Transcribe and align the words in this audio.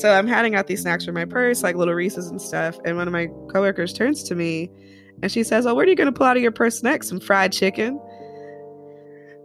So 0.00 0.10
I'm 0.10 0.26
handing 0.26 0.54
out 0.54 0.66
these 0.66 0.80
snacks 0.80 1.04
from 1.04 1.14
my 1.14 1.26
purse, 1.26 1.62
like 1.62 1.76
little 1.76 1.94
Reese's 1.94 2.28
and 2.28 2.40
stuff. 2.40 2.78
And 2.84 2.96
one 2.96 3.06
of 3.06 3.12
my 3.12 3.26
coworkers 3.52 3.92
turns 3.92 4.22
to 4.24 4.34
me 4.34 4.70
and 5.22 5.30
she 5.30 5.42
says, 5.42 5.66
Oh, 5.66 5.74
what 5.74 5.86
are 5.86 5.90
you 5.90 5.96
going 5.96 6.06
to 6.06 6.12
pull 6.12 6.26
out 6.26 6.36
of 6.36 6.42
your 6.42 6.52
purse 6.52 6.82
next? 6.82 7.08
Some 7.08 7.20
fried 7.20 7.52
chicken? 7.52 8.00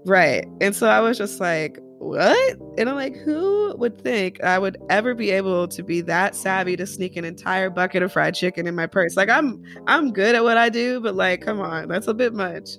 Right. 0.06 0.46
And 0.62 0.74
so 0.74 0.88
I 0.88 1.02
was 1.02 1.18
just 1.18 1.42
like, 1.42 1.78
What? 2.00 2.58
And 2.78 2.90
I'm 2.90 2.96
like, 2.96 3.18
Who 3.18 3.76
would 3.78 4.02
think 4.02 4.42
I 4.44 4.58
would 4.58 4.78
ever 4.90 5.14
be 5.14 5.32
able 5.32 5.68
to 5.68 5.84
be 5.84 6.00
that 6.02 6.36
savvy 6.36 6.78
to 6.78 6.88
sneak 6.88 7.18
an 7.18 7.26
entire 7.26 7.70
bucket 7.70 8.02
of 8.02 8.14
fried 8.14 8.36
chicken 8.36 8.66
in 8.66 8.76
my 8.76 8.88
purse? 8.88 9.18
Like 9.18 9.30
I'm 9.30 9.62
I'm 9.88 10.14
good 10.14 10.36
at 10.36 10.44
what 10.44 10.58
I 10.58 10.70
do, 10.70 11.02
but 11.02 11.16
like, 11.16 11.42
come 11.42 11.60
on, 11.60 11.90
that's 11.90 12.08
a 12.08 12.14
bit 12.14 12.34
much. 12.34 12.70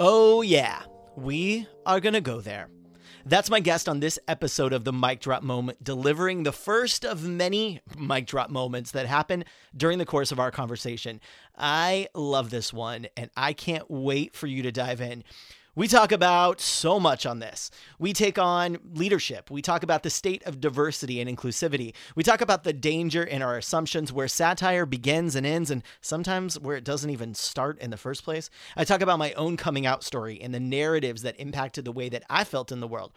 Oh 0.00 0.42
yeah. 0.42 0.82
We 1.16 1.66
are 1.86 2.00
going 2.00 2.14
to 2.14 2.20
go 2.20 2.40
there. 2.40 2.70
That's 3.28 3.50
my 3.50 3.60
guest 3.60 3.90
on 3.90 4.00
this 4.00 4.18
episode 4.26 4.72
of 4.72 4.84
the 4.84 4.92
Mic 4.92 5.20
Drop 5.20 5.42
Moment, 5.42 5.84
delivering 5.84 6.44
the 6.44 6.52
first 6.52 7.04
of 7.04 7.24
many 7.24 7.82
mic 7.94 8.24
drop 8.24 8.48
moments 8.48 8.92
that 8.92 9.04
happen 9.04 9.44
during 9.76 9.98
the 9.98 10.06
course 10.06 10.32
of 10.32 10.40
our 10.40 10.50
conversation. 10.50 11.20
I 11.54 12.08
love 12.14 12.48
this 12.48 12.72
one, 12.72 13.06
and 13.18 13.28
I 13.36 13.52
can't 13.52 13.84
wait 13.90 14.34
for 14.34 14.46
you 14.46 14.62
to 14.62 14.72
dive 14.72 15.02
in. 15.02 15.24
We 15.78 15.86
talk 15.86 16.10
about 16.10 16.60
so 16.60 16.98
much 16.98 17.24
on 17.24 17.38
this. 17.38 17.70
We 18.00 18.12
take 18.12 18.36
on 18.36 18.78
leadership. 18.94 19.48
We 19.48 19.62
talk 19.62 19.84
about 19.84 20.02
the 20.02 20.10
state 20.10 20.42
of 20.42 20.60
diversity 20.60 21.20
and 21.20 21.30
inclusivity. 21.30 21.94
We 22.16 22.24
talk 22.24 22.40
about 22.40 22.64
the 22.64 22.72
danger 22.72 23.22
in 23.22 23.42
our 23.42 23.56
assumptions 23.56 24.12
where 24.12 24.26
satire 24.26 24.86
begins 24.86 25.36
and 25.36 25.46
ends, 25.46 25.70
and 25.70 25.84
sometimes 26.00 26.58
where 26.58 26.74
it 26.74 26.82
doesn't 26.82 27.10
even 27.10 27.32
start 27.32 27.78
in 27.78 27.90
the 27.90 27.96
first 27.96 28.24
place. 28.24 28.50
I 28.76 28.82
talk 28.82 29.02
about 29.02 29.20
my 29.20 29.32
own 29.34 29.56
coming 29.56 29.86
out 29.86 30.02
story 30.02 30.40
and 30.42 30.52
the 30.52 30.58
narratives 30.58 31.22
that 31.22 31.38
impacted 31.38 31.84
the 31.84 31.92
way 31.92 32.08
that 32.08 32.24
I 32.28 32.42
felt 32.42 32.72
in 32.72 32.80
the 32.80 32.88
world. 32.88 33.12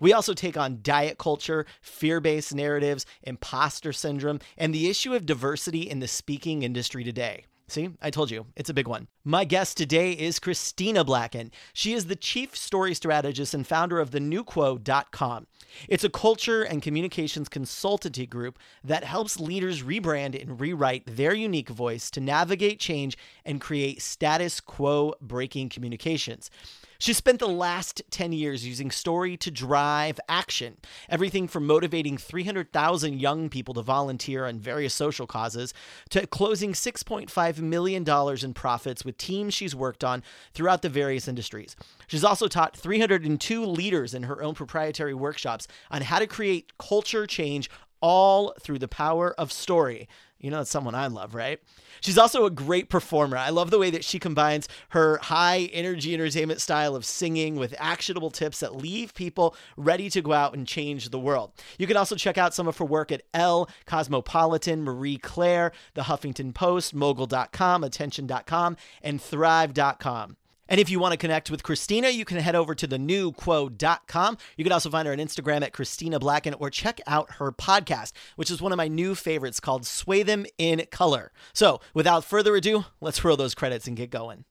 We 0.00 0.14
also 0.14 0.32
take 0.32 0.56
on 0.56 0.78
diet 0.80 1.18
culture, 1.18 1.66
fear 1.82 2.22
based 2.22 2.54
narratives, 2.54 3.04
imposter 3.24 3.92
syndrome, 3.92 4.40
and 4.56 4.74
the 4.74 4.88
issue 4.88 5.12
of 5.12 5.26
diversity 5.26 5.82
in 5.82 6.00
the 6.00 6.08
speaking 6.08 6.62
industry 6.62 7.04
today. 7.04 7.44
See, 7.68 7.90
I 8.00 8.10
told 8.10 8.30
you, 8.30 8.46
it's 8.54 8.70
a 8.70 8.74
big 8.74 8.86
one. 8.86 9.08
My 9.24 9.44
guest 9.44 9.76
today 9.76 10.12
is 10.12 10.38
Christina 10.38 11.04
Blacken. 11.04 11.50
She 11.72 11.94
is 11.94 12.06
the 12.06 12.14
chief 12.14 12.56
story 12.56 12.94
strategist 12.94 13.54
and 13.54 13.66
founder 13.66 13.98
of 13.98 14.12
the 14.12 14.20
newquo.com. 14.20 15.48
It's 15.88 16.04
a 16.04 16.08
culture 16.08 16.62
and 16.62 16.80
communications 16.80 17.48
consultancy 17.48 18.28
group 18.28 18.60
that 18.84 19.02
helps 19.02 19.40
leaders 19.40 19.82
rebrand 19.82 20.40
and 20.40 20.60
rewrite 20.60 21.02
their 21.06 21.34
unique 21.34 21.68
voice 21.68 22.08
to 22.12 22.20
navigate 22.20 22.78
change 22.78 23.18
and 23.44 23.60
create 23.60 24.00
status 24.00 24.60
quo 24.60 25.14
breaking 25.20 25.68
communications. 25.68 26.50
She 26.98 27.12
spent 27.12 27.38
the 27.38 27.48
last 27.48 28.02
10 28.10 28.32
years 28.32 28.66
using 28.66 28.90
story 28.90 29.36
to 29.38 29.50
drive 29.50 30.18
action. 30.28 30.78
Everything 31.08 31.48
from 31.48 31.66
motivating 31.66 32.16
300,000 32.16 33.20
young 33.20 33.48
people 33.48 33.74
to 33.74 33.82
volunteer 33.82 34.46
on 34.46 34.58
various 34.58 34.94
social 34.94 35.26
causes 35.26 35.74
to 36.10 36.26
closing 36.26 36.72
$6.5 36.72 37.58
million 37.58 38.04
in 38.42 38.54
profits 38.54 39.04
with 39.04 39.18
teams 39.18 39.54
she's 39.54 39.74
worked 39.74 40.04
on 40.04 40.22
throughout 40.52 40.82
the 40.82 40.88
various 40.88 41.28
industries. 41.28 41.76
She's 42.06 42.24
also 42.24 42.48
taught 42.48 42.76
302 42.76 43.64
leaders 43.64 44.14
in 44.14 44.24
her 44.24 44.42
own 44.42 44.54
proprietary 44.54 45.14
workshops 45.14 45.68
on 45.90 46.02
how 46.02 46.18
to 46.18 46.26
create 46.26 46.72
culture 46.78 47.26
change 47.26 47.70
all 48.00 48.54
through 48.60 48.78
the 48.78 48.88
power 48.88 49.34
of 49.38 49.52
story. 49.52 50.08
You 50.38 50.50
know, 50.50 50.60
it's 50.60 50.70
someone 50.70 50.94
I 50.94 51.06
love, 51.06 51.34
right? 51.34 51.60
She's 52.00 52.18
also 52.18 52.44
a 52.44 52.50
great 52.50 52.90
performer. 52.90 53.36
I 53.36 53.50
love 53.50 53.70
the 53.70 53.78
way 53.78 53.90
that 53.90 54.04
she 54.04 54.18
combines 54.18 54.68
her 54.90 55.18
high 55.18 55.70
energy 55.72 56.12
entertainment 56.12 56.60
style 56.60 56.94
of 56.94 57.04
singing 57.04 57.56
with 57.56 57.74
actionable 57.78 58.30
tips 58.30 58.60
that 58.60 58.76
leave 58.76 59.14
people 59.14 59.56
ready 59.76 60.10
to 60.10 60.20
go 60.20 60.32
out 60.32 60.54
and 60.54 60.66
change 60.66 61.08
the 61.08 61.18
world. 61.18 61.52
You 61.78 61.86
can 61.86 61.96
also 61.96 62.16
check 62.16 62.36
out 62.36 62.54
some 62.54 62.68
of 62.68 62.76
her 62.78 62.84
work 62.84 63.10
at 63.10 63.22
Elle, 63.32 63.68
Cosmopolitan, 63.86 64.82
Marie 64.82 65.18
Claire, 65.18 65.72
The 65.94 66.02
Huffington 66.02 66.54
Post, 66.54 66.94
Mogul.com, 66.94 67.82
Attention.com, 67.82 68.76
and 69.02 69.20
Thrive.com. 69.20 70.36
And 70.68 70.80
if 70.80 70.90
you 70.90 70.98
want 70.98 71.12
to 71.12 71.18
connect 71.18 71.50
with 71.50 71.62
Christina, 71.62 72.08
you 72.08 72.24
can 72.24 72.38
head 72.38 72.54
over 72.54 72.74
to 72.74 72.88
thenewquo.com. 72.88 74.38
You 74.56 74.64
can 74.64 74.72
also 74.72 74.90
find 74.90 75.06
her 75.06 75.12
on 75.12 75.18
Instagram 75.18 75.62
at 75.62 75.72
Christina 75.72 76.18
Blacken 76.18 76.54
or 76.54 76.70
check 76.70 77.00
out 77.06 77.32
her 77.34 77.52
podcast, 77.52 78.12
which 78.36 78.50
is 78.50 78.60
one 78.60 78.72
of 78.72 78.76
my 78.76 78.88
new 78.88 79.14
favorites 79.14 79.60
called 79.60 79.86
Sway 79.86 80.22
Them 80.22 80.46
in 80.58 80.84
Color. 80.90 81.32
So 81.52 81.80
without 81.94 82.24
further 82.24 82.56
ado, 82.56 82.84
let's 83.00 83.24
roll 83.24 83.36
those 83.36 83.54
credits 83.54 83.86
and 83.86 83.96
get 83.96 84.10
going. 84.10 84.44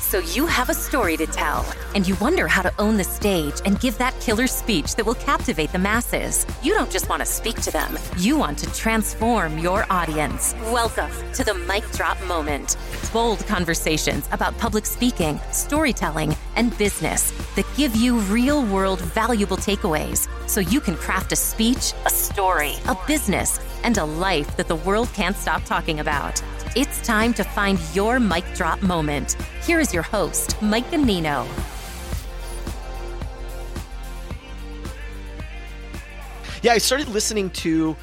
So 0.00 0.18
you 0.18 0.46
have 0.46 0.70
a 0.70 0.74
story 0.74 1.16
to 1.16 1.26
tell, 1.26 1.64
and 1.94 2.06
you 2.06 2.16
wonder 2.16 2.48
how 2.48 2.62
to 2.62 2.72
own 2.80 2.96
the 2.96 3.04
stage 3.04 3.54
and 3.64 3.78
give 3.80 3.96
that 3.98 4.18
killer 4.20 4.46
speech 4.46 4.96
that 4.96 5.06
will 5.06 5.14
captivate 5.14 5.72
the 5.72 5.78
masses. 5.78 6.46
You 6.62 6.74
don't 6.74 6.90
just 6.90 7.08
want 7.08 7.20
to 7.20 7.26
speak 7.26 7.60
to 7.62 7.70
them, 7.70 7.98
you 8.16 8.36
want 8.36 8.58
to 8.58 8.72
transform 8.74 9.58
your 9.58 9.86
audience. 9.90 10.54
Welcome 10.64 11.10
to 11.34 11.44
the 11.44 11.54
Mic 11.54 11.88
Drop 11.92 12.20
Moment. 12.24 12.76
Bold 13.12 13.46
conversations 13.46 14.28
about 14.32 14.56
public 14.58 14.84
speaking, 14.84 15.40
storytelling, 15.52 16.36
and 16.56 16.76
business 16.76 17.32
that 17.54 17.66
give 17.76 17.94
you 17.94 18.18
real 18.20 18.64
world 18.66 19.00
valuable 19.00 19.56
takeaways 19.56 20.28
so 20.48 20.60
you 20.60 20.80
can 20.80 20.96
craft 20.96 21.32
a 21.32 21.36
speech, 21.36 21.92
a 22.04 22.10
story, 22.10 22.74
a 22.88 22.96
business, 23.06 23.60
and 23.84 23.98
a 23.98 24.04
life 24.04 24.56
that 24.56 24.66
the 24.66 24.76
world 24.76 25.08
can't 25.12 25.36
stop 25.36 25.64
talking 25.64 26.00
about. 26.00 26.42
It's 26.76 27.00
time 27.02 27.32
to 27.34 27.44
find 27.44 27.78
your 27.94 28.18
mic 28.18 28.44
drop 28.54 28.82
moment. 28.82 29.34
Here 29.64 29.78
is 29.78 29.94
your 29.94 30.02
host, 30.02 30.60
Mike 30.60 30.84
Ganino. 30.90 31.46
Yeah, 36.64 36.72
I 36.72 36.78
started 36.78 37.06
listening 37.10 37.50
to 37.50 37.94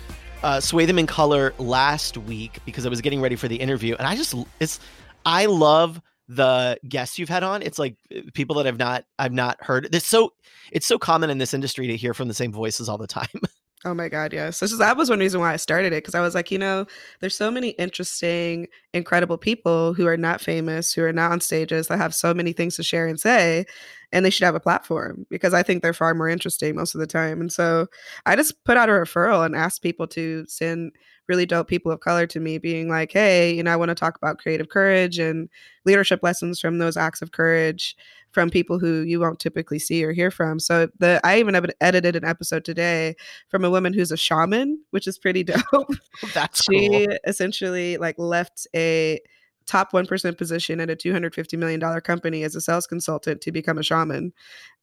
uh, 0.42 0.62
Sway 0.62 0.86
Them 0.86 0.98
in 0.98 1.06
Color 1.06 1.54
last 1.58 2.18
week 2.18 2.60
because 2.66 2.86
I 2.86 2.90
was 2.90 3.02
getting 3.02 3.20
ready 3.20 3.36
for 3.36 3.50
the 3.50 3.58
interview, 3.58 3.96
and 3.96 4.08
I 4.08 4.16
just 4.16 4.34
it's 4.62 4.80
I 5.26 5.48
love 5.48 6.02
the 6.30 6.80
guests 6.88 7.20
you've 7.20 7.28
had 7.28 7.44
on. 7.44 7.62
It's 7.64 7.78
like 7.78 7.98
uh, 8.16 8.22
people 8.34 8.56
that 8.56 8.68
I've 8.68 8.78
not 8.78 9.04
I've 9.20 9.34
not 9.34 9.62
heard. 9.62 9.94
It's 9.94 10.08
so 10.08 10.32
it's 10.72 10.86
so 10.88 10.98
common 10.98 11.30
in 11.30 11.40
this 11.40 11.54
industry 11.54 11.88
to 11.88 11.98
hear 11.98 12.14
from 12.14 12.30
the 12.30 12.34
same 12.34 12.54
voices 12.54 12.88
all 12.88 12.98
the 12.98 13.06
time. 13.06 13.28
Oh 13.84 13.96
my 13.96 14.10
God, 14.10 14.32
yes. 14.32 14.60
This 14.60 14.72
is, 14.72 14.78
that 14.78 14.96
was 14.96 15.10
one 15.10 15.18
reason 15.20 15.40
why 15.40 15.54
I 15.54 15.56
started 15.56 15.88
it 15.92 16.04
because 16.04 16.14
I 16.14 16.22
was 16.22 16.36
like, 16.36 16.52
you 16.52 16.60
know, 16.60 16.86
there's 17.20 17.36
so 17.36 17.50
many 17.50 17.70
interesting, 17.72 18.68
incredible 18.94 19.40
people 19.40 19.96
who 19.96 20.06
are 20.06 20.18
not 20.18 20.40
famous, 20.40 20.94
who 20.94 21.04
are 21.04 21.12
not 21.12 21.32
on 21.32 21.42
stages, 21.42 21.88
that 21.88 21.98
have 21.98 22.14
so 22.14 22.32
many 22.32 22.54
things 22.54 22.76
to 22.76 22.84
share 22.84 23.08
and 23.08 23.20
say, 23.20 23.66
and 24.12 24.24
they 24.24 24.30
should 24.30 24.46
have 24.46 24.54
a 24.54 24.60
platform 24.60 25.26
because 25.32 25.56
I 25.56 25.64
think 25.64 25.82
they're 25.82 25.94
far 25.94 26.14
more 26.14 26.30
interesting 26.30 26.76
most 26.76 26.94
of 26.94 27.00
the 27.02 27.08
time. 27.08 27.42
And 27.42 27.52
so 27.52 27.88
I 28.28 28.36
just 28.36 28.64
put 28.66 28.78
out 28.78 28.90
a 28.90 28.92
referral 28.92 29.44
and 29.44 29.56
asked 29.56 29.82
people 29.82 30.06
to 30.10 30.46
send 30.48 30.92
really 31.28 31.48
dope 31.48 31.68
people 31.68 31.92
of 31.92 32.02
color 32.02 32.28
to 32.28 32.40
me, 32.40 32.60
being 32.60 32.88
like, 32.88 33.12
hey, 33.12 33.52
you 33.54 33.64
know, 33.64 33.72
I 33.72 33.78
want 33.78 33.90
to 33.90 33.96
talk 33.96 34.16
about 34.18 34.38
creative 34.38 34.70
courage 34.70 35.18
and 35.18 35.50
leadership 35.86 36.20
lessons 36.22 36.60
from 36.60 36.78
those 36.78 36.98
acts 36.98 37.22
of 37.24 37.32
courage 37.32 37.96
from 38.32 38.50
people 38.50 38.80
who 38.80 39.02
you 39.02 39.20
won't 39.20 39.40
typically 39.40 39.80
see 39.80 40.04
or 40.04 40.12
hear 40.12 40.32
from. 40.32 40.60
So 40.60 40.88
the 41.00 41.20
I 41.24 41.40
even 41.40 41.56
edited 41.82 42.16
an 42.16 42.26
episode 42.26 42.66
today 42.66 43.16
from 43.50 43.64
a 43.64 43.70
woman 43.70 43.94
who's 43.94 44.12
a 44.12 44.18
shaman, 44.18 44.80
which 44.92 45.08
is 45.08 45.18
pretty 45.18 45.44
dope. 45.72 45.92
That's 46.34 46.64
she 46.64 46.90
cool. 46.90 47.18
essentially 47.26 47.98
like 47.98 48.18
left 48.18 48.68
a 48.76 49.20
top 49.68 49.92
1% 49.92 50.38
position 50.38 50.80
at 50.80 50.90
a 50.90 50.96
$250 50.96 51.58
million 51.58 51.80
company 52.02 52.44
as 52.44 52.56
a 52.56 52.62
sales 52.62 52.88
consultant 52.88 53.42
to 53.42 53.52
become 53.52 53.78
a 53.78 53.84
shaman. 53.84 54.34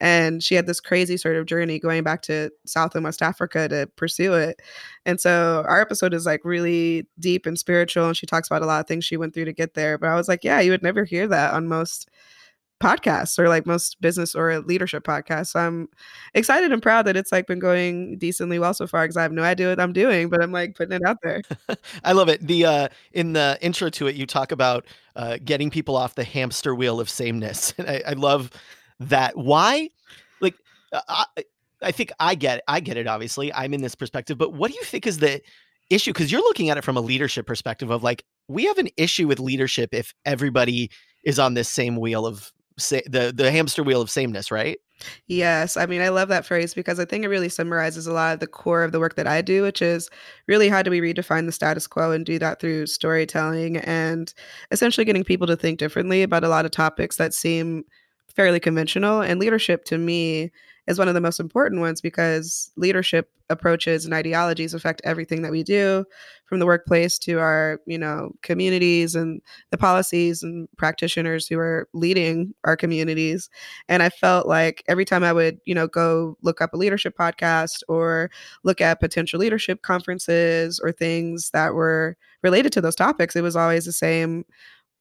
And 0.00 0.42
she 0.42 0.54
had 0.54 0.66
this 0.66 0.80
crazy 0.80 1.16
sort 1.16 1.36
of 1.36 1.47
journey 1.47 1.78
going 1.78 2.04
back 2.04 2.22
to 2.22 2.50
South 2.65 2.94
and 2.94 3.04
West 3.04 3.20
Africa 3.20 3.69
to 3.69 3.86
pursue 3.97 4.34
it. 4.34 4.62
And 5.04 5.20
so 5.20 5.65
our 5.66 5.80
episode 5.80 6.15
is 6.15 6.26
like 6.26 6.44
really 6.44 7.06
deep 7.19 7.44
and 7.44 7.59
spiritual. 7.59 8.06
And 8.06 8.16
she 8.16 8.26
talks 8.26 8.48
about 8.48 8.62
a 8.62 8.66
lot 8.66 8.80
of 8.80 8.86
things 8.86 9.04
she 9.04 9.16
went 9.16 9.34
through 9.34 9.47
to 9.47 9.53
get 9.53 9.75
there. 9.75 9.98
But 9.98 10.10
I 10.10 10.15
was 10.15 10.28
like, 10.28 10.44
yeah, 10.44 10.60
you 10.60 10.70
would 10.70 10.82
never 10.82 11.04
hear 11.04 11.26
that 11.26 11.53
on 11.54 11.66
most 11.66 12.09
podcasts 12.81 13.39
or 13.39 13.49
like 13.49 13.66
most 13.66 14.00
business 14.00 14.34
or 14.34 14.61
leadership 14.61 15.05
podcasts. 15.05 15.48
So 15.48 15.60
I'm 15.60 15.89
excited 16.34 16.72
and 16.72 16.83
proud 16.83 17.07
that 17.07 17.16
it's 17.16 17.33
like 17.33 17.47
been 17.47 17.59
going 17.59 18.19
decently 18.19 18.59
well 18.59 18.75
so 18.75 18.86
far 18.86 19.04
because 19.04 19.16
I 19.16 19.22
have 19.22 19.33
no 19.33 19.42
idea 19.42 19.69
what 19.69 19.80
I'm 19.80 19.92
doing, 19.92 20.28
but 20.28 20.42
I'm 20.42 20.53
like 20.53 20.77
putting 20.77 20.95
it 20.95 21.03
out 21.07 21.19
there. 21.22 21.42
I 22.04 22.13
love 22.13 22.28
it. 22.28 22.47
The 22.47 22.65
uh 22.65 22.89
in 23.13 23.33
the 23.33 23.59
intro 23.60 23.91
to 23.91 24.07
it, 24.07 24.16
you 24.16 24.27
talk 24.27 24.53
about 24.53 24.86
uh 25.16 25.39
getting 25.45 25.71
people 25.71 25.97
off 25.97 26.15
the 26.15 26.25
hamster 26.25 26.75
wheel 26.75 27.01
of 27.01 27.10
sameness. 27.10 27.75
And 27.78 27.89
I, 27.89 28.03
I 28.09 28.13
love 28.15 28.51
that. 29.01 29.36
Why? 29.36 29.91
Like 30.41 30.54
uh, 30.92 31.01
I 31.09 31.45
I 31.83 31.92
think 31.92 32.13
I 32.19 32.34
get 32.34 32.59
it. 32.59 32.65
I 32.69 32.81
get 32.81 32.97
it, 32.97 33.07
obviously. 33.07 33.53
I'm 33.53 33.74
in 33.74 33.83
this 33.83 33.95
perspective, 33.95 34.39
but 34.39 34.53
what 34.53 34.71
do 34.71 34.77
you 34.77 34.84
think 34.84 35.07
is 35.07 35.19
the 35.19 35.41
issue? 35.91 36.13
Because 36.13 36.31
you're 36.33 36.42
looking 36.42 36.71
at 36.71 36.78
it 36.78 36.84
from 36.84 36.97
a 36.97 37.01
leadership 37.01 37.47
perspective 37.47 37.91
of 37.91 38.03
like, 38.03 38.24
we 38.48 38.65
have 38.65 38.78
an 38.78 38.89
issue 38.97 39.28
with 39.28 39.41
leadership 39.41 39.91
if 39.92 40.15
everybody 40.24 40.91
is 41.24 41.39
on 41.39 41.54
this 41.54 41.69
same 41.69 41.97
wheel 41.97 42.27
of 42.27 42.53
the 42.78 43.33
the 43.34 43.51
hamster 43.51 43.83
wheel 43.83 44.01
of 44.01 44.10
sameness, 44.10 44.51
right? 44.51 44.78
Yes. 45.27 45.77
I 45.77 45.86
mean, 45.86 46.01
I 46.01 46.09
love 46.09 46.28
that 46.28 46.45
phrase 46.47 46.75
because 46.75 46.98
I 46.98 47.04
think 47.04 47.25
it 47.25 47.28
really 47.28 47.48
summarizes 47.48 48.07
a 48.07 48.13
lot 48.13 48.34
of 48.34 48.41
the 48.41 48.47
core 48.47 48.83
of 48.83 48.92
the 48.92 48.98
work 48.98 49.15
that 49.15 49.27
I 49.27 49.42
do, 49.42 49.63
which 49.63 49.80
is 49.80 50.10
really 50.48 50.69
how 50.69 50.83
do 50.83 50.91
we 50.91 51.01
redefine 51.01 51.47
the 51.47 51.53
status 51.53 51.86
quo 51.86 52.10
and 52.10 52.27
do 52.27 52.39
that 52.41 52.60
through 52.60 52.86
storytelling 52.86 53.77
and 53.78 54.33
essentially 54.71 55.04
getting 55.04 55.25
people 55.25 55.47
to 55.47 55.57
think 55.57 55.78
differently 55.78 56.22
about 56.22 56.45
a 56.45 56.48
lot 56.48 56.65
of 56.65 56.72
topics 56.72 57.16
that 57.16 57.34
seem 57.34 57.84
fairly 58.34 58.60
conventional. 58.60 59.21
And 59.21 59.39
leadership 59.39 59.84
to 59.86 59.98
me 59.98 60.51
is 60.89 60.98
one 60.98 61.09
of 61.09 61.15
the 61.15 61.21
most 61.21 61.39
important 61.39 61.81
ones 61.81 62.01
because 62.01 62.72
leadership 62.77 63.31
approaches 63.51 64.04
and 64.04 64.15
ideologies 64.15 64.74
affect 64.74 65.01
everything 65.04 65.42
that 65.42 65.53
we 65.53 65.63
do 65.63 66.04
from 66.48 66.59
the 66.59 66.66
workplace 66.66 67.18
to 67.18 67.39
our 67.39 67.80
you 67.86 67.98
know 67.98 68.33
communities 68.42 69.15
and 69.15 69.41
the 69.71 69.78
policies 69.78 70.42
and 70.42 70.68
practitioners 70.78 71.47
who 71.47 71.59
are 71.59 71.89
leading 71.92 72.54
our 72.65 72.77
communities. 72.77 73.50
And 73.89 74.03
i 74.03 74.09
felt 74.10 74.47
like 74.47 74.83
every 74.89 75.04
time 75.04 75.24
i 75.24 75.33
would 75.33 75.59
you 75.66 75.74
know 75.74 75.86
go 75.86 76.36
look 76.42 76.60
up 76.60 76.72
a 76.74 76.77
leadership 76.77 77.16
podcast 77.18 77.83
or 77.89 78.30
look 78.65 78.80
at 78.80 79.00
potential 79.00 79.39
leadership 79.41 79.83
conferences 79.83 80.80
or 80.83 80.92
things 80.92 81.50
that 81.53 81.74
were 81.74 82.16
related 82.42 82.72
to 82.72 82.80
those 82.80 82.97
topics 82.97 83.36
it 83.36 83.42
was 83.42 83.56
always 83.56 83.84
the 83.84 83.92
same 83.92 84.45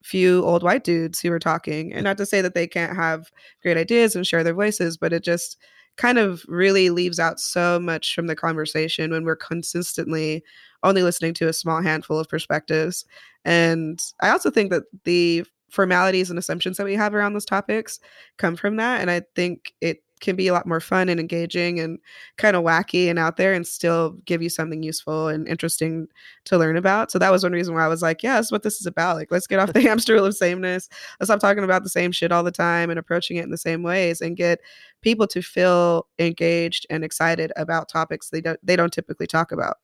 few 0.04 0.44
old 0.46 0.64
white 0.64 0.84
dudes 0.84 1.20
who 1.20 1.30
were 1.30 1.40
talking. 1.40 1.92
And 1.94 2.04
not 2.04 2.18
to 2.18 2.26
say 2.26 2.42
that 2.42 2.54
they 2.54 2.68
can't 2.68 2.96
have 2.96 3.32
great 3.62 3.78
ideas 3.78 4.16
and 4.16 4.26
share 4.26 4.44
their 4.44 4.54
voices 4.54 4.98
but 4.98 5.14
it 5.14 5.24
just 5.24 5.58
kind 5.98 6.18
of 6.18 6.46
really 6.48 6.90
leaves 6.90 7.20
out 7.20 7.40
so 7.40 7.80
much 7.80 8.14
from 8.16 8.28
the 8.28 8.36
conversation 8.36 9.12
when 9.12 9.26
we're 9.26 9.36
consistently 9.36 10.44
only 10.84 11.04
listening 11.04 11.34
to 11.34 11.48
a 11.48 11.54
small 11.54 11.82
handful 11.82 12.20
of 12.20 12.30
perspectives. 12.30 13.06
And 13.46 14.00
I 14.22 14.30
also 14.30 14.50
think 14.52 14.72
that 14.72 14.84
the 15.04 15.46
formalities 15.70 16.30
and 16.30 16.40
assumptions 16.40 16.78
that 16.78 16.86
we 16.86 16.94
have 16.94 17.14
around 17.14 17.34
those 17.34 17.46
topics 17.46 18.00
come 18.38 18.56
from 18.56 18.78
that. 18.78 19.02
And 19.02 19.12
I 19.12 19.24
think 19.36 19.74
it 19.82 20.04
can 20.20 20.36
be 20.36 20.48
a 20.48 20.54
lot 20.54 20.66
more 20.66 20.80
fun 20.80 21.10
and 21.10 21.20
engaging 21.20 21.80
and 21.80 22.00
kind 22.38 22.56
of 22.56 22.64
wacky 22.64 23.10
and 23.10 23.20
out 23.20 23.38
there 23.38 23.54
and 23.54 23.66
still 23.68 24.12
give 24.26 24.42
you 24.42 24.50
something 24.50 24.84
useful 24.84 25.28
and 25.28 25.48
interesting 25.48 26.08
to 26.46 26.58
learn 26.58 26.78
about. 26.78 27.12
So 27.12 27.20
that 27.20 27.32
was 27.32 27.44
one 27.44 27.52
reason 27.52 27.74
why 27.74 27.84
I 27.84 27.88
was 27.88 28.02
like, 28.02 28.24
yeah, 28.24 28.36
that's 28.36 28.52
what 28.52 28.64
this 28.64 28.80
is 28.80 28.86
about. 28.86 29.16
Like, 29.16 29.32
let's 29.32 29.48
get 29.48 29.60
off 29.60 29.74
the 29.74 29.82
hamster 29.88 30.14
wheel 30.14 30.26
of 30.26 30.36
sameness. 30.36 30.90
Let's 31.20 31.30
stop 31.30 31.40
talking 31.40 31.64
about 31.64 31.84
the 31.84 31.90
same 31.90 32.12
shit 32.12 32.32
all 32.32 32.44
the 32.44 32.52
time 32.52 32.90
and 32.90 33.00
approaching 33.00 33.38
it 33.38 33.44
in 33.44 33.52
the 33.52 33.58
same 33.58 33.84
ways 33.84 34.22
and 34.22 34.36
get 34.38 34.60
people 35.02 35.28
to 35.28 35.42
feel 35.42 36.08
engaged 36.20 36.86
and 36.90 37.04
excited 37.04 37.52
about 37.56 37.90
topics 37.90 38.30
they 38.30 38.42
don't 38.42 38.60
they 38.64 38.76
don't 38.76 38.94
typically 38.94 39.28
talk 39.28 39.52
about. 39.52 39.78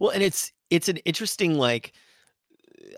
Well, 0.00 0.10
and 0.10 0.22
it's 0.22 0.52
it's 0.70 0.88
an 0.88 0.98
interesting 0.98 1.58
like 1.58 1.92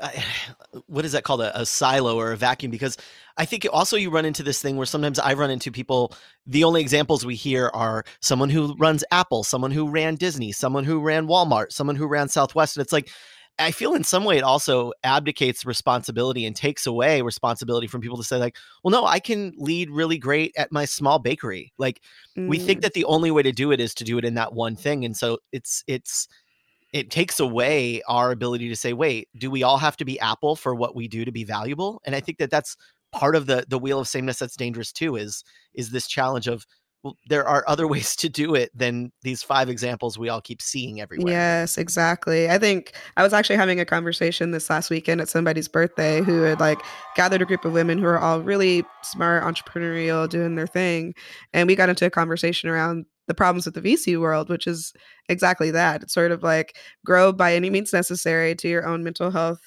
what 0.87 1.05
is 1.05 1.12
that 1.12 1.25
called 1.25 1.41
a, 1.41 1.61
a, 1.61 1.67
silo 1.67 2.17
or 2.17 2.32
a 2.32 2.37
vacuum 2.37 2.70
because 2.70 2.96
i 3.37 3.44
think 3.44 3.67
also 3.73 3.96
you 3.96 4.11
run 4.11 4.25
into 4.25 4.43
this 4.43 4.61
thing 4.61 4.76
where 4.76 4.87
sometimes 4.87 5.19
i 5.19 5.35
run 5.35 5.50
into 5.50 5.70
people 5.70 6.12
the 6.46 6.64
only 6.64 6.81
examples 6.81 7.25
we 7.25 7.35
hear 7.35 7.70
are 7.75 8.05
someone 8.20 8.50
who 8.50 8.75
runs 8.76 9.05
apple 9.11 9.44
someone 9.44 9.70
who 9.70 9.88
ran 9.88 10.14
disney 10.14 10.52
someone 10.52 10.85
who 10.85 11.00
ran 11.00 11.26
walmart 11.26 11.73
someone 11.73 11.96
who 11.96 12.06
ran 12.06 12.29
southwest 12.29 12.76
and 12.76 12.82
it's 12.82 12.93
like 12.93 13.11
i 13.58 13.70
feel 13.70 13.94
in 13.94 14.05
some 14.05 14.25
way 14.25 14.37
it 14.37 14.44
also 14.44 14.93
abdicates 15.05 15.64
responsibility 15.64 16.44
and 16.44 16.56
takes 16.56 16.87
away 16.87 17.23
responsibility 17.23 17.87
from 17.87 18.00
people 18.00 18.17
to 18.17 18.25
say 18.25 18.37
like 18.37 18.56
well 18.82 18.91
no 18.91 19.06
i 19.06 19.19
can 19.19 19.52
lead 19.56 19.91
really 19.91 20.19
great 20.19 20.52
at 20.56 20.73
my 20.73 20.85
small 20.85 21.19
bakery 21.19 21.73
like 21.79 22.00
mm. 22.37 22.49
we 22.49 22.58
think 22.58 22.81
mm. 22.81 22.82
that 22.82 22.94
the 22.94 23.05
only 23.05 23.31
way 23.31 23.43
to 23.43 23.52
do 23.52 23.70
it 23.73 23.81
is 23.81 23.94
to 23.94 24.05
do 24.05 24.19
it 24.19 24.25
in 24.25 24.35
that 24.35 24.52
one 24.52 24.75
thing 24.76 25.05
and 25.05 25.17
so 25.17 25.38
it's 25.52 25.85
it's 25.87 26.29
it 26.94 27.11
takes 27.11 27.41
away 27.41 28.00
our 28.08 28.31
ability 28.31 28.69
to 28.69 28.76
say 28.76 28.94
wait 28.94 29.29
do 29.37 29.50
we 29.50 29.62
all 29.62 29.76
have 29.76 29.96
to 29.96 30.05
be 30.05 30.19
apple 30.20 30.56
for 30.56 30.75
what 30.75 30.94
we 30.94 31.08
do 31.08 31.25
to 31.26 31.32
be 31.32 31.44
valuable? 31.44 32.00
And 32.06 32.14
i 32.14 32.20
think 32.20 32.38
that 32.38 32.50
that's 32.50 32.76
part 33.12 33.37
of 33.37 33.46
the 33.46 33.67
the 33.69 33.79
wheel 33.79 34.00
of 34.00 34.08
sameness 34.08 34.38
that's 34.38 34.56
dangerous 34.56 34.93
too 34.93 35.17
is 35.17 35.44
is 35.75 35.91
this 35.91 36.06
challenge 36.06 36.49
of 36.49 36.64
there 37.29 37.47
are 37.47 37.65
other 37.67 37.87
ways 37.95 38.17
to 38.17 38.29
do 38.29 38.55
it 38.55 38.71
than 38.77 39.12
these 39.23 39.43
five 39.43 39.69
examples 39.69 40.19
we 40.19 40.29
all 40.29 40.41
keep 40.41 40.62
seeing 40.62 41.01
everywhere. 41.01 41.33
Yes, 41.33 41.79
exactly. 41.79 42.51
I 42.51 42.59
think 42.59 42.93
I 43.17 43.23
was 43.23 43.33
actually 43.33 43.56
having 43.56 43.81
a 43.81 43.85
conversation 43.85 44.51
this 44.51 44.71
last 44.71 44.91
weekend 44.91 45.21
at 45.21 45.29
somebody's 45.29 45.69
birthday 45.69 46.23
who 46.23 46.43
had 46.43 46.61
like 46.61 46.81
gathered 47.15 47.43
a 47.43 47.47
group 47.47 47.65
of 47.65 47.73
women 47.73 47.99
who 47.99 48.06
are 48.06 48.19
all 48.19 48.41
really 48.41 48.85
smart, 49.03 49.45
entrepreneurial, 49.45 50.29
doing 50.29 50.55
their 50.55 50.67
thing. 50.67 51.15
And 51.53 51.67
we 51.67 51.77
got 51.77 51.89
into 51.89 52.06
a 52.06 52.11
conversation 52.11 52.69
around 52.69 53.06
the 53.27 53.35
problems 53.35 53.65
with 53.65 53.75
the 53.75 53.81
VC 53.81 54.21
world, 54.21 54.49
which 54.51 54.67
is 54.67 54.93
exactly 55.29 55.71
that. 55.71 56.03
It's 56.03 56.12
sort 56.12 56.31
of 56.31 56.43
like 56.43 56.77
grow 57.06 57.33
by 57.33 57.55
any 57.55 57.71
means 57.71 57.93
necessary 57.93 58.55
to 58.56 58.69
your 58.69 58.87
own 58.87 59.03
mental 59.03 59.31
health 59.31 59.61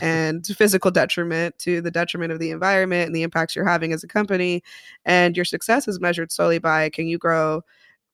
and 0.00 0.46
physical 0.46 0.90
detriment 0.90 1.58
to 1.58 1.80
the 1.80 1.90
detriment 1.90 2.32
of 2.32 2.38
the 2.38 2.50
environment 2.50 3.06
and 3.06 3.16
the 3.16 3.22
impacts 3.22 3.56
you're 3.56 3.66
having 3.66 3.92
as 3.92 4.04
a 4.04 4.08
company. 4.08 4.62
And 5.04 5.36
your 5.36 5.44
success 5.44 5.88
is 5.88 6.00
measured 6.00 6.32
solely 6.32 6.58
by 6.58 6.90
can 6.90 7.06
you 7.06 7.18
grow, 7.18 7.62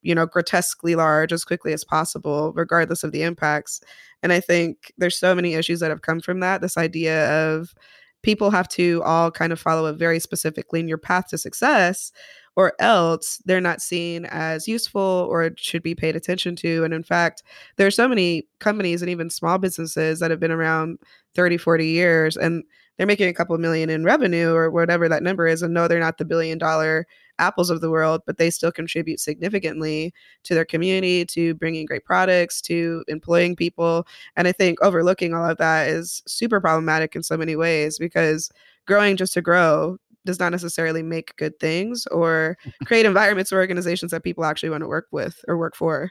you 0.02 0.14
know, 0.14 0.26
grotesquely 0.26 0.94
large 0.94 1.32
as 1.32 1.44
quickly 1.44 1.72
as 1.72 1.84
possible, 1.84 2.52
regardless 2.54 3.02
of 3.02 3.12
the 3.12 3.22
impacts. 3.22 3.80
And 4.22 4.32
I 4.32 4.40
think 4.40 4.92
there's 4.98 5.18
so 5.18 5.34
many 5.34 5.54
issues 5.54 5.80
that 5.80 5.90
have 5.90 6.02
come 6.02 6.20
from 6.20 6.40
that. 6.40 6.60
This 6.60 6.76
idea 6.76 7.30
of 7.30 7.74
people 8.22 8.50
have 8.50 8.68
to 8.68 9.02
all 9.04 9.30
kind 9.30 9.52
of 9.52 9.60
follow 9.60 9.86
a 9.86 9.92
very 9.92 10.20
specific 10.20 10.72
linear 10.72 10.96
path 10.96 11.28
to 11.28 11.38
success 11.38 12.12
or 12.56 12.74
else 12.78 13.40
they're 13.46 13.60
not 13.60 13.80
seen 13.80 14.26
as 14.26 14.68
useful 14.68 15.26
or 15.30 15.50
should 15.56 15.82
be 15.82 15.94
paid 15.94 16.16
attention 16.16 16.54
to. 16.56 16.84
And 16.84 16.92
in 16.92 17.02
fact, 17.02 17.42
there 17.76 17.86
are 17.86 17.90
so 17.90 18.08
many 18.08 18.46
companies 18.60 19.02
and 19.02 19.10
even 19.10 19.30
small 19.30 19.58
businesses 19.58 20.20
that 20.20 20.30
have 20.30 20.40
been 20.40 20.50
around 20.50 20.98
30, 21.34 21.56
40 21.56 21.86
years 21.86 22.36
and 22.36 22.62
they're 22.96 23.06
making 23.06 23.28
a 23.28 23.34
couple 23.34 23.56
million 23.58 23.88
in 23.90 24.04
revenue 24.04 24.52
or 24.52 24.70
whatever 24.70 25.08
that 25.08 25.22
number 25.22 25.46
is. 25.46 25.62
And 25.62 25.72
no, 25.72 25.88
they're 25.88 25.98
not 25.98 26.18
the 26.18 26.24
billion 26.24 26.58
dollar 26.58 27.06
apples 27.38 27.70
of 27.70 27.80
the 27.80 27.90
world, 27.90 28.20
but 28.26 28.36
they 28.38 28.50
still 28.50 28.70
contribute 28.70 29.18
significantly 29.18 30.12
to 30.44 30.54
their 30.54 30.64
community, 30.64 31.24
to 31.24 31.54
bringing 31.54 31.86
great 31.86 32.04
products, 32.04 32.60
to 32.62 33.02
employing 33.08 33.56
people. 33.56 34.06
And 34.36 34.46
I 34.46 34.52
think 34.52 34.80
overlooking 34.82 35.34
all 35.34 35.48
of 35.48 35.56
that 35.58 35.88
is 35.88 36.22
super 36.26 36.60
problematic 36.60 37.16
in 37.16 37.22
so 37.22 37.36
many 37.36 37.56
ways 37.56 37.98
because 37.98 38.50
growing 38.86 39.16
just 39.16 39.32
to 39.34 39.42
grow 39.42 39.96
does 40.24 40.38
not 40.38 40.52
necessarily 40.52 41.02
make 41.02 41.36
good 41.36 41.58
things 41.58 42.06
or 42.08 42.56
create 42.84 43.06
environments 43.06 43.52
or 43.52 43.58
organizations 43.58 44.10
that 44.10 44.22
people 44.22 44.44
actually 44.44 44.70
want 44.70 44.82
to 44.82 44.88
work 44.88 45.06
with 45.10 45.44
or 45.48 45.56
work 45.56 45.74
for. 45.76 46.10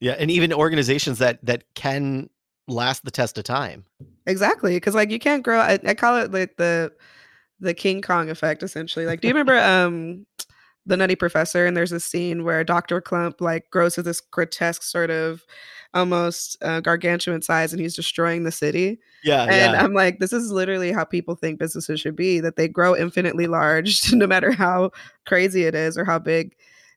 Yeah, 0.00 0.12
and 0.12 0.30
even 0.30 0.52
organizations 0.52 1.18
that 1.18 1.44
that 1.44 1.64
can 1.74 2.30
last 2.68 3.04
the 3.04 3.10
test 3.10 3.36
of 3.36 3.44
time. 3.44 3.84
Exactly, 4.26 4.74
because 4.74 4.94
like 4.94 5.10
you 5.10 5.18
can't 5.18 5.42
grow. 5.42 5.58
I, 5.58 5.78
I, 5.86 5.94
call 5.94 6.16
it 6.16 6.32
like 6.32 6.56
the 6.56 6.92
the 7.60 7.74
King 7.74 8.00
Kong 8.00 8.30
effect, 8.30 8.62
essentially. 8.62 9.04
Like, 9.06 9.20
do 9.20 9.28
you 9.28 9.34
remember 9.34 9.58
um 9.58 10.26
the 10.86 10.96
Nutty 10.96 11.16
Professor? 11.16 11.66
And 11.66 11.76
there's 11.76 11.92
a 11.92 12.00
scene 12.00 12.44
where 12.44 12.64
Doctor 12.64 13.02
Klump 13.02 13.40
like 13.40 13.68
grows 13.70 13.94
to 13.96 14.02
this 14.02 14.20
grotesque 14.20 14.82
sort 14.82 15.10
of 15.10 15.42
almost 15.94 16.56
uh, 16.62 16.80
gargantuan 16.80 17.42
size 17.42 17.72
and 17.72 17.80
he's 17.80 17.96
destroying 17.96 18.44
the 18.44 18.52
city. 18.52 18.98
Yeah. 19.24 19.42
And 19.42 19.72
yeah. 19.72 19.82
I'm 19.82 19.92
like, 19.92 20.18
this 20.18 20.32
is 20.32 20.52
literally 20.52 20.92
how 20.92 21.04
people 21.04 21.34
think 21.34 21.58
businesses 21.58 22.00
should 22.00 22.16
be 22.16 22.40
that 22.40 22.56
they 22.56 22.68
grow 22.68 22.96
infinitely 22.96 23.46
large, 23.46 24.00
no 24.12 24.26
matter 24.26 24.52
how 24.52 24.90
crazy 25.26 25.64
it 25.64 25.74
is 25.74 25.98
or 25.98 26.04
how 26.04 26.18
big 26.18 26.54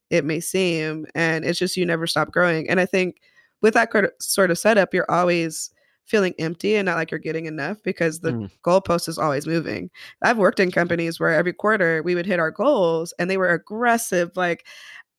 it 0.09 0.25
may 0.25 0.39
seem. 0.39 1.07
And 1.15 1.43
it's 1.43 1.59
just 1.59 1.77
you 1.77 1.85
never 1.85 2.05
stop 2.05 2.31
growing. 2.31 2.69
And 2.69 2.79
I 2.79 2.85
think 2.85 3.21
with 3.61 3.73
that 3.73 3.91
sort 4.19 4.51
of 4.51 4.59
setup, 4.59 4.93
you're 4.93 5.09
always 5.09 5.71
feeling 6.05 6.33
empty 6.37 6.75
and 6.75 6.85
not 6.85 6.97
like 6.97 7.11
you're 7.11 7.19
getting 7.19 7.45
enough 7.45 7.81
because 7.81 8.19
the 8.19 8.31
mm. 8.31 8.51
goalpost 8.63 9.07
is 9.07 9.17
always 9.17 9.47
moving. 9.47 9.89
I've 10.21 10.37
worked 10.37 10.59
in 10.59 10.69
companies 10.69 11.19
where 11.19 11.33
every 11.33 11.53
quarter 11.53 12.03
we 12.03 12.13
would 12.13 12.25
hit 12.25 12.39
our 12.39 12.51
goals 12.51 13.13
and 13.17 13.29
they 13.29 13.37
were 13.37 13.49
aggressive, 13.49 14.35
like 14.35 14.65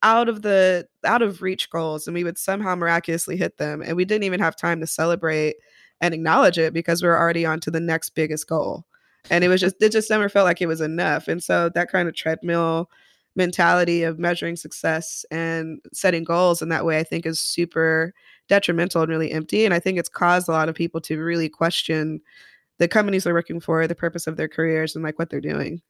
out 0.04 0.28
of 0.28 0.42
the 0.42 0.86
out 1.04 1.22
of 1.22 1.42
reach 1.42 1.70
goals 1.70 2.06
and 2.06 2.14
we 2.14 2.22
would 2.22 2.38
somehow 2.38 2.74
miraculously 2.76 3.36
hit 3.36 3.56
them 3.56 3.82
and 3.82 3.96
we 3.96 4.04
didn't 4.04 4.24
even 4.24 4.38
have 4.38 4.54
time 4.54 4.78
to 4.78 4.86
celebrate 4.86 5.56
and 6.00 6.12
acknowledge 6.12 6.58
it 6.58 6.74
because 6.74 7.02
we 7.02 7.08
were 7.08 7.18
already 7.18 7.46
on 7.46 7.58
to 7.58 7.70
the 7.70 7.80
next 7.80 8.10
biggest 8.10 8.46
goal. 8.46 8.84
And 9.30 9.42
it 9.42 9.48
was 9.48 9.60
just 9.62 9.76
it 9.82 9.90
just 9.90 10.10
never 10.10 10.28
felt 10.28 10.44
like 10.44 10.60
it 10.60 10.66
was 10.66 10.82
enough 10.82 11.26
and 11.26 11.42
so 11.42 11.70
that 11.70 11.90
kind 11.90 12.08
of 12.08 12.14
treadmill 12.14 12.90
mentality 13.36 14.04
of 14.04 14.18
measuring 14.18 14.54
success 14.54 15.24
and 15.30 15.80
setting 15.92 16.22
goals 16.22 16.62
in 16.62 16.68
that 16.68 16.84
way 16.84 16.98
i 16.98 17.02
think 17.02 17.26
is 17.26 17.40
super 17.40 18.12
detrimental 18.48 19.02
and 19.02 19.10
really 19.10 19.32
empty 19.32 19.64
and 19.64 19.74
i 19.74 19.80
think 19.80 19.98
it's 19.98 20.08
caused 20.08 20.48
a 20.48 20.52
lot 20.52 20.68
of 20.68 20.74
people 20.76 21.00
to 21.00 21.18
really 21.20 21.48
question 21.48 22.20
the 22.78 22.86
companies 22.86 23.24
they're 23.24 23.34
working 23.34 23.58
for 23.58 23.88
the 23.88 23.94
purpose 23.94 24.28
of 24.28 24.36
their 24.36 24.46
careers 24.46 24.94
and 24.94 25.04
like 25.04 25.18
what 25.18 25.30
they're 25.30 25.40
doing. 25.40 25.80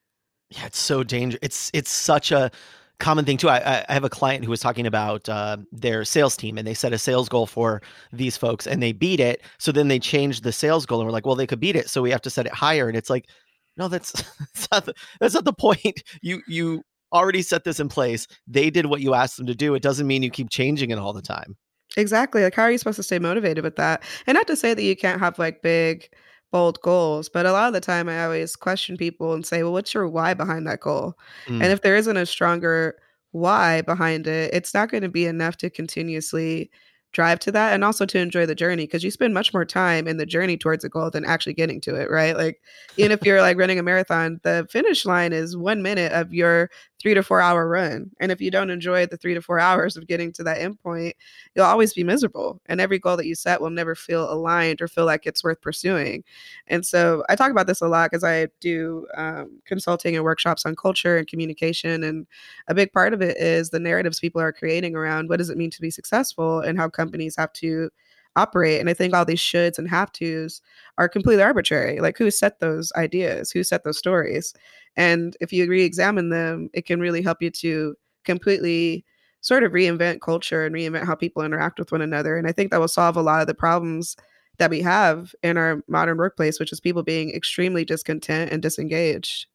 Yeah 0.50 0.66
it's 0.66 0.78
so 0.78 1.02
dangerous 1.02 1.40
it's 1.42 1.70
it's 1.74 1.90
such 1.90 2.32
a 2.32 2.50
common 2.98 3.24
thing 3.24 3.36
too. 3.36 3.48
I, 3.48 3.84
I 3.88 3.92
have 3.92 4.04
a 4.04 4.10
client 4.10 4.44
who 4.44 4.50
was 4.50 4.60
talking 4.60 4.86
about 4.86 5.28
uh, 5.28 5.58
their 5.72 6.04
sales 6.04 6.36
team, 6.36 6.58
and 6.58 6.66
they 6.66 6.74
set 6.74 6.92
a 6.92 6.98
sales 6.98 7.28
goal 7.28 7.46
for 7.46 7.82
these 8.12 8.36
folks, 8.36 8.66
and 8.66 8.82
they 8.82 8.92
beat 8.92 9.20
it. 9.20 9.42
So 9.58 9.72
then 9.72 9.88
they 9.88 9.98
changed 9.98 10.44
the 10.44 10.52
sales 10.52 10.86
goal, 10.86 11.00
and 11.00 11.06
we're 11.06 11.12
like, 11.12 11.26
well, 11.26 11.34
they 11.34 11.46
could 11.46 11.60
beat 11.60 11.76
it, 11.76 11.88
so 11.88 12.02
we 12.02 12.10
have 12.10 12.22
to 12.22 12.30
set 12.30 12.46
it 12.46 12.52
higher. 12.52 12.88
And 12.88 12.96
it's 12.96 13.10
like, 13.10 13.28
no, 13.76 13.88
that's 13.88 14.12
that's 14.38 14.68
not 14.70 14.84
the, 14.86 14.94
that's 15.20 15.34
not 15.34 15.44
the 15.44 15.52
point. 15.52 16.02
You 16.22 16.40
you 16.48 16.82
already 17.12 17.42
set 17.42 17.64
this 17.64 17.80
in 17.80 17.88
place. 17.88 18.26
They 18.46 18.70
did 18.70 18.86
what 18.86 19.00
you 19.00 19.14
asked 19.14 19.36
them 19.36 19.46
to 19.46 19.54
do. 19.54 19.74
It 19.74 19.82
doesn't 19.82 20.06
mean 20.06 20.22
you 20.22 20.30
keep 20.30 20.50
changing 20.50 20.90
it 20.90 20.98
all 20.98 21.12
the 21.12 21.22
time. 21.22 21.56
Exactly. 21.96 22.42
Like, 22.42 22.54
how 22.54 22.62
are 22.62 22.72
you 22.72 22.78
supposed 22.78 22.96
to 22.96 23.02
stay 23.02 23.18
motivated 23.18 23.62
with 23.62 23.76
that? 23.76 24.02
And 24.26 24.34
not 24.34 24.46
to 24.48 24.56
say 24.56 24.74
that 24.74 24.82
you 24.82 24.96
can't 24.96 25.20
have 25.20 25.38
like 25.38 25.62
big 25.62 26.08
bold 26.54 26.80
goals. 26.82 27.28
But 27.28 27.46
a 27.46 27.52
lot 27.52 27.66
of 27.66 27.72
the 27.72 27.80
time, 27.80 28.08
I 28.08 28.22
always 28.22 28.54
question 28.54 28.96
people 28.96 29.34
and 29.34 29.44
say, 29.44 29.64
well, 29.64 29.72
what's 29.72 29.92
your 29.92 30.06
why 30.06 30.34
behind 30.34 30.68
that 30.68 30.78
goal? 30.78 31.18
Mm. 31.46 31.60
And 31.60 31.72
if 31.72 31.82
there 31.82 31.96
isn't 31.96 32.16
a 32.16 32.24
stronger 32.24 32.94
why 33.32 33.82
behind 33.82 34.28
it, 34.28 34.54
it's 34.54 34.72
not 34.72 34.88
going 34.88 35.02
to 35.02 35.08
be 35.08 35.26
enough 35.26 35.56
to 35.56 35.68
continuously 35.68 36.70
drive 37.10 37.40
to 37.40 37.50
that 37.50 37.72
and 37.72 37.82
also 37.82 38.06
to 38.06 38.20
enjoy 38.20 38.46
the 38.46 38.54
journey 38.54 38.84
because 38.84 39.02
you 39.02 39.10
spend 39.10 39.34
much 39.34 39.52
more 39.52 39.64
time 39.64 40.06
in 40.06 40.16
the 40.16 40.24
journey 40.24 40.56
towards 40.56 40.84
a 40.84 40.88
goal 40.88 41.10
than 41.10 41.24
actually 41.24 41.54
getting 41.54 41.80
to 41.80 41.96
it, 41.96 42.08
right? 42.08 42.36
Like, 42.36 42.60
even 42.98 43.10
if 43.10 43.26
you're 43.26 43.40
like 43.40 43.58
running 43.58 43.80
a 43.80 43.82
marathon, 43.82 44.38
the 44.44 44.64
finish 44.70 45.04
line 45.04 45.32
is 45.32 45.56
one 45.56 45.82
minute 45.82 46.12
of 46.12 46.32
your 46.32 46.70
three 47.04 47.14
to 47.14 47.22
four 47.22 47.40
hour 47.40 47.68
run. 47.68 48.10
And 48.20 48.32
if 48.32 48.40
you 48.42 48.50
don't 48.50 48.70
enjoy 48.70 49.06
the 49.06 49.18
three 49.18 49.34
to 49.34 49.42
four 49.42 49.60
hours 49.60 49.96
of 49.96 50.08
getting 50.08 50.32
to 50.32 50.44
that 50.44 50.58
endpoint, 50.58 51.12
you'll 51.54 51.66
always 51.66 51.94
be 51.94 52.02
miserable. 52.02 52.60
And 52.66 52.80
every 52.80 52.98
goal 52.98 53.16
that 53.18 53.26
you 53.26 53.36
set 53.36 53.60
will 53.60 53.70
never 53.70 53.94
feel 53.94 54.32
aligned 54.32 54.82
or 54.82 54.88
feel 54.88 55.06
like 55.06 55.26
it's 55.26 55.44
worth 55.44 55.62
pursuing. 55.62 56.24
And 56.66 56.86
so 56.86 57.24
I 57.28 57.36
talk 57.36 57.52
about 57.52 57.68
this 57.68 57.82
a 57.82 57.88
lot 57.88 58.10
because 58.10 58.24
I 58.24 58.48
do 58.60 59.06
um, 59.16 59.60
consulting 59.66 60.16
and 60.16 60.24
workshops 60.24 60.66
on 60.66 60.76
culture 60.76 61.18
and 61.18 61.28
communication. 61.28 62.02
And 62.02 62.26
a 62.68 62.74
big 62.74 62.92
part 62.92 63.14
of 63.14 63.22
it 63.22 63.36
is 63.36 63.70
the 63.70 63.80
narratives 63.80 64.20
people 64.20 64.40
are 64.40 64.52
creating 64.52 64.96
around 64.96 65.28
what 65.28 65.38
does 65.38 65.50
it 65.50 65.58
mean 65.58 65.70
to 65.72 65.82
be 65.82 65.92
successful 65.92 66.60
and 66.60 66.78
how 66.78 66.88
companies 66.88 67.36
have 67.36 67.52
to 67.54 67.90
operate. 68.36 68.80
And 68.80 68.90
I 68.90 68.94
think 68.94 69.14
all 69.14 69.24
these 69.24 69.40
shoulds 69.40 69.78
and 69.78 69.88
have 69.88 70.10
tos 70.12 70.60
are 70.98 71.08
completely 71.08 71.42
arbitrary. 71.42 72.00
Like 72.00 72.18
who 72.18 72.30
set 72.30 72.60
those 72.60 72.92
ideas? 72.96 73.50
Who 73.52 73.62
set 73.62 73.84
those 73.84 73.98
stories? 73.98 74.54
And 74.96 75.36
if 75.40 75.52
you 75.52 75.68
re-examine 75.68 76.30
them, 76.30 76.70
it 76.72 76.86
can 76.86 77.00
really 77.00 77.22
help 77.22 77.42
you 77.42 77.50
to 77.50 77.96
completely 78.24 79.04
sort 79.40 79.62
of 79.62 79.72
reinvent 79.72 80.20
culture 80.20 80.64
and 80.64 80.74
reinvent 80.74 81.04
how 81.04 81.14
people 81.14 81.42
interact 81.42 81.78
with 81.78 81.92
one 81.92 82.00
another. 82.00 82.36
And 82.36 82.46
I 82.46 82.52
think 82.52 82.70
that 82.70 82.80
will 82.80 82.88
solve 82.88 83.16
a 83.16 83.22
lot 83.22 83.40
of 83.40 83.46
the 83.46 83.54
problems 83.54 84.16
that 84.58 84.70
we 84.70 84.80
have 84.80 85.34
in 85.42 85.56
our 85.56 85.82
modern 85.88 86.16
workplace, 86.16 86.58
which 86.58 86.72
is 86.72 86.80
people 86.80 87.02
being 87.02 87.30
extremely 87.34 87.84
discontent 87.84 88.52
and 88.52 88.62
disengaged. 88.62 89.46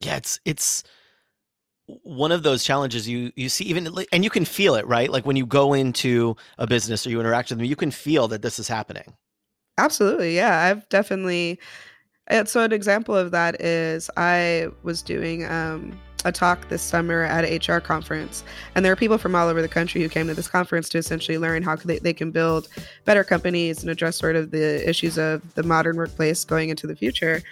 Yeah, 0.00 0.16
it's 0.16 0.40
it's 0.44 0.84
one 1.86 2.32
of 2.32 2.42
those 2.42 2.64
challenges 2.64 3.08
you 3.08 3.30
you 3.36 3.48
see 3.48 3.64
even 3.64 3.88
and 4.10 4.24
you 4.24 4.30
can 4.30 4.44
feel 4.44 4.74
it 4.74 4.86
right 4.86 5.10
like 5.10 5.26
when 5.26 5.36
you 5.36 5.44
go 5.44 5.74
into 5.74 6.34
a 6.58 6.66
business 6.66 7.06
or 7.06 7.10
you 7.10 7.20
interact 7.20 7.50
with 7.50 7.58
them 7.58 7.66
you 7.66 7.76
can 7.76 7.90
feel 7.90 8.26
that 8.26 8.40
this 8.40 8.58
is 8.58 8.66
happening 8.66 9.14
absolutely 9.76 10.34
yeah 10.34 10.62
i've 10.62 10.88
definitely 10.88 11.60
so 12.44 12.62
an 12.62 12.72
example 12.72 13.16
of 13.16 13.30
that 13.30 13.60
is 13.60 14.10
i 14.16 14.68
was 14.82 15.02
doing 15.02 15.44
um, 15.46 15.98
a 16.24 16.32
talk 16.32 16.68
this 16.68 16.82
summer 16.82 17.22
at 17.22 17.44
a 17.44 17.72
hr 17.72 17.80
conference 17.80 18.44
and 18.74 18.84
there 18.84 18.92
are 18.92 18.96
people 18.96 19.18
from 19.18 19.34
all 19.34 19.48
over 19.48 19.60
the 19.60 19.68
country 19.68 20.00
who 20.02 20.08
came 20.08 20.26
to 20.26 20.34
this 20.34 20.48
conference 20.48 20.88
to 20.88 20.98
essentially 20.98 21.36
learn 21.36 21.62
how 21.62 21.76
they, 21.76 21.98
they 21.98 22.14
can 22.14 22.30
build 22.30 22.68
better 23.04 23.24
companies 23.24 23.82
and 23.82 23.90
address 23.90 24.16
sort 24.16 24.36
of 24.36 24.50
the 24.50 24.88
issues 24.88 25.18
of 25.18 25.54
the 25.54 25.62
modern 25.62 25.96
workplace 25.96 26.44
going 26.44 26.70
into 26.70 26.86
the 26.86 26.96
future 26.96 27.42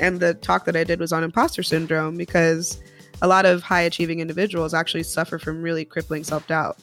and 0.00 0.20
the 0.20 0.34
talk 0.34 0.64
that 0.64 0.76
i 0.76 0.84
did 0.84 0.98
was 0.98 1.12
on 1.12 1.22
imposter 1.22 1.62
syndrome 1.62 2.16
because 2.16 2.80
a 3.22 3.28
lot 3.28 3.46
of 3.46 3.62
high 3.62 3.82
achieving 3.82 4.20
individuals 4.20 4.74
actually 4.74 5.04
suffer 5.04 5.38
from 5.38 5.62
really 5.62 5.84
crippling 5.84 6.24
self 6.24 6.46
doubt. 6.48 6.76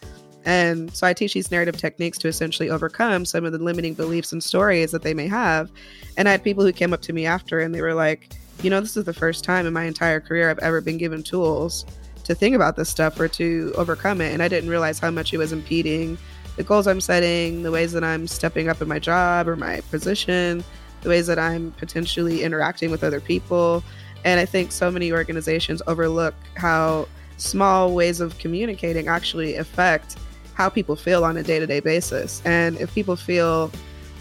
And 0.45 0.93
so 0.95 1.05
I 1.05 1.13
teach 1.13 1.33
these 1.33 1.51
narrative 1.51 1.77
techniques 1.77 2.17
to 2.19 2.27
essentially 2.27 2.69
overcome 2.69 3.25
some 3.25 3.45
of 3.45 3.51
the 3.51 3.57
limiting 3.57 3.93
beliefs 3.93 4.31
and 4.31 4.43
stories 4.43 4.91
that 4.91 5.03
they 5.03 5.13
may 5.13 5.27
have. 5.27 5.69
And 6.17 6.27
I 6.27 6.31
had 6.31 6.43
people 6.43 6.63
who 6.63 6.71
came 6.71 6.93
up 6.93 7.01
to 7.03 7.13
me 7.13 7.25
after 7.25 7.59
and 7.59 7.75
they 7.75 7.81
were 7.81 7.93
like, 7.93 8.33
you 8.63 8.69
know, 8.69 8.79
this 8.81 8.97
is 8.97 9.05
the 9.05 9.13
first 9.13 9.43
time 9.43 9.65
in 9.65 9.73
my 9.73 9.83
entire 9.83 10.19
career 10.19 10.49
I've 10.49 10.59
ever 10.59 10.81
been 10.81 10.97
given 10.97 11.23
tools 11.23 11.85
to 12.23 12.35
think 12.35 12.55
about 12.55 12.75
this 12.75 12.89
stuff 12.89 13.19
or 13.19 13.27
to 13.29 13.73
overcome 13.75 14.21
it. 14.21 14.33
And 14.33 14.43
I 14.43 14.47
didn't 14.47 14.69
realize 14.69 14.99
how 14.99 15.11
much 15.11 15.33
it 15.33 15.37
was 15.37 15.51
impeding 15.51 16.17
the 16.59 16.63
goals 16.63 16.87
I'm 16.87 16.99
setting, 16.99 17.63
the 17.63 17.71
ways 17.71 17.93
that 17.93 18.03
I'm 18.03 18.27
stepping 18.27 18.67
up 18.67 18.81
in 18.81 18.87
my 18.89 18.99
job 18.99 19.47
or 19.47 19.55
my 19.55 19.79
position, 19.91 20.61
the 21.01 21.09
ways 21.09 21.25
that 21.27 21.39
I'm 21.39 21.71
potentially 21.71 22.43
interacting 22.43 22.91
with 22.91 23.01
other 23.01 23.21
people. 23.21 23.81
And 24.25 24.41
I 24.41 24.45
think 24.45 24.73
so 24.73 24.91
many 24.91 25.13
organizations 25.13 25.81
overlook 25.87 26.35
how 26.55 27.07
small 27.37 27.95
ways 27.95 28.19
of 28.19 28.37
communicating 28.39 29.07
actually 29.07 29.55
affect 29.55 30.17
how 30.59 30.67
people 30.67 30.97
feel 30.97 31.23
on 31.23 31.37
a 31.37 31.41
day-to-day 31.41 31.79
basis. 31.79 32.41
And 32.43 32.75
if 32.81 32.93
people 32.93 33.15
feel, 33.15 33.71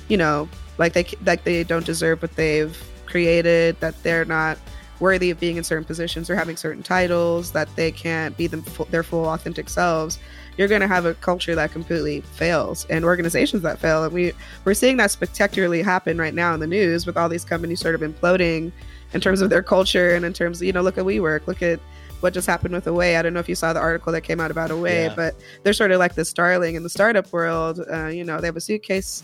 you 0.07 0.17
know, 0.17 0.49
like 0.79 0.93
they 0.93 1.05
like 1.27 1.43
they 1.43 1.65
don't 1.65 1.85
deserve 1.85 2.23
what 2.23 2.37
they've 2.37 2.81
created, 3.07 3.79
that 3.81 4.01
they're 4.05 4.25
not 4.25 4.57
worthy 5.01 5.31
of 5.31 5.41
being 5.41 5.57
in 5.57 5.65
certain 5.65 5.85
positions 5.85 6.31
or 6.31 6.37
having 6.37 6.57
certain 6.57 6.85
titles, 6.85 7.51
that 7.53 7.69
they 7.75 7.91
can't 7.91 8.37
be 8.37 8.47
them, 8.47 8.65
their 8.91 9.03
full 9.03 9.25
authentic 9.27 9.69
selves, 9.69 10.21
you're 10.57 10.69
going 10.69 10.81
to 10.81 10.87
have 10.87 11.07
a 11.07 11.15
culture 11.15 11.57
that 11.57 11.73
completely 11.73 12.21
fails 12.21 12.87
and 12.89 13.05
organizations 13.05 13.63
that 13.63 13.81
fail. 13.81 14.05
And 14.05 14.13
we 14.13 14.33
we're 14.65 14.75
seeing 14.75 14.97
that 14.99 15.11
spectacularly 15.11 15.83
happen 15.83 16.19
right 16.19 16.35
now 16.35 16.55
in 16.55 16.61
the 16.61 16.69
news 16.69 17.05
with 17.05 17.17
all 17.17 17.29
these 17.29 17.45
companies 17.45 17.81
sort 17.81 17.97
of 17.97 18.01
imploding 18.01 18.71
in 19.13 19.21
terms 19.21 19.41
of 19.41 19.51
their 19.51 19.63
culture 19.63 20.15
and 20.15 20.25
in 20.25 20.33
terms 20.33 20.61
of, 20.61 20.67
you 20.69 20.73
know, 20.73 20.83
look 20.83 20.99
at 20.99 21.05
WeWork, 21.05 21.49
look 21.49 21.63
at 21.63 21.81
what 22.21 22.35
just 22.35 22.47
happened 22.47 22.75
with 22.75 22.87
Away. 22.87 23.17
I 23.17 23.23
don't 23.23 23.35
know 23.35 23.41
if 23.41 23.49
you 23.49 23.55
saw 23.55 23.73
the 23.73 23.81
article 23.81 24.13
that 24.13 24.23
came 24.23 24.41
out 24.41 24.51
about 24.51 24.71
Away, 24.71 25.05
yeah. 25.05 25.15
but 25.15 25.35
they're 25.63 25.73
sort 25.73 25.93
of 25.93 25.99
like 25.99 26.15
the 26.15 26.25
starling 26.25 26.75
in 26.75 26.83
the 26.83 26.91
startup 26.91 27.33
world. 27.33 27.81
Uh, 27.91 28.07
you 28.07 28.25
know, 28.25 28.41
they 28.41 28.47
have 28.47 28.57
a 28.57 28.61
suitcase 28.61 29.23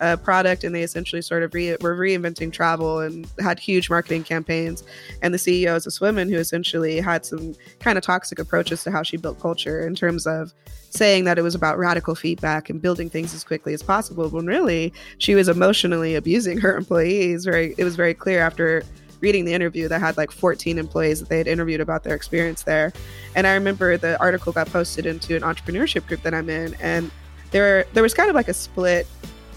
uh, 0.00 0.16
product 0.16 0.64
and 0.64 0.74
they 0.74 0.82
essentially 0.82 1.22
sort 1.22 1.42
of 1.42 1.54
re- 1.54 1.76
were 1.80 1.96
reinventing 1.96 2.52
travel 2.52 3.00
and 3.00 3.26
had 3.40 3.58
huge 3.58 3.88
marketing 3.90 4.24
campaigns. 4.24 4.82
And 5.22 5.32
the 5.32 5.38
CEO 5.38 5.76
is 5.76 5.84
this 5.84 6.00
woman 6.00 6.28
who 6.28 6.36
essentially 6.36 7.00
had 7.00 7.24
some 7.24 7.54
kind 7.80 7.98
of 7.98 8.04
toxic 8.04 8.38
approaches 8.38 8.82
to 8.84 8.90
how 8.90 9.02
she 9.02 9.16
built 9.16 9.40
culture 9.40 9.86
in 9.86 9.94
terms 9.94 10.26
of 10.26 10.52
saying 10.90 11.24
that 11.24 11.38
it 11.38 11.42
was 11.42 11.54
about 11.54 11.78
radical 11.78 12.14
feedback 12.14 12.70
and 12.70 12.80
building 12.80 13.10
things 13.10 13.34
as 13.34 13.44
quickly 13.44 13.74
as 13.74 13.82
possible 13.82 14.28
when 14.28 14.46
really 14.46 14.92
she 15.18 15.34
was 15.34 15.48
emotionally 15.48 16.14
abusing 16.14 16.58
her 16.58 16.76
employees. 16.76 17.44
Very, 17.44 17.74
it 17.76 17.84
was 17.84 17.96
very 17.96 18.14
clear 18.14 18.40
after 18.40 18.82
reading 19.20 19.44
the 19.44 19.54
interview 19.54 19.88
that 19.88 20.00
had 20.00 20.16
like 20.16 20.30
14 20.30 20.78
employees 20.78 21.20
that 21.20 21.28
they 21.28 21.38
had 21.38 21.46
interviewed 21.46 21.80
about 21.80 22.04
their 22.04 22.14
experience 22.14 22.62
there. 22.62 22.92
And 23.34 23.46
I 23.46 23.54
remember 23.54 23.96
the 23.96 24.18
article 24.20 24.52
got 24.52 24.68
posted 24.68 25.06
into 25.06 25.36
an 25.36 25.42
entrepreneurship 25.42 26.06
group 26.06 26.22
that 26.22 26.34
I'm 26.34 26.48
in, 26.48 26.74
and 26.80 27.10
there 27.50 27.86
there 27.94 28.02
was 28.02 28.14
kind 28.14 28.28
of 28.28 28.34
like 28.34 28.48
a 28.48 28.54
split 28.54 29.06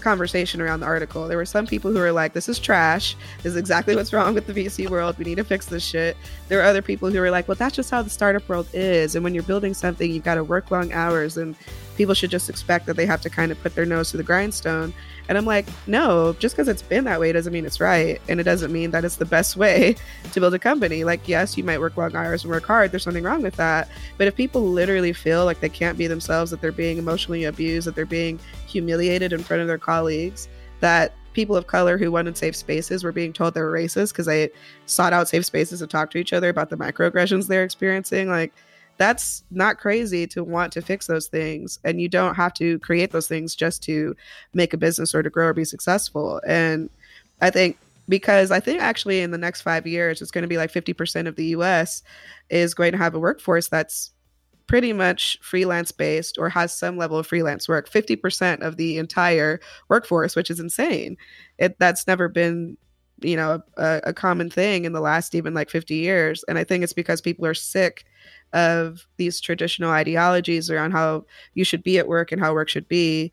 conversation 0.00 0.62
around 0.62 0.80
the 0.80 0.86
article. 0.86 1.28
There 1.28 1.36
were 1.36 1.44
some 1.44 1.66
people 1.66 1.92
who 1.92 1.98
were 1.98 2.12
like, 2.12 2.32
"This 2.32 2.48
is 2.48 2.58
trash. 2.58 3.16
This 3.42 3.52
is 3.52 3.56
exactly 3.56 3.94
what's 3.94 4.12
wrong 4.12 4.34
with 4.34 4.46
the 4.46 4.52
VC 4.54 4.88
world. 4.88 5.16
We 5.18 5.26
need 5.26 5.36
to 5.36 5.44
fix 5.44 5.66
this 5.66 5.84
shit." 5.84 6.16
There 6.48 6.58
were 6.58 6.64
other 6.64 6.82
people 6.82 7.10
who 7.10 7.20
were 7.20 7.30
like, 7.30 7.46
"Well, 7.46 7.56
that's 7.56 7.76
just 7.76 7.90
how 7.90 8.00
the 8.00 8.10
startup 8.10 8.48
world 8.48 8.66
is. 8.72 9.14
And 9.14 9.22
when 9.22 9.34
you're 9.34 9.42
building 9.42 9.74
something, 9.74 10.10
you've 10.10 10.24
got 10.24 10.36
to 10.36 10.44
work 10.44 10.70
long 10.70 10.92
hours, 10.92 11.36
and 11.36 11.54
people 11.96 12.14
should 12.14 12.30
just 12.30 12.48
expect 12.48 12.86
that 12.86 12.96
they 12.96 13.04
have 13.04 13.20
to 13.20 13.30
kind 13.30 13.52
of 13.52 13.62
put 13.62 13.74
their 13.74 13.86
nose 13.86 14.10
to 14.12 14.16
the 14.16 14.22
grindstone." 14.22 14.94
And 15.30 15.38
I'm 15.38 15.46
like, 15.46 15.66
no, 15.86 16.32
just 16.40 16.56
because 16.56 16.66
it's 16.66 16.82
been 16.82 17.04
that 17.04 17.20
way 17.20 17.30
doesn't 17.30 17.52
mean 17.52 17.64
it's 17.64 17.78
right. 17.78 18.20
And 18.28 18.40
it 18.40 18.42
doesn't 18.42 18.72
mean 18.72 18.90
that 18.90 19.04
it's 19.04 19.14
the 19.14 19.24
best 19.24 19.56
way 19.56 19.94
to 20.32 20.40
build 20.40 20.52
a 20.54 20.58
company. 20.58 21.04
Like, 21.04 21.28
yes, 21.28 21.56
you 21.56 21.62
might 21.62 21.78
work 21.78 21.96
long 21.96 22.16
hours 22.16 22.42
and 22.42 22.50
work 22.50 22.64
hard. 22.64 22.90
There's 22.90 23.04
something 23.04 23.22
wrong 23.22 23.40
with 23.40 23.54
that. 23.54 23.88
But 24.18 24.26
if 24.26 24.34
people 24.34 24.62
literally 24.62 25.12
feel 25.12 25.44
like 25.44 25.60
they 25.60 25.68
can't 25.68 25.96
be 25.96 26.08
themselves, 26.08 26.50
that 26.50 26.60
they're 26.60 26.72
being 26.72 26.98
emotionally 26.98 27.44
abused, 27.44 27.86
that 27.86 27.94
they're 27.94 28.06
being 28.06 28.40
humiliated 28.66 29.32
in 29.32 29.44
front 29.44 29.62
of 29.62 29.68
their 29.68 29.78
colleagues, 29.78 30.48
that 30.80 31.14
people 31.32 31.54
of 31.54 31.68
color 31.68 31.96
who 31.96 32.10
wanted 32.10 32.36
safe 32.36 32.56
spaces 32.56 33.04
were 33.04 33.12
being 33.12 33.32
told 33.32 33.54
they 33.54 33.60
were 33.60 33.70
racist 33.70 34.08
because 34.08 34.26
they 34.26 34.50
sought 34.86 35.12
out 35.12 35.28
safe 35.28 35.46
spaces 35.46 35.78
to 35.78 35.86
talk 35.86 36.10
to 36.10 36.18
each 36.18 36.32
other 36.32 36.48
about 36.48 36.70
the 36.70 36.76
microaggressions 36.76 37.46
they're 37.46 37.62
experiencing. 37.62 38.28
Like, 38.28 38.52
that's 39.00 39.42
not 39.50 39.78
crazy 39.78 40.26
to 40.26 40.44
want 40.44 40.74
to 40.74 40.82
fix 40.82 41.06
those 41.06 41.26
things. 41.26 41.78
And 41.84 42.02
you 42.02 42.08
don't 42.08 42.34
have 42.34 42.52
to 42.54 42.78
create 42.80 43.12
those 43.12 43.26
things 43.26 43.54
just 43.54 43.82
to 43.84 44.14
make 44.52 44.74
a 44.74 44.76
business 44.76 45.14
or 45.14 45.22
to 45.22 45.30
grow 45.30 45.46
or 45.46 45.54
be 45.54 45.64
successful. 45.64 46.40
And 46.46 46.90
i 47.42 47.48
think 47.48 47.78
because 48.10 48.50
i 48.50 48.60
think 48.60 48.82
actually 48.82 49.20
in 49.20 49.30
the 49.30 49.38
next 49.38 49.62
five 49.62 49.86
years 49.86 50.20
it's 50.20 50.30
going 50.30 50.42
to 50.42 50.48
be 50.48 50.58
like 50.58 50.70
50% 50.70 51.26
of 51.26 51.36
the 51.36 51.44
us 51.44 52.02
is 52.50 52.74
going 52.74 52.92
to 52.92 52.98
have 52.98 53.14
a 53.14 53.18
workforce 53.18 53.68
that's 53.68 54.12
pretty 54.66 54.92
much 54.92 55.38
freelance 55.40 55.90
based 55.90 56.36
or 56.36 56.50
has 56.50 56.76
some 56.76 56.96
level 56.96 57.18
of 57.18 57.26
freelance 57.26 57.68
work. 57.68 57.90
50% 57.90 58.60
of 58.60 58.76
the 58.76 58.98
entire 58.98 59.58
workforce 59.88 60.36
which 60.36 60.50
is 60.50 60.60
insane. 60.60 61.16
It 61.58 61.78
that's 61.78 62.06
never 62.06 62.28
been 62.28 62.76
you 63.22 63.36
know 63.36 63.62
a, 63.76 64.00
a 64.04 64.12
common 64.12 64.50
thing 64.50 64.84
in 64.84 64.92
the 64.92 65.00
last 65.00 65.34
even 65.34 65.54
like 65.54 65.70
50 65.70 65.94
years. 65.94 66.44
And 66.48 66.58
i 66.58 66.64
think 66.64 66.84
it's 66.84 66.92
because 66.92 67.20
people 67.20 67.46
are 67.46 67.54
sick 67.54 68.04
of 68.52 69.06
these 69.16 69.40
traditional 69.40 69.90
ideologies 69.90 70.70
around 70.70 70.92
how 70.92 71.24
you 71.54 71.64
should 71.64 71.82
be 71.82 71.98
at 71.98 72.08
work 72.08 72.32
and 72.32 72.40
how 72.40 72.52
work 72.52 72.68
should 72.68 72.88
be. 72.88 73.32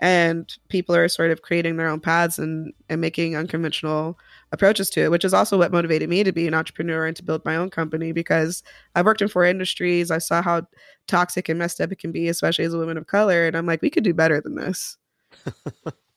And 0.00 0.52
people 0.68 0.94
are 0.94 1.08
sort 1.08 1.32
of 1.32 1.42
creating 1.42 1.76
their 1.76 1.88
own 1.88 1.98
paths 1.98 2.38
and, 2.38 2.72
and 2.88 3.00
making 3.00 3.34
unconventional 3.34 4.16
approaches 4.52 4.88
to 4.88 5.00
it 5.02 5.10
which 5.10 5.24
is 5.24 5.34
also 5.34 5.58
what 5.58 5.72
motivated 5.72 6.08
me 6.08 6.24
to 6.24 6.32
be 6.32 6.46
an 6.46 6.54
entrepreneur 6.54 7.06
and 7.06 7.14
to 7.14 7.22
build 7.22 7.44
my 7.44 7.54
own 7.54 7.68
company 7.68 8.12
because 8.12 8.62
i've 8.94 9.04
worked 9.04 9.20
in 9.20 9.28
four 9.28 9.44
industries. 9.44 10.10
I 10.10 10.18
saw 10.18 10.40
how 10.40 10.66
toxic 11.06 11.50
and 11.50 11.58
messed 11.58 11.80
up 11.82 11.92
it 11.92 11.98
can 11.98 12.12
be 12.12 12.28
especially 12.28 12.64
as 12.64 12.72
a 12.72 12.78
woman 12.78 12.96
of 12.96 13.06
color. 13.06 13.46
And 13.46 13.56
i'm 13.56 13.66
like 13.66 13.82
we 13.82 13.90
could 13.90 14.04
do 14.04 14.14
better 14.14 14.40
than 14.40 14.54
this 14.54 14.96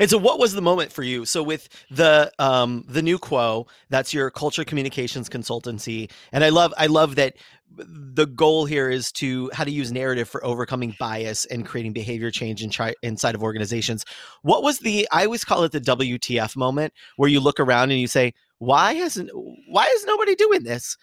And 0.00 0.10
so, 0.10 0.18
what 0.18 0.38
was 0.38 0.52
the 0.52 0.62
moment 0.62 0.92
for 0.92 1.02
you? 1.02 1.24
So, 1.24 1.42
with 1.42 1.68
the 1.90 2.32
um, 2.38 2.84
the 2.88 3.02
new 3.02 3.18
Quo, 3.18 3.66
that's 3.90 4.12
your 4.12 4.30
culture 4.30 4.64
communications 4.64 5.28
consultancy, 5.28 6.10
and 6.32 6.44
I 6.44 6.48
love 6.48 6.72
I 6.76 6.86
love 6.86 7.16
that 7.16 7.36
the 7.76 8.26
goal 8.26 8.64
here 8.64 8.88
is 8.88 9.12
to 9.12 9.50
how 9.52 9.64
to 9.64 9.70
use 9.70 9.92
narrative 9.92 10.28
for 10.28 10.44
overcoming 10.44 10.94
bias 10.98 11.44
and 11.46 11.66
creating 11.66 11.92
behavior 11.92 12.30
change 12.30 12.62
in 12.62 12.70
tri- 12.70 12.94
inside 13.02 13.34
of 13.34 13.42
organizations. 13.42 14.04
What 14.42 14.62
was 14.62 14.78
the 14.78 15.06
I 15.12 15.24
always 15.24 15.44
call 15.44 15.64
it 15.64 15.72
the 15.72 15.80
WTF 15.80 16.56
moment 16.56 16.92
where 17.16 17.28
you 17.28 17.40
look 17.40 17.60
around 17.60 17.90
and 17.90 18.00
you 18.00 18.06
say, 18.06 18.32
why 18.58 18.94
hasn't 18.94 19.30
why 19.68 19.86
is 19.94 20.04
nobody 20.06 20.34
doing 20.34 20.64
this? 20.64 20.96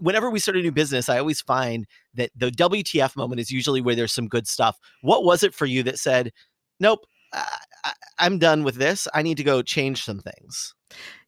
whenever 0.00 0.30
we 0.30 0.40
start 0.40 0.56
a 0.56 0.62
new 0.62 0.72
business, 0.72 1.08
I 1.08 1.18
always 1.18 1.40
find 1.40 1.86
that 2.14 2.30
the 2.34 2.50
WTF 2.50 3.14
moment 3.16 3.40
is 3.40 3.50
usually 3.50 3.80
where 3.80 3.94
there's 3.94 4.12
some 4.12 4.26
good 4.26 4.48
stuff. 4.48 4.78
What 5.02 5.24
was 5.24 5.42
it 5.42 5.54
for 5.54 5.66
you 5.66 5.82
that 5.84 5.98
said, 5.98 6.32
"Nope, 6.80 7.00
I, 7.88 7.92
I'm 8.26 8.38
done 8.38 8.64
with 8.64 8.76
this. 8.76 9.08
I 9.14 9.22
need 9.22 9.36
to 9.38 9.44
go 9.44 9.62
change 9.62 10.04
some 10.04 10.20
things"? 10.20 10.74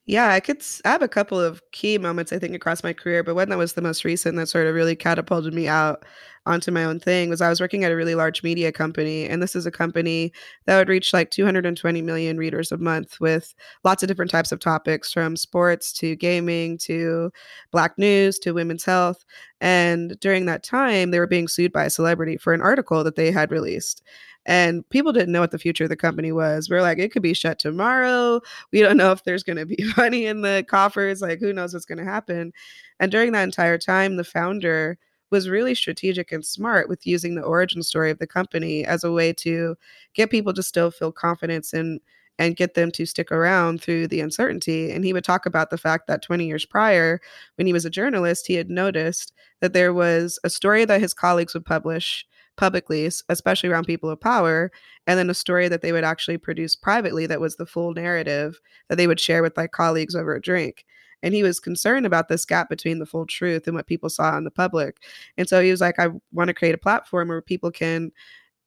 Yeah, 0.07 0.31
I 0.33 0.41
could. 0.41 0.63
I 0.85 0.89
have 0.91 1.03
a 1.03 1.09
couple 1.09 1.39
of 1.41 1.63
key 1.73 1.97
moments 1.99 2.33
I 2.33 2.39
think 2.39 2.55
across 2.55 2.83
my 2.83 2.93
career, 2.93 3.23
but 3.23 3.35
one 3.37 3.49
that 3.51 3.59
was 3.59 3.75
the 3.75 3.83
most 3.83 4.05
recent 4.05 4.37
that 4.37 4.49
sort 4.49 4.67
of 4.67 4.75
really 4.75 4.97
catapulted 4.97 5.55
me 5.55 5.69
out 5.69 6.05
onto 6.47 6.73
my 6.73 6.85
own 6.85 6.99
thing 6.99 7.29
was 7.29 7.41
I 7.41 7.49
was 7.49 7.61
working 7.61 7.85
at 7.85 7.93
a 7.93 7.97
really 7.97 8.15
large 8.15 8.43
media 8.43 8.73
company, 8.73 9.29
and 9.29 9.43
this 9.43 9.55
is 9.55 9.67
a 9.67 9.71
company 9.71 10.33
that 10.67 10.79
would 10.79 10.89
reach 10.89 11.13
like 11.13 11.31
220 11.31 12.03
million 12.03 12.39
readers 12.39 12.73
a 12.73 12.79
month 12.79 13.21
with 13.21 13.55
lots 13.85 14.03
of 14.03 14.09
different 14.09 14.31
types 14.31 14.51
of 14.51 14.59
topics, 14.59 15.13
from 15.13 15.37
sports 15.37 15.93
to 15.93 16.17
gaming 16.17 16.77
to 16.79 17.31
Black 17.71 17.97
news 17.99 18.39
to 18.41 18.53
women's 18.53 18.85
health. 18.85 19.25
And 19.61 20.19
during 20.21 20.47
that 20.47 20.65
time, 20.65 21.11
they 21.11 21.21
were 21.21 21.27
being 21.27 21.47
sued 21.47 21.73
by 21.73 21.85
a 21.85 21.91
celebrity 21.91 22.37
for 22.37 22.53
an 22.53 22.63
article 22.63 23.05
that 23.05 23.17
they 23.17 23.31
had 23.31 23.53
released 23.53 24.03
and 24.51 24.87
people 24.91 25.13
didn't 25.13 25.31
know 25.31 25.43
what 25.43 25.53
the 25.53 25.61
future 25.61 25.85
of 25.85 25.91
the 25.91 25.97
company 25.97 26.33
was. 26.33 26.69
We 26.69 26.77
are 26.77 26.83
like, 26.83 26.99
it 26.99 27.13
could 27.13 27.23
be 27.23 27.35
shut 27.35 27.61
tomorrow. 27.61 28.41
We 28.73 28.81
don't 28.81 28.97
know 28.97 29.13
if 29.13 29.23
there's 29.23 29.45
going 29.45 29.59
to 29.59 29.65
be 29.65 29.79
money 29.97 30.27
in 30.27 30.43
the 30.43 30.67
coffers. 30.69 31.23
Like, 31.23 31.39
who 31.39 31.53
knows 31.53 31.73
what's 31.73 31.87
going 31.87 31.99
to 31.99 32.05
happen? 32.05 32.53
And 32.99 33.13
during 33.13 33.31
that 33.31 33.45
entire 33.45 33.79
time, 33.79 34.17
the 34.17 34.25
founder 34.25 34.99
was 35.31 35.49
really 35.49 35.77
strategic 35.77 36.33
and 36.33 36.45
smart 36.45 36.89
with 36.89 37.07
using 37.07 37.37
the 37.37 37.43
origin 37.43 37.81
story 37.85 38.11
of 38.11 38.19
the 38.19 38.27
company 38.27 38.85
as 38.85 39.05
a 39.05 39.13
way 39.13 39.33
to 39.35 39.77
get 40.15 40.31
people 40.31 40.53
to 40.55 40.65
still 40.65 40.91
feel 40.91 41.13
confidence 41.13 41.73
and 41.73 42.01
and 42.41 42.57
get 42.57 42.75
them 42.75 42.91
to 42.91 43.07
stick 43.07 43.31
around 43.31 43.81
through 43.81 44.09
the 44.09 44.21
uncertainty. 44.21 44.91
And 44.91 45.05
he 45.05 45.13
would 45.13 45.23
talk 45.23 45.47
about 45.47 45.71
the 45.71 45.79
fact 45.79 46.09
that 46.09 46.23
20 46.23 46.47
years 46.47 46.65
prior, 46.65 47.21
when 47.57 47.69
he 47.69 47.73
was 47.73 47.85
a 47.85 47.91
journalist, 47.91 48.47
he 48.49 48.55
had 48.55 48.71
noticed 48.71 49.33
that 49.61 49.75
there 49.75 49.93
was 49.93 50.41
a 50.43 50.51
story 50.51 50.87
that 50.87 51.03
his 51.03 51.13
colleagues 51.15 51.53
would 51.55 51.67
publish 51.67 52.27
publicly, 52.61 53.09
especially 53.31 53.71
around 53.71 53.87
people 53.87 54.11
of 54.11 54.21
power, 54.21 54.71
and 55.07 55.19
then 55.19 55.31
a 55.31 55.35
story 55.35 55.67
that 55.67 55.81
they 55.81 55.93
would 55.93 56.05
actually 56.05 56.37
produce 56.37 56.77
privately 56.77 57.27
that 57.27 57.41
was 57.41 57.57
the 57.57 57.65
full 57.65 57.95
narrative 57.95 58.61
that 58.91 58.97
they 58.97 59.07
would 59.07 59.19
share 59.19 59.43
with 59.43 59.57
like 59.57 59.73
colleagues 59.73 60.15
over 60.15 60.35
a 60.35 60.43
drink. 60.43 60.85
And 61.23 61.33
he 61.33 61.43
was 61.43 61.59
concerned 61.59 62.05
about 62.05 62.29
this 62.29 62.45
gap 62.45 62.69
between 62.69 62.99
the 62.99 63.07
full 63.07 63.25
truth 63.25 63.67
and 63.67 63.75
what 63.75 63.87
people 63.87 64.11
saw 64.11 64.37
in 64.37 64.45
the 64.45 64.51
public. 64.51 64.99
And 65.39 65.49
so 65.49 65.63
he 65.63 65.71
was 65.71 65.81
like, 65.81 65.99
I 65.99 66.09
want 66.33 66.49
to 66.49 66.55
create 66.55 66.75
a 66.75 66.79
platform 66.79 67.29
where 67.29 67.41
people 67.41 67.71
can 67.71 68.13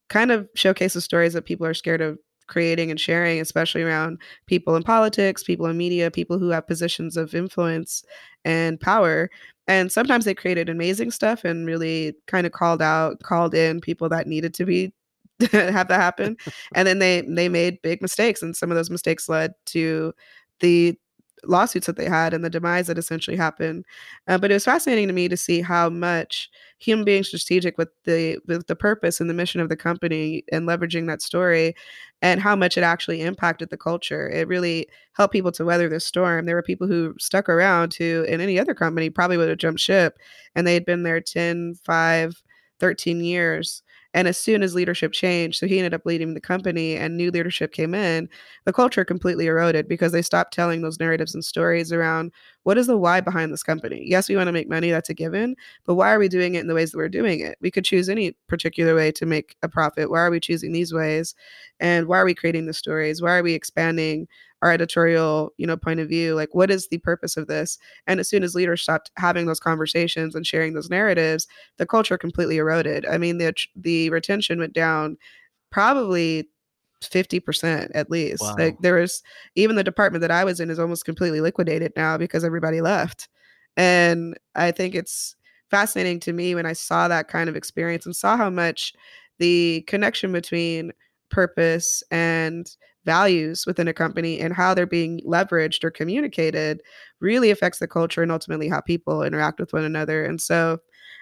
kind 0.10 0.32
of 0.32 0.50
showcase 0.56 0.96
the 0.96 1.02
stories 1.02 1.34
that 1.34 1.46
people 1.46 1.68
are 1.68 1.76
scared 1.76 2.02
of 2.02 2.18
creating 2.48 2.92
and 2.92 3.00
sharing, 3.00 3.40
especially 3.40 3.82
around 3.82 4.20
people 4.46 4.76
in 4.76 4.84
politics, 4.84 5.44
people 5.44 5.66
in 5.66 5.78
media, 5.78 6.12
people 6.12 6.40
who 6.40 6.50
have 6.50 6.68
positions 6.68 7.18
of 7.18 7.34
influence 7.34 8.04
and 8.46 8.80
power 8.80 9.30
and 9.68 9.92
sometimes 9.92 10.26
they 10.26 10.34
created 10.34 10.70
amazing 10.70 11.12
stuff 11.12 11.46
and 11.46 11.66
really 11.66 12.14
kind 12.28 12.46
of 12.46 12.52
called 12.52 12.82
out 12.82 13.22
called 13.24 13.54
in 13.54 13.80
people 13.80 14.10
that 14.10 14.28
needed 14.28 14.54
to 14.54 14.66
be 14.66 14.92
have 15.52 15.88
that 15.88 16.02
happen 16.02 16.36
and 16.76 16.88
then 16.88 17.00
they 17.00 17.22
they 17.22 17.50
made 17.50 17.82
big 17.82 18.02
mistakes 18.02 18.42
and 18.42 18.56
some 18.56 18.72
of 18.72 18.76
those 18.76 18.90
mistakes 18.90 19.30
led 19.30 19.54
to 19.66 20.14
the 20.60 20.98
lawsuits 21.46 21.88
that 21.88 21.98
they 21.98 22.08
had 22.08 22.34
and 22.34 22.44
the 22.44 22.50
demise 22.50 22.88
that 22.88 22.98
essentially 22.98 23.36
happened. 23.38 23.86
Uh, 24.28 24.38
but 24.38 24.52
it 24.52 24.54
was 24.54 24.66
fascinating 24.66 25.08
to 25.08 25.14
me 25.14 25.28
to 25.28 25.38
see 25.38 25.62
how 25.62 25.90
much 25.90 26.50
him 26.84 27.04
being 27.04 27.24
strategic 27.24 27.78
with 27.78 27.90
the 28.06 28.38
with 28.48 28.68
the 28.68 28.76
purpose 28.76 29.22
and 29.22 29.30
the 29.30 29.34
mission 29.34 29.62
of 29.62 29.70
the 29.70 29.76
company 29.76 30.44
and 30.52 30.68
leveraging 30.68 31.08
that 31.08 31.22
story 31.22 31.76
and 32.22 32.42
how 32.42 32.56
much 32.56 32.78
it 32.78 32.84
actually 32.84 33.22
impacted 33.22 33.70
the 33.70 33.78
culture. 33.78 34.30
It 34.30 34.48
really 34.48 34.88
helped 35.14 35.34
people 35.34 35.52
to 35.54 35.66
weather 35.66 35.90
the 35.90 36.00
storm. 36.00 36.46
There 36.46 36.56
were 36.56 36.64
people 36.64 36.88
who 36.88 37.16
stuck 37.20 37.50
around 37.50 37.94
who 37.94 38.24
in 38.24 38.42
any 38.42 38.60
other 38.60 38.74
company 38.74 39.10
probably 39.10 39.38
would 39.38 39.50
have 39.50 39.58
jumped 39.58 39.82
ship 39.82 40.18
and 40.56 40.66
they 40.66 40.74
had 40.74 40.86
been 40.86 41.04
there 41.04 41.22
10, 41.22 41.76
5, 41.84 42.44
13 42.80 43.24
years 43.24 43.83
and 44.14 44.28
as 44.28 44.38
soon 44.38 44.62
as 44.64 44.76
leadership 44.76 45.12
changed, 45.12 45.58
so 45.60 45.68
he 45.68 45.80
ended 45.80 45.94
up 45.94 46.06
leading 46.06 46.34
the 46.34 46.42
company 46.42 46.96
and 46.96 47.18
new 47.18 47.32
leadership 47.32 47.72
came 47.72 47.94
in, 47.96 48.30
the 48.66 48.74
culture 48.74 49.04
completely 49.04 49.48
eroded 49.48 49.88
because 49.88 50.12
they 50.12 50.22
stopped 50.22 50.54
telling 50.54 50.82
those 50.82 51.00
narratives 51.00 51.34
and 51.34 51.44
stories 51.44 51.92
around 51.92 52.32
what 52.64 52.78
is 52.78 52.88
the 52.88 52.98
why 52.98 53.20
behind 53.22 53.52
this 53.52 53.64
company? 53.64 54.04
Yes, 54.06 54.30
we 54.30 54.36
want 54.36 54.48
to 54.48 54.54
make 54.54 54.70
money, 54.70 54.92
that's 54.92 55.10
a 55.10 55.14
given, 55.14 55.56
but 55.86 55.96
why 55.96 56.14
are 56.14 56.20
we 56.20 56.30
doing 56.30 56.56
it 56.56 56.62
in 56.62 56.68
the 56.68 56.76
ways 56.76 56.92
that 56.92 56.98
we're 56.98 57.10
doing 57.10 57.40
it? 57.42 57.58
We 57.62 57.72
could 57.72 57.86
choose 57.86 58.08
any 58.10 58.34
particular 58.48 58.96
way 58.96 59.12
to 59.14 59.26
make 59.26 59.56
a 59.64 59.70
profit. 59.70 60.10
Why 60.10 60.20
are 60.22 60.32
we 60.32 60.40
choosing 60.40 60.72
these 60.72 60.94
ways? 60.94 61.36
And 61.80 62.08
why 62.08 62.20
are 62.20 62.26
we 62.26 62.36
creating 62.36 62.66
the 62.66 62.74
stories? 62.74 63.22
Why 63.22 63.38
are 63.38 63.44
we 63.44 63.54
expanding 63.54 64.28
our 64.64 64.72
editorial 64.72 65.54
you 65.58 65.68
know 65.68 65.76
point 65.76 66.00
of 66.00 66.08
view 66.08 66.34
like 66.36 66.56
what 66.56 66.72
is 66.72 66.88
the 66.88 66.98
purpose 67.00 67.36
of 67.38 67.48
this? 67.48 67.78
And 68.08 68.20
as 68.20 68.30
soon 68.30 68.44
as 68.44 68.56
leaders 68.56 68.82
stopped 68.82 69.12
having 69.18 69.46
those 69.46 69.60
conversations 69.60 70.34
and 70.34 70.48
sharing 70.48 70.74
those 70.74 70.90
narratives 70.90 71.48
the 71.78 71.86
culture 71.86 72.18
completely 72.18 72.58
eroded. 72.58 73.06
I 73.06 73.18
mean 73.18 73.38
the 73.38 73.54
the 73.76 74.10
retention 74.10 74.60
went 74.60 74.74
down 74.74 75.18
probably 75.70 76.48
50% 77.02 77.92
at 77.94 78.10
least. 78.10 78.42
Wow. 78.42 78.56
like 78.58 78.78
there 78.80 78.96
was 78.96 79.22
even 79.56 79.76
the 79.76 79.84
department 79.84 80.22
that 80.22 80.32
i 80.32 80.46
was 80.46 80.62
in 80.62 80.70
is 80.70 80.80
almost 80.80 81.04
completely 81.04 81.42
liquidated 81.42 81.92
now 81.98 82.18
because 82.18 82.44
everybody 82.46 82.80
left. 82.82 83.28
And 83.76 84.38
i 84.56 84.72
think 84.72 84.96
it's 84.96 85.36
fascinating 85.70 86.22
to 86.22 86.32
me 86.32 86.56
when 86.56 86.66
i 86.66 86.74
saw 86.74 87.08
that 87.10 87.28
kind 87.28 87.50
of 87.50 87.56
experience 87.58 88.06
and 88.06 88.16
saw 88.16 88.38
how 88.38 88.50
much 88.50 88.94
the 89.40 89.82
connection 89.88 90.32
between 90.32 90.94
purpose 91.30 92.04
and 92.12 92.78
values 93.06 93.66
within 93.66 93.88
a 93.88 93.94
company 93.94 94.40
and 94.40 94.54
how 94.54 94.74
they're 94.74 94.86
being 94.86 95.20
leveraged 95.22 95.84
or 95.84 95.92
communicated 95.92 96.82
really 97.20 97.52
affects 97.52 97.80
the 97.80 97.88
culture 97.88 98.22
and 98.24 98.32
ultimately 98.32 98.70
how 98.70 98.82
people 98.82 99.24
interact 99.24 99.60
with 99.60 99.74
one 99.74 99.84
another. 99.84 100.24
And 100.26 100.42
so, 100.42 100.80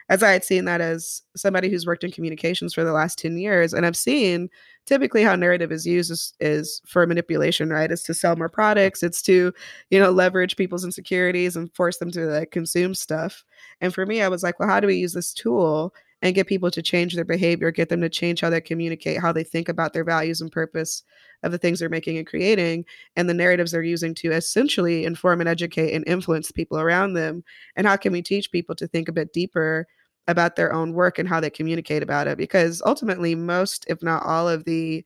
as 0.10 0.24
I 0.24 0.32
had 0.32 0.44
seen 0.44 0.66
that 0.66 0.82
as 0.82 1.22
somebody 1.38 1.70
who's 1.70 1.86
worked 1.86 2.04
in 2.04 2.12
communications 2.12 2.74
for 2.74 2.84
the 2.84 2.92
last 2.92 3.18
10 3.18 3.38
years, 3.38 3.74
and 3.74 3.86
I've 3.86 3.96
seen 3.96 4.50
typically 4.86 5.24
how 5.24 5.36
narrative 5.36 5.72
is 5.72 5.86
used 5.86 6.12
is, 6.12 6.34
is 6.40 6.82
for 6.86 7.08
manipulation, 7.08 7.70
right? 7.70 7.92
It's 7.92 8.04
to 8.04 8.14
sell 8.14 8.36
more 8.36 8.50
products, 8.50 9.04
it's 9.04 9.22
to, 9.24 9.54
you 9.90 10.00
know, 10.00 10.12
leverage 10.12 10.58
people's 10.58 10.84
insecurities 10.84 11.56
and 11.56 11.74
force 11.76 11.98
them 11.98 12.12
to 12.12 12.26
like 12.26 12.52
consume 12.52 12.94
stuff. 12.94 13.44
And 13.80 13.94
for 13.94 14.06
me, 14.06 14.22
I 14.22 14.28
was 14.28 14.44
like, 14.44 14.60
well, 14.60 14.68
how 14.70 14.80
do 14.80 14.88
we 14.88 14.96
use 14.96 15.14
this 15.14 15.34
tool 15.34 15.94
and 16.22 16.36
get 16.36 16.48
people 16.48 16.70
to 16.72 16.82
change 16.82 17.16
their 17.16 17.26
behavior, 17.26 17.72
get 17.72 17.90
them 17.90 18.02
to 18.02 18.10
change 18.10 18.42
how 18.42 18.50
they 18.50 18.62
communicate, 18.62 19.20
how 19.20 19.32
they 19.32 19.44
think 19.44 19.68
about 19.68 19.94
their 19.94 20.04
values 20.04 20.42
and 20.42 20.52
purpose 20.52 21.04
of 21.44 21.52
the 21.52 21.58
things 21.58 21.80
they're 21.80 21.90
making 21.90 22.18
and 22.18 22.28
creating, 22.28 22.86
and 23.16 23.28
the 23.28 23.34
narratives 23.34 23.72
they're 23.72 23.82
using 23.82 24.14
to 24.14 24.32
essentially 24.32 25.06
inform 25.06 25.40
and 25.40 25.50
educate 25.50 25.94
and 25.94 26.08
influence 26.08 26.52
people 26.52 26.80
around 26.80 27.14
them. 27.14 27.44
And 27.76 27.88
how 27.88 27.98
can 27.98 28.14
we 28.14 28.22
teach 28.22 28.52
people 28.52 28.76
to 28.76 28.88
think 28.88 29.10
a 29.10 29.14
bit 29.14 29.34
deeper 29.34 29.88
about 30.28 30.56
their 30.56 30.72
own 30.72 30.94
work 30.94 31.18
and 31.18 31.28
how 31.28 31.40
they 31.40 31.50
communicate 31.50 32.04
about 32.04 32.28
it? 32.28 32.38
Because 32.38 32.82
ultimately, 32.86 33.34
most, 33.34 33.86
if 33.88 34.04
not 34.04 34.24
all, 34.24 34.48
of 34.48 34.66
the 34.66 35.04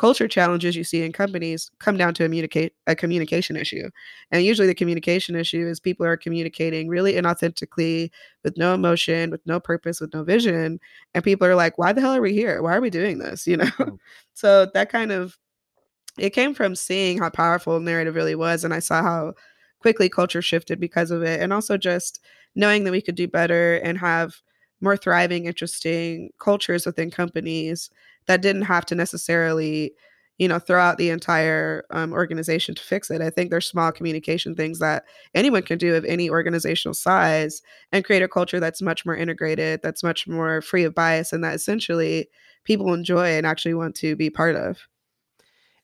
culture 0.00 0.26
challenges 0.26 0.74
you 0.74 0.82
see 0.82 1.02
in 1.02 1.12
companies 1.12 1.70
come 1.78 1.98
down 1.98 2.14
to 2.14 2.24
a, 2.24 2.26
communicate, 2.26 2.72
a 2.86 2.96
communication 2.96 3.54
issue. 3.54 3.90
And 4.30 4.42
usually 4.42 4.66
the 4.66 4.74
communication 4.74 5.36
issue 5.36 5.66
is 5.66 5.78
people 5.78 6.06
are 6.06 6.16
communicating 6.16 6.88
really 6.88 7.12
inauthentically 7.12 8.10
with 8.42 8.56
no 8.56 8.72
emotion, 8.72 9.30
with 9.30 9.46
no 9.46 9.60
purpose, 9.60 10.00
with 10.00 10.14
no 10.14 10.24
vision. 10.24 10.80
And 11.12 11.22
people 11.22 11.46
are 11.46 11.54
like, 11.54 11.76
why 11.76 11.92
the 11.92 12.00
hell 12.00 12.14
are 12.14 12.22
we 12.22 12.32
here? 12.32 12.62
Why 12.62 12.74
are 12.74 12.80
we 12.80 12.88
doing 12.88 13.18
this? 13.18 13.46
You 13.46 13.56
know? 13.58 13.66
Mm. 13.66 13.98
so 14.32 14.66
that 14.72 14.90
kind 14.90 15.12
of 15.12 15.36
it 16.18 16.30
came 16.30 16.54
from 16.54 16.74
seeing 16.74 17.18
how 17.18 17.28
powerful 17.28 17.78
narrative 17.78 18.14
really 18.14 18.34
was. 18.34 18.64
And 18.64 18.72
I 18.72 18.78
saw 18.78 19.02
how 19.02 19.34
quickly 19.80 20.08
culture 20.08 20.40
shifted 20.40 20.80
because 20.80 21.10
of 21.10 21.22
it. 21.22 21.42
And 21.42 21.52
also 21.52 21.76
just 21.76 22.24
knowing 22.54 22.84
that 22.84 22.92
we 22.92 23.02
could 23.02 23.16
do 23.16 23.28
better 23.28 23.76
and 23.76 23.98
have 23.98 24.36
more 24.80 24.96
thriving, 24.96 25.44
interesting 25.44 26.30
cultures 26.38 26.86
within 26.86 27.10
companies 27.10 27.90
that 28.30 28.42
didn't 28.42 28.62
have 28.62 28.86
to 28.86 28.94
necessarily, 28.94 29.92
you 30.38 30.46
know, 30.46 30.60
throw 30.60 30.80
out 30.80 30.98
the 30.98 31.10
entire 31.10 31.84
um, 31.90 32.12
organization 32.12 32.76
to 32.76 32.82
fix 32.82 33.10
it. 33.10 33.20
I 33.20 33.28
think 33.28 33.50
there's 33.50 33.66
small 33.66 33.90
communication 33.90 34.54
things 34.54 34.78
that 34.78 35.02
anyone 35.34 35.62
can 35.62 35.78
do 35.78 35.96
of 35.96 36.04
any 36.04 36.30
organizational 36.30 36.94
size 36.94 37.60
and 37.90 38.04
create 38.04 38.22
a 38.22 38.28
culture 38.28 38.60
that's 38.60 38.80
much 38.80 39.04
more 39.04 39.16
integrated, 39.16 39.80
that's 39.82 40.04
much 40.04 40.28
more 40.28 40.62
free 40.62 40.84
of 40.84 40.94
bias, 40.94 41.32
and 41.32 41.42
that 41.42 41.56
essentially 41.56 42.28
people 42.62 42.94
enjoy 42.94 43.30
and 43.30 43.48
actually 43.48 43.74
want 43.74 43.96
to 43.96 44.14
be 44.14 44.30
part 44.30 44.54
of. 44.54 44.78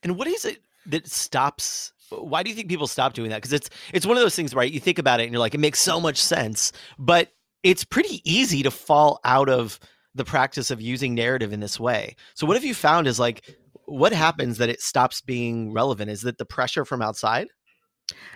And 0.05 0.17
what 0.17 0.29
is 0.29 0.45
it 0.45 0.59
that 0.87 1.09
stops 1.09 1.93
why 2.11 2.45
do 2.45 2.51
you 2.51 2.55
think 2.55 2.69
people 2.69 2.87
stop 2.87 3.15
doing 3.15 3.31
that? 3.31 3.39
Because 3.39 3.53
it's 3.53 3.69
it's 3.93 4.07
one 4.07 4.17
of 4.17 4.23
those 4.23 4.37
things, 4.37 4.55
right? 4.55 4.71
You 4.71 4.79
think 4.79 5.01
about 5.01 5.19
it 5.19 5.25
and 5.25 5.33
you're 5.33 5.41
like, 5.41 5.55
it 5.55 5.59
makes 5.59 5.81
so 5.81 5.99
much 5.99 6.19
sense, 6.23 6.71
but 7.01 7.33
it's 7.65 7.83
pretty 7.83 8.23
easy 8.23 8.63
to 8.63 8.71
fall 8.71 9.19
out 9.25 9.49
of 9.49 9.81
the 10.17 10.25
practice 10.25 10.71
of 10.71 10.81
using 10.81 11.15
narrative 11.15 11.53
in 11.53 11.61
this 11.61 11.79
way. 11.79 12.17
So, 12.35 12.47
what 12.47 12.57
have 12.57 12.65
you 12.65 12.75
found 12.75 13.07
is 13.07 13.21
like, 13.21 13.57
what 13.85 14.13
happens 14.13 14.59
that 14.59 14.69
it 14.69 14.81
stops 14.81 15.21
being 15.21 15.73
relevant? 15.73 16.11
Is 16.11 16.23
that 16.23 16.39
the 16.39 16.45
pressure 16.45 16.85
from 16.85 17.03
outside? 17.03 17.49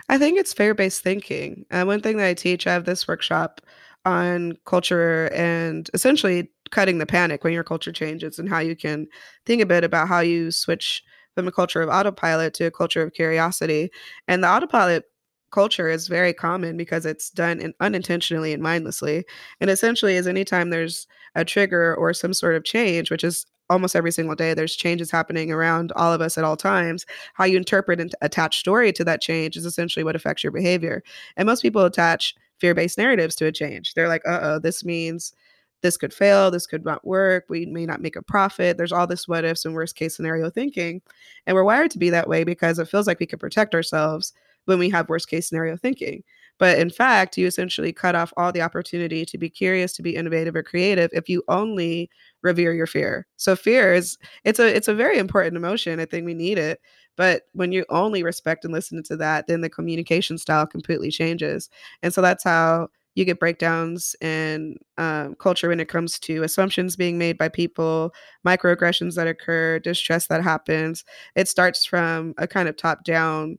I 0.09 0.17
think 0.17 0.39
it's 0.39 0.53
fear 0.53 0.73
based 0.73 1.01
thinking. 1.01 1.65
Uh, 1.71 1.83
one 1.83 2.01
thing 2.01 2.17
that 2.17 2.27
I 2.27 2.33
teach, 2.33 2.67
I 2.67 2.73
have 2.73 2.85
this 2.85 3.07
workshop 3.07 3.61
on 4.05 4.57
culture 4.65 5.27
and 5.33 5.89
essentially 5.93 6.49
cutting 6.71 6.97
the 6.97 7.05
panic 7.05 7.43
when 7.43 7.53
your 7.53 7.63
culture 7.63 7.91
changes 7.91 8.39
and 8.39 8.49
how 8.49 8.59
you 8.59 8.75
can 8.75 9.07
think 9.45 9.61
a 9.61 9.65
bit 9.65 9.83
about 9.83 10.07
how 10.07 10.19
you 10.19 10.51
switch 10.51 11.03
from 11.35 11.47
a 11.47 11.51
culture 11.51 11.81
of 11.81 11.89
autopilot 11.89 12.53
to 12.55 12.65
a 12.65 12.71
culture 12.71 13.01
of 13.01 13.13
curiosity. 13.13 13.89
And 14.27 14.43
the 14.43 14.49
autopilot 14.49 15.05
culture 15.51 15.89
is 15.89 16.07
very 16.07 16.33
common 16.33 16.77
because 16.77 17.05
it's 17.05 17.29
done 17.29 17.59
in, 17.59 17.73
unintentionally 17.79 18.53
and 18.53 18.63
mindlessly. 18.63 19.25
And 19.59 19.69
essentially, 19.69 20.15
is 20.15 20.27
anytime 20.27 20.69
there's 20.69 21.07
a 21.35 21.45
trigger 21.45 21.95
or 21.95 22.13
some 22.13 22.33
sort 22.33 22.55
of 22.55 22.63
change, 22.63 23.11
which 23.11 23.23
is 23.23 23.45
almost 23.69 23.95
every 23.95 24.11
single 24.11 24.35
day, 24.35 24.53
there's 24.53 24.75
changes 24.75 25.09
happening 25.09 25.51
around 25.51 25.91
all 25.95 26.13
of 26.13 26.21
us 26.21 26.37
at 26.37 26.43
all 26.43 26.57
times. 26.57 27.05
How 27.33 27.45
you 27.45 27.57
interpret 27.57 28.01
and 28.01 28.13
attach 28.21 28.59
story 28.59 28.91
to 28.93 29.03
that 29.05 29.21
change 29.21 29.55
is 29.55 29.65
essentially 29.65 30.03
what 30.03 30.15
affects 30.15 30.43
your 30.43 30.51
behavior. 30.51 31.01
And 31.37 31.47
most 31.47 31.61
people 31.61 31.85
attach 31.85 32.35
fear 32.59 32.75
based 32.75 32.97
narratives 32.97 33.35
to 33.37 33.45
a 33.47 33.51
change. 33.51 33.93
They're 33.93 34.09
like, 34.09 34.27
uh 34.27 34.39
oh, 34.41 34.59
this 34.59 34.83
means 34.83 35.33
this 35.81 35.97
could 35.97 36.13
fail, 36.13 36.51
this 36.51 36.67
could 36.67 36.85
not 36.85 37.05
work, 37.07 37.45
we 37.49 37.65
may 37.65 37.85
not 37.85 38.01
make 38.01 38.15
a 38.15 38.21
profit. 38.21 38.77
There's 38.77 38.91
all 38.91 39.07
this 39.07 39.27
what 39.27 39.45
ifs 39.45 39.65
and 39.65 39.73
worst 39.73 39.95
case 39.95 40.15
scenario 40.15 40.49
thinking. 40.49 41.01
And 41.47 41.55
we're 41.55 41.63
wired 41.63 41.91
to 41.91 41.97
be 41.97 42.09
that 42.11 42.29
way 42.29 42.43
because 42.43 42.77
it 42.77 42.87
feels 42.87 43.07
like 43.07 43.19
we 43.19 43.25
can 43.25 43.39
protect 43.39 43.73
ourselves 43.73 44.33
when 44.65 44.77
we 44.79 44.89
have 44.91 45.09
worst 45.09 45.27
case 45.27 45.49
scenario 45.49 45.75
thinking. 45.77 46.23
But 46.61 46.79
in 46.79 46.91
fact, 46.91 47.37
you 47.37 47.47
essentially 47.47 47.91
cut 47.91 48.15
off 48.15 48.33
all 48.37 48.53
the 48.53 48.61
opportunity 48.61 49.25
to 49.25 49.37
be 49.39 49.49
curious, 49.49 49.93
to 49.95 50.03
be 50.03 50.15
innovative 50.15 50.55
or 50.55 50.63
creative 50.63 51.09
if 51.13 51.27
you 51.27 51.43
only 51.49 52.09
revere 52.43 52.73
your 52.73 52.87
fear. 52.87 53.27
So 53.37 53.55
fear 53.57 53.93
is 53.93 54.17
it's 54.45 54.59
a 54.59 54.73
it's 54.75 54.87
a 54.87 54.93
very 54.95 55.17
important 55.17 55.57
emotion. 55.57 55.99
I 55.99 56.05
think 56.05 56.25
we 56.25 56.35
need 56.35 56.59
it. 56.59 56.79
But 57.17 57.43
when 57.53 57.71
you 57.71 57.85
only 57.89 58.23
respect 58.23 58.63
and 58.63 58.73
listen 58.73 59.03
to 59.03 59.17
that, 59.17 59.47
then 59.47 59.61
the 59.61 59.69
communication 59.69 60.37
style 60.37 60.67
completely 60.67 61.11
changes. 61.11 61.69
And 62.03 62.13
so 62.13 62.21
that's 62.21 62.43
how 62.43 62.89
you 63.15 63.25
get 63.25 63.39
breakdowns 63.39 64.15
in 64.21 64.77
um, 64.97 65.35
culture 65.35 65.67
when 65.69 65.81
it 65.81 65.89
comes 65.89 66.19
to 66.19 66.43
assumptions 66.43 66.95
being 66.95 67.17
made 67.17 67.37
by 67.37 67.49
people, 67.49 68.13
microaggressions 68.47 69.15
that 69.15 69.27
occur, 69.27 69.79
distress 69.79 70.27
that 70.27 70.43
happens. 70.43 71.03
It 71.35 71.49
starts 71.49 71.85
from 71.85 72.33
a 72.37 72.47
kind 72.47 72.69
of 72.69 72.77
top 72.77 73.03
down 73.03 73.57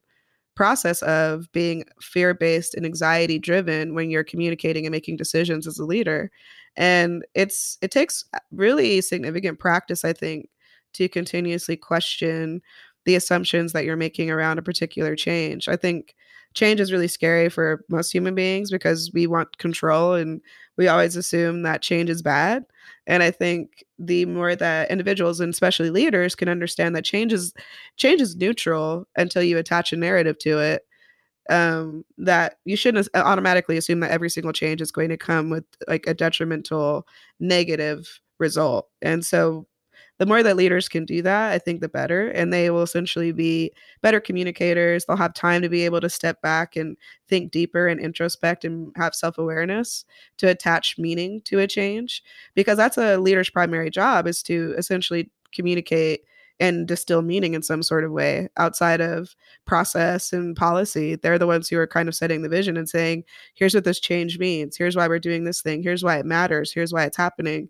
process 0.54 1.02
of 1.02 1.50
being 1.52 1.84
fear 2.00 2.34
based 2.34 2.74
and 2.74 2.84
anxiety 2.84 3.38
driven 3.38 3.94
when 3.94 4.10
you're 4.10 4.24
communicating 4.24 4.86
and 4.86 4.92
making 4.92 5.16
decisions 5.16 5.66
as 5.66 5.78
a 5.78 5.84
leader. 5.84 6.30
And 6.76 7.24
it's 7.34 7.78
it 7.82 7.90
takes 7.90 8.24
really 8.50 9.00
significant 9.00 9.58
practice, 9.58 10.04
I 10.04 10.12
think, 10.12 10.48
to 10.94 11.08
continuously 11.08 11.76
question 11.76 12.62
the 13.04 13.14
assumptions 13.16 13.72
that 13.72 13.84
you're 13.84 13.96
making 13.96 14.30
around 14.30 14.58
a 14.58 14.62
particular 14.62 15.16
change. 15.16 15.68
I 15.68 15.76
think 15.76 16.14
change 16.54 16.80
is 16.80 16.92
really 16.92 17.08
scary 17.08 17.48
for 17.48 17.84
most 17.88 18.12
human 18.12 18.34
beings 18.34 18.70
because 18.70 19.10
we 19.12 19.26
want 19.26 19.58
control 19.58 20.14
and 20.14 20.40
we 20.76 20.88
always 20.88 21.16
assume 21.16 21.62
that 21.62 21.82
change 21.82 22.10
is 22.10 22.22
bad. 22.22 22.64
And 23.06 23.22
I 23.22 23.30
think 23.30 23.84
the 23.98 24.26
more 24.26 24.56
that 24.56 24.90
individuals 24.90 25.40
and 25.40 25.52
especially 25.52 25.90
leaders 25.90 26.34
can 26.34 26.48
understand 26.48 26.96
that 26.96 27.04
change 27.04 27.32
is 27.32 27.52
change 27.96 28.20
is 28.20 28.36
neutral 28.36 29.06
until 29.16 29.42
you 29.42 29.58
attach 29.58 29.92
a 29.92 29.96
narrative 29.96 30.38
to 30.40 30.58
it. 30.58 30.86
Um, 31.50 32.04
that 32.18 32.58
you 32.64 32.76
shouldn't 32.76 33.08
automatically 33.14 33.76
assume 33.76 34.00
that 34.00 34.12
every 34.12 34.30
single 34.30 34.52
change 34.52 34.80
is 34.80 34.92
going 34.92 35.08
to 35.10 35.16
come 35.16 35.50
with 35.50 35.64
like 35.88 36.06
a 36.06 36.14
detrimental 36.14 37.06
negative 37.40 38.20
result. 38.38 38.88
And 39.02 39.24
so 39.24 39.66
the 40.22 40.26
more 40.26 40.44
that 40.44 40.56
leaders 40.56 40.88
can 40.88 41.04
do 41.04 41.20
that, 41.22 41.50
I 41.50 41.58
think 41.58 41.80
the 41.80 41.88
better. 41.88 42.28
And 42.28 42.52
they 42.52 42.70
will 42.70 42.82
essentially 42.82 43.32
be 43.32 43.72
better 44.02 44.20
communicators. 44.20 45.04
They'll 45.04 45.16
have 45.16 45.34
time 45.34 45.62
to 45.62 45.68
be 45.68 45.84
able 45.84 46.00
to 46.00 46.08
step 46.08 46.40
back 46.40 46.76
and 46.76 46.96
think 47.26 47.50
deeper 47.50 47.88
and 47.88 47.98
introspect 47.98 48.64
and 48.64 48.92
have 48.94 49.16
self 49.16 49.36
awareness 49.36 50.04
to 50.36 50.46
attach 50.46 50.96
meaning 50.96 51.40
to 51.46 51.58
a 51.58 51.66
change. 51.66 52.22
Because 52.54 52.76
that's 52.76 52.96
a 52.96 53.16
leader's 53.16 53.50
primary 53.50 53.90
job 53.90 54.28
is 54.28 54.44
to 54.44 54.76
essentially 54.78 55.28
communicate 55.52 56.20
and 56.60 56.86
distill 56.86 57.22
meaning 57.22 57.54
in 57.54 57.62
some 57.62 57.82
sort 57.82 58.04
of 58.04 58.12
way 58.12 58.48
outside 58.56 59.00
of 59.00 59.34
process 59.64 60.32
and 60.32 60.54
policy. 60.54 61.16
They're 61.16 61.36
the 61.36 61.48
ones 61.48 61.68
who 61.68 61.76
are 61.78 61.88
kind 61.88 62.08
of 62.08 62.14
setting 62.14 62.42
the 62.42 62.48
vision 62.48 62.76
and 62.76 62.88
saying, 62.88 63.24
here's 63.54 63.74
what 63.74 63.82
this 63.82 63.98
change 63.98 64.38
means. 64.38 64.76
Here's 64.76 64.94
why 64.94 65.08
we're 65.08 65.18
doing 65.18 65.42
this 65.42 65.62
thing. 65.62 65.82
Here's 65.82 66.04
why 66.04 66.18
it 66.18 66.26
matters. 66.26 66.72
Here's 66.72 66.92
why 66.92 67.06
it's 67.06 67.16
happening. 67.16 67.68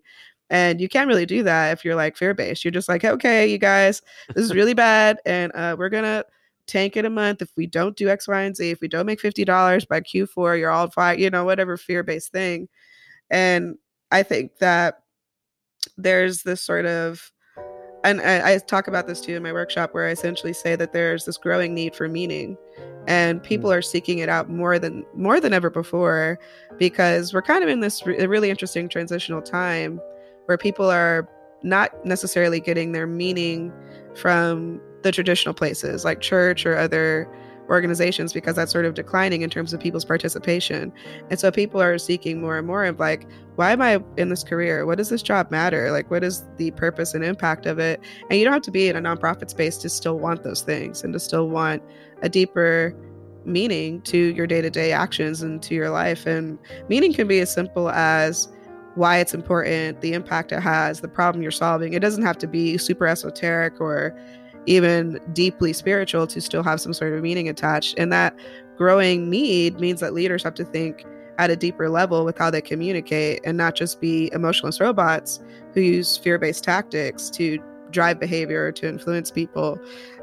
And 0.53 0.79
you 0.79 0.87
can't 0.87 1.07
really 1.07 1.25
do 1.25 1.41
that 1.41 1.71
if 1.71 1.83
you're 1.83 1.95
like 1.95 2.15
fear 2.15 2.35
based. 2.35 2.63
You're 2.63 2.71
just 2.71 2.87
like, 2.87 3.03
okay, 3.03 3.47
you 3.47 3.57
guys, 3.57 4.03
this 4.35 4.45
is 4.45 4.53
really 4.53 4.75
bad. 4.75 5.17
And 5.25 5.51
uh, 5.55 5.75
we're 5.79 5.89
going 5.89 6.03
to 6.03 6.23
tank 6.67 6.95
it 6.95 7.05
a 7.05 7.09
month 7.09 7.41
if 7.41 7.49
we 7.57 7.65
don't 7.65 7.97
do 7.97 8.07
X, 8.07 8.27
Y, 8.27 8.39
and 8.39 8.55
Z. 8.55 8.69
If 8.69 8.79
we 8.79 8.87
don't 8.87 9.07
make 9.07 9.19
$50 9.19 9.87
by 9.87 10.01
Q4, 10.01 10.59
you're 10.59 10.69
all 10.69 10.91
fine, 10.91 11.17
you 11.17 11.31
know, 11.31 11.43
whatever 11.43 11.75
fear 11.75 12.03
based 12.03 12.31
thing. 12.31 12.69
And 13.31 13.79
I 14.11 14.21
think 14.21 14.59
that 14.59 14.99
there's 15.97 16.43
this 16.43 16.61
sort 16.61 16.85
of, 16.85 17.31
and 18.03 18.21
I, 18.21 18.53
I, 18.53 18.57
talk 18.59 18.87
about 18.87 19.07
this 19.07 19.21
too 19.21 19.35
in 19.35 19.41
my 19.41 19.53
workshop 19.53 19.95
where 19.95 20.07
I 20.07 20.11
essentially 20.11 20.53
say 20.53 20.75
that 20.75 20.93
there's 20.93 21.25
this 21.25 21.37
growing 21.37 21.73
need 21.73 21.95
for 21.95 22.07
meaning 22.07 22.57
and 23.07 23.41
people 23.41 23.71
mm. 23.71 23.77
are 23.77 23.81
seeking 23.81 24.19
it 24.19 24.29
out 24.29 24.51
more 24.51 24.77
than 24.77 25.03
more 25.15 25.39
than 25.39 25.53
ever 25.53 25.69
before 25.69 26.37
because 26.77 27.33
we're 27.33 27.41
kind 27.41 27.63
of 27.63 27.69
in 27.69 27.79
this 27.79 28.05
re- 28.05 28.25
really 28.27 28.49
interesting 28.49 28.87
transitional 28.87 29.41
time 29.41 29.99
where 30.45 30.57
people 30.57 30.89
are 30.89 31.27
not 31.63 32.05
necessarily 32.05 32.59
getting 32.59 32.91
their 32.91 33.07
meaning 33.07 33.71
from 34.15 34.81
the 35.03 35.11
traditional 35.11 35.53
places 35.53 36.05
like 36.05 36.21
church 36.21 36.65
or 36.65 36.77
other 36.77 37.29
organizations 37.69 38.33
because 38.33 38.55
that's 38.55 38.71
sort 38.71 38.85
of 38.85 38.93
declining 38.93 39.41
in 39.41 39.49
terms 39.49 39.73
of 39.73 39.79
people's 39.79 40.05
participation. 40.05 40.91
And 41.29 41.39
so 41.39 41.51
people 41.51 41.81
are 41.81 41.97
seeking 41.97 42.41
more 42.41 42.57
and 42.57 42.67
more 42.67 42.83
of 42.85 42.99
like, 42.99 43.27
why 43.55 43.71
am 43.71 43.81
I 43.81 44.03
in 44.17 44.29
this 44.29 44.43
career? 44.43 44.85
What 44.85 44.97
does 44.97 45.09
this 45.09 45.21
job 45.21 45.49
matter? 45.49 45.91
Like, 45.91 46.11
what 46.11 46.23
is 46.23 46.43
the 46.57 46.71
purpose 46.71 47.13
and 47.13 47.23
impact 47.23 47.65
of 47.65 47.79
it? 47.79 48.01
And 48.29 48.37
you 48.37 48.45
don't 48.45 48.53
have 48.53 48.63
to 48.63 48.71
be 48.71 48.89
in 48.89 48.95
a 48.95 49.01
nonprofit 49.01 49.49
space 49.49 49.77
to 49.77 49.89
still 49.89 50.19
want 50.19 50.43
those 50.43 50.61
things 50.61 51.03
and 51.03 51.13
to 51.13 51.19
still 51.19 51.47
want 51.49 51.81
a 52.21 52.29
deeper 52.29 52.95
meaning 53.45 54.01
to 54.01 54.17
your 54.17 54.47
day 54.47 54.61
to 54.61 54.69
day 54.69 54.91
actions 54.91 55.41
and 55.41 55.61
to 55.63 55.75
your 55.75 55.89
life. 55.89 56.25
And 56.25 56.57
meaning 56.89 57.13
can 57.13 57.27
be 57.27 57.39
as 57.39 57.53
simple 57.53 57.89
as, 57.89 58.52
why 58.95 59.17
it's 59.17 59.33
important, 59.33 60.01
the 60.01 60.13
impact 60.13 60.51
it 60.51 60.59
has, 60.59 61.01
the 61.01 61.07
problem 61.07 61.41
you're 61.41 61.51
solving. 61.51 61.93
It 61.93 61.99
doesn't 61.99 62.23
have 62.23 62.37
to 62.39 62.47
be 62.47 62.77
super 62.77 63.07
esoteric 63.07 63.81
or 63.81 64.15
even 64.65 65.19
deeply 65.33 65.73
spiritual 65.73 66.27
to 66.27 66.39
still 66.39 66.63
have 66.63 66.79
some 66.79 66.93
sort 66.93 67.13
of 67.13 67.21
meaning 67.21 67.49
attached. 67.49 67.95
And 67.97 68.11
that 68.13 68.35
growing 68.77 69.29
need 69.29 69.79
means 69.79 69.99
that 69.99 70.13
leaders 70.13 70.43
have 70.43 70.53
to 70.55 70.65
think 70.65 71.05
at 71.37 71.49
a 71.49 71.55
deeper 71.55 71.89
level 71.89 72.25
with 72.25 72.37
how 72.37 72.49
they 72.49 72.61
communicate 72.61 73.41
and 73.43 73.57
not 73.57 73.75
just 73.75 73.99
be 73.99 74.31
emotionless 74.33 74.79
robots 74.79 75.39
who 75.73 75.81
use 75.81 76.17
fear 76.17 76.37
based 76.37 76.63
tactics 76.63 77.29
to 77.31 77.57
drive 77.89 78.19
behavior, 78.19 78.71
to 78.71 78.87
influence 78.87 79.31
people. 79.31 79.79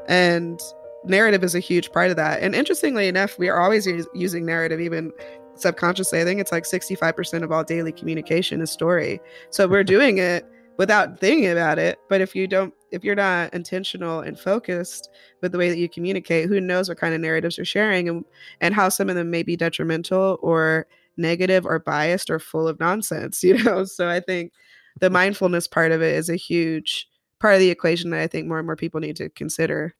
And 0.07 0.59
narrative 1.03 1.43
is 1.43 1.55
a 1.55 1.59
huge 1.59 1.91
part 1.91 2.09
of 2.09 2.15
that. 2.15 2.41
And 2.41 2.55
interestingly 2.55 3.07
enough, 3.07 3.37
we 3.37 3.49
are 3.49 3.59
always 3.59 3.87
using 4.13 4.45
narrative, 4.45 4.79
even 4.79 5.11
subconsciously. 5.61 6.21
I 6.21 6.23
think 6.23 6.39
it's 6.39 6.51
like 6.51 6.63
65% 6.63 7.43
of 7.43 7.51
all 7.51 7.63
daily 7.63 7.91
communication 7.91 8.61
is 8.61 8.71
story. 8.71 9.19
So 9.49 9.67
we're 9.67 9.83
doing 9.83 10.17
it 10.19 10.45
without 10.77 11.19
thinking 11.19 11.49
about 11.49 11.77
it. 11.79 11.99
But 12.09 12.21
if 12.21 12.35
you 12.35 12.47
don't, 12.47 12.73
if 12.91 13.03
you're 13.03 13.15
not 13.15 13.53
intentional 13.53 14.21
and 14.21 14.39
focused 14.39 15.09
with 15.41 15.51
the 15.51 15.57
way 15.57 15.69
that 15.69 15.77
you 15.77 15.87
communicate, 15.87 16.49
who 16.49 16.59
knows 16.59 16.89
what 16.89 16.97
kind 16.97 17.13
of 17.13 17.21
narratives 17.21 17.57
you're 17.57 17.65
sharing 17.65 18.09
and, 18.09 18.25
and 18.61 18.73
how 18.73 18.89
some 18.89 19.09
of 19.09 19.15
them 19.15 19.29
may 19.29 19.43
be 19.43 19.55
detrimental 19.55 20.39
or 20.41 20.87
negative 21.17 21.65
or 21.65 21.79
biased 21.79 22.29
or 22.29 22.39
full 22.39 22.67
of 22.67 22.79
nonsense, 22.79 23.43
you 23.43 23.61
know? 23.63 23.85
So 23.85 24.09
I 24.09 24.19
think 24.19 24.53
the 24.99 25.09
mindfulness 25.19 25.67
part 25.67 25.91
of 25.91 26.01
it 26.01 26.15
is 26.15 26.29
a 26.29 26.35
huge 26.35 27.07
part 27.39 27.55
of 27.55 27.59
the 27.59 27.69
equation 27.69 28.09
that 28.11 28.21
I 28.21 28.27
think 28.27 28.47
more 28.47 28.57
and 28.59 28.65
more 28.65 28.75
people 28.75 28.99
need 28.99 29.15
to 29.17 29.29
consider. 29.29 29.95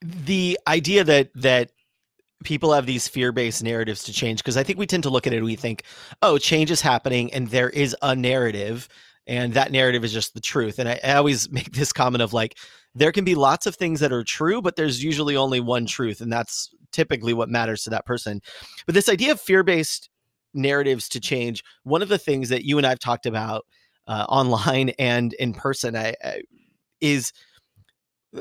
The 0.00 0.58
idea 0.66 1.04
that, 1.04 1.30
that, 1.34 1.70
people 2.44 2.72
have 2.72 2.86
these 2.86 3.08
fear-based 3.08 3.62
narratives 3.62 4.04
to 4.04 4.12
change 4.12 4.38
because 4.38 4.56
I 4.56 4.62
think 4.62 4.78
we 4.78 4.86
tend 4.86 5.02
to 5.02 5.10
look 5.10 5.26
at 5.26 5.32
it 5.32 5.36
and 5.36 5.44
we 5.44 5.56
think, 5.56 5.82
oh, 6.22 6.38
change 6.38 6.70
is 6.70 6.80
happening 6.80 7.32
and 7.32 7.48
there 7.48 7.70
is 7.70 7.96
a 8.02 8.14
narrative 8.14 8.88
and 9.26 9.54
that 9.54 9.72
narrative 9.72 10.04
is 10.04 10.12
just 10.12 10.34
the 10.34 10.40
truth. 10.40 10.78
And 10.78 10.88
I, 10.88 11.00
I, 11.02 11.14
always 11.14 11.50
make 11.50 11.72
this 11.72 11.92
comment 11.92 12.22
of 12.22 12.32
like, 12.32 12.58
there 12.94 13.12
can 13.12 13.24
be 13.24 13.34
lots 13.34 13.66
of 13.66 13.74
things 13.74 14.00
that 14.00 14.12
are 14.12 14.22
true, 14.22 14.62
but 14.62 14.76
there's 14.76 15.02
usually 15.02 15.36
only 15.36 15.58
one 15.58 15.86
truth, 15.86 16.20
and 16.20 16.32
that's 16.32 16.72
typically 16.92 17.34
what 17.34 17.48
matters 17.48 17.82
to 17.82 17.90
that 17.90 18.06
person. 18.06 18.40
But 18.86 18.94
this 18.94 19.08
idea 19.08 19.32
of 19.32 19.40
fear-based 19.40 20.08
narratives 20.52 21.08
to 21.08 21.20
change, 21.20 21.64
one 21.82 22.02
of 22.02 22.08
the 22.08 22.18
things 22.18 22.50
that 22.50 22.64
you 22.64 22.78
and 22.78 22.86
I've 22.86 23.00
talked 23.00 23.26
about 23.26 23.64
uh, 24.06 24.26
online 24.28 24.90
and 24.98 25.32
in 25.34 25.54
person, 25.54 25.96
I, 25.96 26.14
I, 26.22 26.42
is 27.00 27.32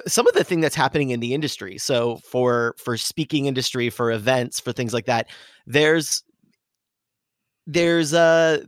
some 0.08 0.28
of 0.28 0.34
the 0.34 0.44
thing 0.44 0.62
that's 0.62 0.76
happening 0.76 1.12
in 1.12 1.20
the 1.20 1.34
industry 1.34 1.78
so 1.78 2.18
for 2.18 2.76
for 2.78 2.98
speaking 2.98 3.46
industry 3.46 3.90
for 3.90 4.12
events 4.12 4.60
for 4.60 4.72
things 4.72 4.94
like 4.94 5.06
that 5.06 5.28
there's 5.68 6.24
there's 7.68 8.14
a 8.14 8.64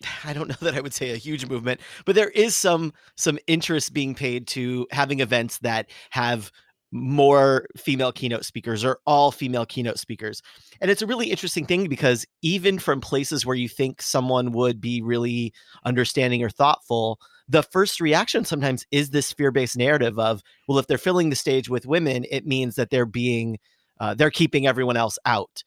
I 0.24 0.32
don't 0.32 0.48
know 0.48 0.56
that 0.60 0.74
I 0.74 0.80
would 0.80 0.94
say 0.94 1.10
a 1.10 1.16
huge 1.16 1.46
movement, 1.46 1.80
but 2.04 2.14
there 2.14 2.30
is 2.30 2.54
some 2.54 2.92
some 3.16 3.38
interest 3.46 3.92
being 3.92 4.14
paid 4.14 4.46
to 4.48 4.86
having 4.90 5.20
events 5.20 5.58
that 5.58 5.90
have 6.10 6.50
more 6.90 7.66
female 7.76 8.12
keynote 8.12 8.46
speakers 8.46 8.82
or 8.82 8.98
all 9.06 9.30
female 9.30 9.66
keynote 9.66 9.98
speakers. 9.98 10.40
And 10.80 10.90
it's 10.90 11.02
a 11.02 11.06
really 11.06 11.30
interesting 11.30 11.66
thing 11.66 11.86
because 11.86 12.24
even 12.40 12.78
from 12.78 13.02
places 13.02 13.44
where 13.44 13.56
you 13.56 13.68
think 13.68 14.00
someone 14.00 14.52
would 14.52 14.80
be 14.80 15.02
really 15.02 15.52
understanding 15.84 16.42
or 16.42 16.48
thoughtful, 16.48 17.20
the 17.48 17.62
first 17.62 18.00
reaction 18.00 18.44
sometimes 18.44 18.84
is 18.90 19.10
this 19.10 19.32
fear 19.32 19.50
based 19.50 19.76
narrative 19.76 20.18
of, 20.18 20.42
well, 20.66 20.78
if 20.78 20.86
they're 20.86 20.98
filling 20.98 21.30
the 21.30 21.36
stage 21.36 21.68
with 21.68 21.86
women, 21.86 22.26
it 22.30 22.46
means 22.46 22.74
that 22.76 22.90
they're 22.90 23.06
being 23.06 23.58
uh, 24.00 24.14
they're 24.14 24.30
keeping 24.30 24.66
everyone 24.66 24.96
else 24.96 25.18
out. 25.26 25.64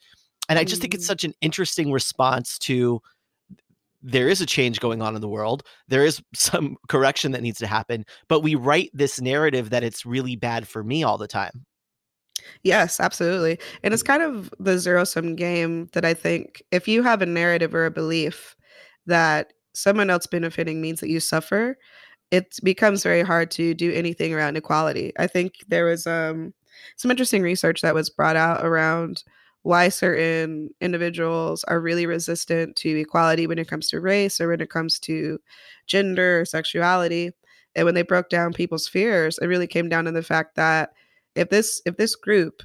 And 0.47 0.57
I 0.57 0.63
just 0.63 0.81
think 0.81 0.93
it's 0.93 1.03
mm. 1.03 1.07
such 1.07 1.23
an 1.23 1.33
interesting 1.41 1.91
response 1.91 2.57
to 2.59 3.01
there 4.01 4.27
is 4.27 4.41
a 4.41 4.45
change 4.45 4.79
going 4.79 5.01
on 5.01 5.15
in 5.15 5.21
the 5.21 5.27
world. 5.27 5.63
There 5.87 6.05
is 6.05 6.21
some 6.33 6.77
correction 6.89 7.31
that 7.33 7.41
needs 7.41 7.59
to 7.59 7.67
happen, 7.67 8.05
but 8.27 8.41
we 8.41 8.55
write 8.55 8.89
this 8.93 9.21
narrative 9.21 9.69
that 9.69 9.83
it's 9.83 10.05
really 10.05 10.35
bad 10.35 10.67
for 10.67 10.83
me 10.83 11.03
all 11.03 11.17
the 11.17 11.27
time. 11.27 11.65
Yes, 12.63 12.99
absolutely. 12.99 13.59
And 13.83 13.93
it's 13.93 14.01
kind 14.01 14.23
of 14.23 14.51
the 14.59 14.79
zero 14.79 15.03
sum 15.03 15.35
game 15.35 15.89
that 15.93 16.05
I 16.05 16.13
think 16.13 16.63
if 16.71 16.87
you 16.87 17.03
have 17.03 17.21
a 17.21 17.27
narrative 17.27 17.75
or 17.75 17.85
a 17.85 17.91
belief 17.91 18.55
that 19.05 19.53
someone 19.73 20.09
else 20.09 20.27
benefiting 20.27 20.81
means 20.81 20.99
that 20.99 21.09
you 21.09 21.19
suffer, 21.19 21.77
it 22.31 22.57
becomes 22.63 23.03
very 23.03 23.21
hard 23.21 23.51
to 23.51 23.73
do 23.73 23.91
anything 23.91 24.33
around 24.33 24.55
equality. 24.55 25.11
I 25.17 25.27
think 25.27 25.55
there 25.67 25.85
was 25.85 26.07
um, 26.07 26.53
some 26.95 27.11
interesting 27.11 27.41
research 27.41 27.81
that 27.81 27.95
was 27.95 28.09
brought 28.09 28.35
out 28.35 28.65
around 28.65 29.23
why 29.63 29.89
certain 29.89 30.69
individuals 30.81 31.63
are 31.65 31.79
really 31.79 32.05
resistant 32.05 32.75
to 32.77 32.99
equality 32.99 33.45
when 33.45 33.59
it 33.59 33.67
comes 33.67 33.89
to 33.89 33.99
race 33.99 34.41
or 34.41 34.47
when 34.47 34.61
it 34.61 34.69
comes 34.69 34.97
to 34.99 35.39
gender 35.85 36.41
or 36.41 36.45
sexuality. 36.45 37.31
And 37.75 37.85
when 37.85 37.93
they 37.93 38.01
broke 38.01 38.29
down 38.29 38.53
people's 38.53 38.87
fears, 38.87 39.37
it 39.37 39.45
really 39.45 39.67
came 39.67 39.87
down 39.87 40.05
to 40.05 40.11
the 40.11 40.23
fact 40.23 40.55
that 40.55 40.93
if 41.35 41.49
this 41.49 41.81
if 41.85 41.97
this 41.97 42.15
group 42.15 42.63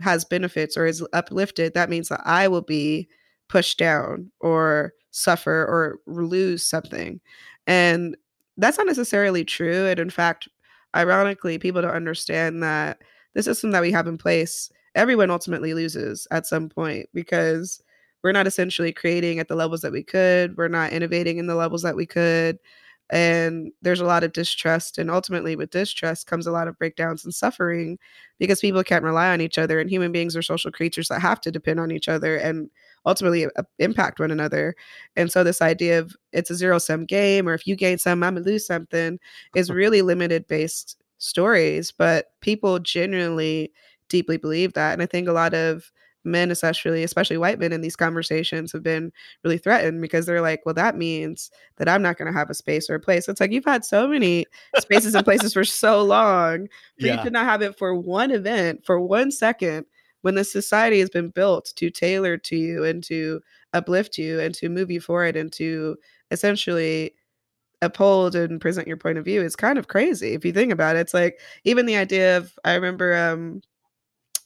has 0.00 0.24
benefits 0.24 0.76
or 0.76 0.86
is 0.86 1.04
uplifted, 1.12 1.74
that 1.74 1.90
means 1.90 2.08
that 2.08 2.22
I 2.24 2.48
will 2.48 2.62
be 2.62 3.08
pushed 3.48 3.78
down 3.78 4.30
or 4.40 4.94
suffer 5.10 5.64
or 5.64 5.98
lose 6.06 6.64
something. 6.64 7.20
And 7.66 8.16
that's 8.56 8.78
not 8.78 8.86
necessarily 8.86 9.44
true. 9.44 9.86
And 9.86 10.00
in 10.00 10.10
fact, 10.10 10.48
ironically, 10.96 11.58
people 11.58 11.82
don't 11.82 11.90
understand 11.90 12.62
that 12.62 12.98
the 13.34 13.42
system 13.42 13.70
that 13.70 13.82
we 13.82 13.92
have 13.92 14.06
in 14.06 14.18
place, 14.18 14.70
everyone 14.94 15.30
ultimately 15.30 15.74
loses 15.74 16.26
at 16.30 16.46
some 16.46 16.68
point 16.68 17.08
because 17.14 17.82
we're 18.22 18.32
not 18.32 18.46
essentially 18.46 18.92
creating 18.92 19.38
at 19.38 19.48
the 19.48 19.54
levels 19.54 19.80
that 19.82 19.92
we 19.92 20.02
could. 20.02 20.56
We're 20.56 20.68
not 20.68 20.92
innovating 20.92 21.38
in 21.38 21.46
the 21.46 21.54
levels 21.54 21.82
that 21.82 21.96
we 21.96 22.06
could 22.06 22.58
and 23.10 23.72
there's 23.82 24.00
a 24.00 24.04
lot 24.04 24.24
of 24.24 24.32
distrust 24.32 24.98
and 24.98 25.10
ultimately 25.10 25.56
with 25.56 25.70
distrust 25.70 26.26
comes 26.26 26.46
a 26.46 26.52
lot 26.52 26.68
of 26.68 26.78
breakdowns 26.78 27.24
and 27.24 27.34
suffering 27.34 27.98
because 28.38 28.60
people 28.60 28.84
can't 28.84 29.04
rely 29.04 29.30
on 29.32 29.40
each 29.40 29.58
other 29.58 29.80
and 29.80 29.90
human 29.90 30.12
beings 30.12 30.36
are 30.36 30.42
social 30.42 30.70
creatures 30.70 31.08
that 31.08 31.20
have 31.20 31.40
to 31.40 31.50
depend 31.50 31.80
on 31.80 31.90
each 31.90 32.08
other 32.08 32.36
and 32.36 32.68
ultimately 33.06 33.46
uh, 33.46 33.62
impact 33.78 34.20
one 34.20 34.30
another. 34.30 34.74
And 35.16 35.30
so 35.32 35.42
this 35.42 35.62
idea 35.62 35.98
of 36.00 36.14
it's 36.32 36.50
a 36.50 36.54
zero 36.54 36.78
sum 36.78 37.04
game 37.04 37.48
or 37.48 37.54
if 37.54 37.66
you 37.66 37.74
gain 37.76 37.98
some 37.98 38.22
i'm 38.22 38.34
gonna 38.34 38.44
lose 38.44 38.66
something 38.66 39.18
is 39.54 39.70
really 39.70 40.02
limited 40.02 40.46
based 40.46 40.96
stories 41.18 41.90
but 41.90 42.26
people 42.40 42.78
genuinely 42.78 43.72
deeply 44.08 44.36
believe 44.36 44.74
that 44.74 44.92
and 44.92 45.02
i 45.02 45.06
think 45.06 45.26
a 45.26 45.32
lot 45.32 45.54
of 45.54 45.90
men 46.28 46.50
especially 46.50 47.02
especially 47.02 47.36
white 47.36 47.58
men 47.58 47.72
in 47.72 47.80
these 47.80 47.96
conversations 47.96 48.72
have 48.72 48.82
been 48.82 49.12
really 49.44 49.58
threatened 49.58 50.00
because 50.00 50.26
they're 50.26 50.40
like 50.40 50.64
well 50.64 50.74
that 50.74 50.96
means 50.96 51.50
that 51.76 51.88
i'm 51.88 52.02
not 52.02 52.16
going 52.16 52.30
to 52.30 52.38
have 52.38 52.50
a 52.50 52.54
space 52.54 52.88
or 52.88 52.94
a 52.94 53.00
place 53.00 53.28
it's 53.28 53.40
like 53.40 53.52
you've 53.52 53.64
had 53.64 53.84
so 53.84 54.06
many 54.06 54.46
spaces 54.78 55.14
and 55.14 55.24
places 55.24 55.52
for 55.52 55.64
so 55.64 56.02
long 56.02 56.66
for 57.00 57.06
yeah. 57.06 57.18
you 57.18 57.24
to 57.24 57.30
not 57.30 57.44
have 57.44 57.62
it 57.62 57.76
for 57.76 57.94
one 57.94 58.30
event 58.30 58.84
for 58.84 59.00
one 59.00 59.30
second 59.30 59.84
when 60.22 60.34
the 60.34 60.44
society 60.44 60.98
has 60.98 61.10
been 61.10 61.30
built 61.30 61.72
to 61.76 61.90
tailor 61.90 62.36
to 62.36 62.56
you 62.56 62.84
and 62.84 63.02
to 63.04 63.40
uplift 63.72 64.18
you 64.18 64.40
and 64.40 64.54
to 64.54 64.68
move 64.68 64.90
you 64.90 65.00
forward 65.00 65.36
and 65.36 65.52
to 65.52 65.96
essentially 66.30 67.14
uphold 67.82 68.34
and 68.34 68.60
present 68.60 68.88
your 68.88 68.96
point 68.96 69.18
of 69.18 69.24
view 69.24 69.40
is 69.40 69.54
kind 69.54 69.78
of 69.78 69.88
crazy 69.88 70.34
if 70.34 70.44
you 70.44 70.52
think 70.52 70.72
about 70.72 70.96
it. 70.96 71.00
It's 71.00 71.14
like 71.14 71.38
even 71.64 71.86
the 71.86 71.96
idea 71.96 72.36
of 72.36 72.52
I 72.64 72.74
remember 72.74 73.14
um 73.16 73.62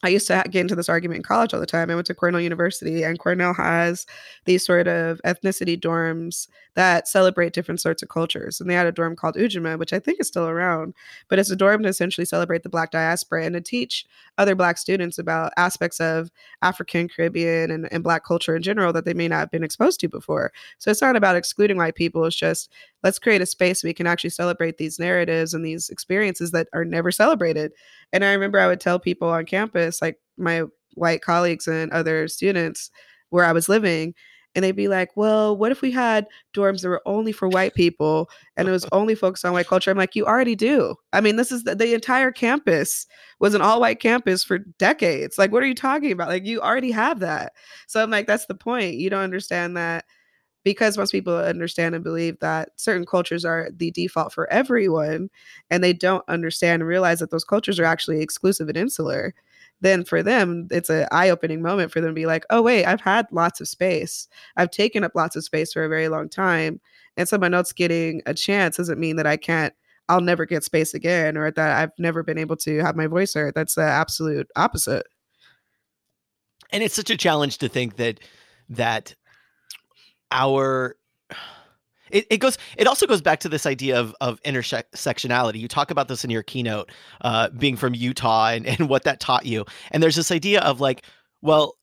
I 0.05 0.09
used 0.09 0.27
to 0.27 0.43
get 0.51 0.61
into 0.61 0.75
this 0.75 0.88
argument 0.88 1.19
in 1.19 1.23
college 1.23 1.55
all 1.55 1.61
the 1.61 1.67
time. 1.67 1.88
I 1.88 1.95
went 1.95 2.09
to 2.09 2.15
Cornell 2.15 2.41
University, 2.41 3.05
and 3.05 3.19
Cornell 3.21 3.55
has 3.55 4.05
these 4.47 4.67
sort 4.67 4.88
of 4.88 5.21
ethnicity 5.25 5.81
dorms 5.81 6.49
that 6.75 7.07
celebrate 7.07 7.53
different 7.53 7.81
sorts 7.81 8.03
of 8.03 8.09
cultures. 8.09 8.61
And 8.61 8.69
they 8.69 8.75
had 8.75 8.87
a 8.87 8.93
dorm 8.93 9.15
called 9.15 9.37
Ujamaa, 9.37 9.79
which 9.79 9.93
I 9.93 10.01
think 10.01 10.19
is 10.21 10.27
still 10.27 10.49
around, 10.49 10.95
but 11.29 11.38
it's 11.38 11.51
a 11.51 11.57
dorm 11.57 11.83
to 11.85 11.88
essentially 11.88 12.25
celebrate 12.25 12.62
the 12.65 12.69
Black 12.69 12.91
diaspora 12.91 13.45
and 13.45 13.55
to 13.55 13.61
teach 13.61 14.05
other 14.38 14.57
Black 14.57 14.79
students 14.79 15.19
about 15.19 15.53
aspects 15.57 16.01
of 16.01 16.31
African, 16.62 17.09
Caribbean, 17.09 17.71
and, 17.71 17.93
and 17.93 18.03
Black 18.03 18.25
culture 18.25 18.57
in 18.57 18.62
general 18.62 18.93
that 18.93 19.05
they 19.05 19.15
may 19.15 19.29
not 19.29 19.38
have 19.38 19.51
been 19.51 19.65
exposed 19.65 20.01
to 20.01 20.09
before. 20.09 20.53
So 20.79 20.91
it's 20.91 21.03
not 21.03 21.15
about 21.15 21.37
excluding 21.37 21.77
white 21.77 21.95
people, 21.95 22.25
it's 22.25 22.35
just 22.35 22.71
let's 23.03 23.19
create 23.19 23.43
a 23.43 23.47
space 23.47 23.83
we 23.83 23.93
can 23.93 24.07
actually 24.07 24.31
celebrate 24.31 24.79
these 24.79 24.99
narratives 24.99 25.55
and 25.55 25.65
these 25.65 25.91
experiences 25.91 26.51
that 26.53 26.69
are 26.73 26.85
never 26.85 27.11
celebrated. 27.11 27.73
And 28.12 28.25
I 28.25 28.33
remember 28.33 28.59
I 28.59 28.66
would 28.66 28.81
tell 28.81 28.98
people 28.98 29.29
on 29.29 29.46
campus, 29.46 30.03
like 30.03 30.18
my 30.37 30.64
white 30.94 31.22
colleagues 31.22 31.66
and 31.66 31.90
other 31.92 32.29
students 32.29 32.90
where 33.31 33.44
I 33.44 33.53
was 33.53 33.68
living, 33.68 34.14
and 34.55 34.62
they'd 34.64 34.72
be 34.77 34.88
like, 34.88 35.11
"Well, 35.16 35.57
what 35.57 35.72
if 35.72 35.81
we 35.83 35.90
had 35.90 36.27
dorms 36.55 36.83
that 36.83 36.88
were 36.90 37.03
only 37.07 37.33
for 37.33 37.48
white 37.48 37.75
people 37.75 38.29
and 38.57 38.68
it 38.68 38.70
was 38.70 38.87
only 38.92 39.14
focused 39.14 39.44
on 39.44 39.53
white 39.55 39.66
culture?" 39.66 39.90
I'm 39.90 39.96
like, 39.98 40.14
"You 40.16 40.27
already 40.27 40.55
do. 40.57 40.94
I 41.12 41.20
mean, 41.22 41.37
this 41.37 41.51
is 41.53 41.64
the, 41.64 41.75
the 41.75 41.94
entire 41.94 42.31
campus 42.33 43.07
was 43.40 43.55
an 43.55 43.62
all-white 43.62 44.01
campus 44.01 44.44
for 44.44 44.59
decades. 44.79 45.38
Like, 45.38 45.53
what 45.53 45.62
are 45.62 45.66
you 45.66 45.75
talking 45.75 46.12
about? 46.12 46.29
Like, 46.29 46.44
you 46.44 46.61
already 46.61 46.90
have 46.92 47.20
that." 47.20 47.53
So 47.87 48.03
I'm 48.03 48.11
like, 48.11 48.27
"That's 48.27 48.46
the 48.46 48.55
point. 48.55 48.96
You 48.96 49.11
don't 49.11 49.22
understand 49.22 49.77
that." 49.79 50.05
Because 50.64 50.96
most 50.96 51.12
people 51.12 51.37
understand 51.37 51.94
and 51.94 52.05
believe 52.05 52.38
that 52.40 52.70
certain 52.77 53.05
cultures 53.05 53.44
are 53.44 53.68
the 53.75 53.90
default 53.90 54.33
for 54.33 54.51
everyone, 54.53 55.29
and 55.70 55.83
they 55.83 55.92
don't 55.92 56.25
understand 56.29 56.83
and 56.83 56.88
realize 56.88 57.18
that 57.18 57.31
those 57.31 57.44
cultures 57.44 57.81
are 57.81 57.85
actually 57.85 58.20
exclusive 58.20 58.68
and 58.68 58.77
insular 58.77 59.35
then 59.83 60.05
for 60.05 60.22
them 60.22 60.68
it's 60.70 60.88
an 60.88 61.07
eye-opening 61.11 61.61
moment 61.61 61.92
for 61.92 62.01
them 62.01 62.11
to 62.11 62.14
be 62.14 62.25
like 62.25 62.46
oh 62.51 62.62
wait 62.62 62.87
i've 62.87 63.01
had 63.01 63.27
lots 63.33 63.61
of 63.61 63.68
space. 63.68 64.29
I've 64.57 64.70
taken 64.70 65.05
up 65.05 65.12
lots 65.14 65.37
of 65.37 65.44
space 65.44 65.72
for 65.72 65.85
a 65.85 65.88
very 65.88 66.09
long 66.09 66.29
time 66.29 66.81
and 67.16 67.29
someone 67.29 67.53
else 67.53 67.72
getting 67.72 68.22
a 68.25 68.33
chance 68.33 68.77
doesn't 68.77 69.01
mean 69.01 69.16
that 69.16 69.27
i 69.27 69.37
can't 69.37 69.75
i'll 70.09 70.20
never 70.20 70.46
get 70.46 70.64
space 70.64 70.94
again 70.94 71.37
or 71.37 71.51
that 71.51 71.77
i've 71.77 71.92
never 71.98 72.22
been 72.22 72.38
able 72.38 72.57
to 72.57 72.79
have 72.79 72.96
my 72.96 73.07
voice 73.07 73.35
heard. 73.35 73.55
That's 73.55 73.75
the 73.75 73.83
absolute 73.83 74.48
opposite. 74.57 75.07
And 76.70 76.83
it's 76.83 76.94
such 76.94 77.11
a 77.11 77.16
challenge 77.16 77.59
to 77.59 77.68
think 77.68 77.96
that 77.96 78.20
that 78.70 79.14
our 80.33 80.97
it, 82.11 82.27
it 82.31 82.38
goes 82.38 82.59
it 82.77 82.87
also 82.87 83.07
goes 83.07 83.23
back 83.23 83.40
to 83.40 83.49
this 83.49 83.66
idea 83.66 83.99
of 83.99 84.14
of 84.21 84.42
intersectionality 84.42 85.61
you 85.61 85.68
talk 85.68 85.90
about 85.90 86.09
this 86.09 86.25
in 86.25 86.31
your 86.31 86.42
keynote 86.42 86.90
uh, 87.21 87.49
being 87.51 87.77
from 87.77 87.95
utah 87.95 88.49
and, 88.49 88.66
and 88.66 88.88
what 88.88 89.05
that 89.05 89.21
taught 89.21 89.47
you 89.47 89.64
and 89.92 90.03
there's 90.03 90.16
this 90.16 90.33
idea 90.33 90.61
of 90.62 90.81
like 90.81 91.05
well 91.40 91.77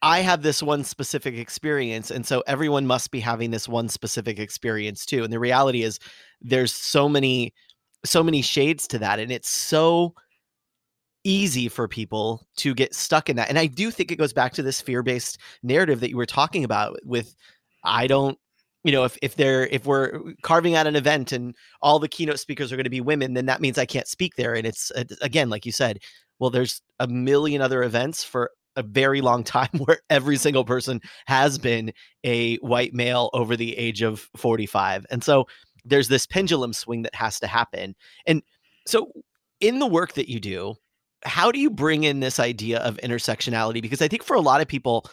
I 0.00 0.20
have 0.20 0.42
this 0.42 0.62
one 0.62 0.84
specific 0.84 1.34
experience, 1.34 2.10
and 2.10 2.24
so 2.24 2.44
everyone 2.46 2.86
must 2.86 3.10
be 3.10 3.18
having 3.18 3.50
this 3.50 3.68
one 3.68 3.88
specific 3.88 4.38
experience 4.38 5.04
too. 5.04 5.24
And 5.24 5.32
the 5.32 5.40
reality 5.40 5.82
is, 5.82 5.98
there's 6.40 6.72
so 6.72 7.08
many, 7.08 7.52
so 8.04 8.22
many 8.22 8.40
shades 8.40 8.86
to 8.88 8.98
that, 9.00 9.18
and 9.18 9.32
it's 9.32 9.48
so 9.48 10.14
easy 11.24 11.68
for 11.68 11.88
people 11.88 12.46
to 12.56 12.74
get 12.74 12.94
stuck 12.94 13.28
in 13.28 13.36
that. 13.36 13.48
And 13.48 13.58
I 13.58 13.66
do 13.66 13.90
think 13.90 14.10
it 14.10 14.16
goes 14.16 14.32
back 14.32 14.52
to 14.54 14.62
this 14.62 14.80
fear-based 14.80 15.38
narrative 15.62 16.00
that 16.00 16.10
you 16.10 16.16
were 16.16 16.26
talking 16.26 16.64
about. 16.64 16.98
With 17.04 17.34
I 17.84 18.06
don't 18.06 18.38
you 18.84 18.92
know, 18.92 19.04
if 19.04 19.18
if 19.22 19.36
they're 19.36 19.66
if 19.66 19.86
we're 19.86 20.20
carving 20.42 20.74
out 20.74 20.86
an 20.86 20.96
event 20.96 21.32
and 21.32 21.54
all 21.82 21.98
the 21.98 22.08
keynote 22.08 22.38
speakers 22.38 22.72
are 22.72 22.76
going 22.76 22.84
to 22.84 22.90
be 22.90 23.00
women, 23.00 23.34
then 23.34 23.46
that 23.46 23.60
means 23.60 23.76
I 23.76 23.86
can't 23.86 24.06
speak 24.06 24.36
there. 24.36 24.54
And 24.54 24.66
it's 24.66 24.90
uh, 24.92 25.04
again, 25.20 25.50
like 25.50 25.66
you 25.66 25.72
said, 25.72 25.98
well, 26.38 26.50
there's 26.50 26.80
a 27.00 27.08
million 27.08 27.60
other 27.60 27.82
events 27.82 28.22
for 28.22 28.50
a 28.76 28.82
very 28.82 29.20
long 29.20 29.44
time 29.56 29.68
where 29.84 29.98
every 30.10 30.36
single 30.36 30.64
person 30.64 31.00
has 31.26 31.58
been 31.58 31.92
a 32.24 32.56
white 32.56 32.94
male 32.94 33.30
over 33.32 33.56
the 33.56 33.76
age 33.76 34.02
of 34.02 34.28
45. 34.36 35.04
And 35.10 35.22
so 35.24 35.46
there's 35.84 36.08
this 36.08 36.26
pendulum 36.26 36.72
swing 36.72 37.02
that 37.02 37.14
has 37.14 37.40
to 37.40 37.46
happen. 37.46 37.94
And 38.26 38.42
so 38.86 39.12
in 39.60 39.80
the 39.80 39.86
work 39.86 40.14
that 40.14 40.30
you 40.30 40.38
do, 40.38 40.74
how 41.24 41.50
do 41.50 41.58
you 41.58 41.70
bring 41.70 42.04
in 42.04 42.20
this 42.20 42.38
idea 42.38 42.78
of 42.80 42.96
intersectionality? 42.98 43.82
Because 43.82 44.02
I 44.02 44.08
think 44.08 44.22
for 44.22 44.34
a 44.34 44.40
lot 44.40 44.60
of 44.60 44.68
people, 44.68 45.06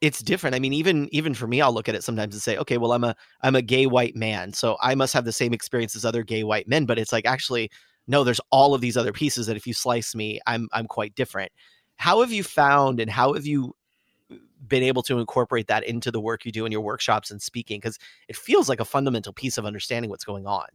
it's 0.00 0.20
different. 0.20 0.54
I 0.54 0.58
mean, 0.58 0.72
even 0.72 1.08
even 1.12 1.34
for 1.34 1.46
me, 1.46 1.60
I'll 1.60 1.72
look 1.72 1.88
at 1.88 1.94
it 1.94 2.04
sometimes 2.04 2.34
and 2.34 2.42
say, 2.42 2.56
okay, 2.58 2.78
well, 2.78 2.92
I'm 2.92 3.04
a 3.04 3.16
I'm 3.42 3.56
a 3.56 3.62
gay 3.62 3.86
white 3.86 4.14
man, 4.14 4.52
so 4.52 4.76
I 4.80 4.94
must 4.94 5.12
have 5.14 5.24
the 5.24 5.32
same 5.32 5.52
experience 5.52 5.96
as 5.96 6.04
other 6.04 6.22
gay 6.22 6.44
white 6.44 6.68
men. 6.68 6.86
But 6.86 6.98
it's 6.98 7.12
like 7.12 7.26
actually, 7.26 7.70
no, 8.06 8.24
there's 8.24 8.40
all 8.50 8.74
of 8.74 8.80
these 8.80 8.96
other 8.96 9.12
pieces 9.12 9.46
that 9.46 9.56
if 9.56 9.66
you 9.66 9.74
slice 9.74 10.14
me, 10.14 10.40
I'm 10.46 10.68
I'm 10.72 10.86
quite 10.86 11.14
different. 11.14 11.50
How 11.96 12.20
have 12.20 12.32
you 12.32 12.44
found 12.44 13.00
and 13.00 13.10
how 13.10 13.34
have 13.34 13.46
you 13.46 13.74
been 14.68 14.82
able 14.82 15.02
to 15.02 15.18
incorporate 15.18 15.66
that 15.68 15.84
into 15.84 16.10
the 16.10 16.20
work 16.20 16.44
you 16.44 16.52
do 16.52 16.66
in 16.66 16.72
your 16.72 16.80
workshops 16.80 17.30
and 17.30 17.42
speaking? 17.42 17.80
Because 17.80 17.98
it 18.28 18.36
feels 18.36 18.68
like 18.68 18.80
a 18.80 18.84
fundamental 18.84 19.32
piece 19.32 19.58
of 19.58 19.66
understanding 19.66 20.10
what's 20.10 20.24
going 20.24 20.46
on. 20.46 20.66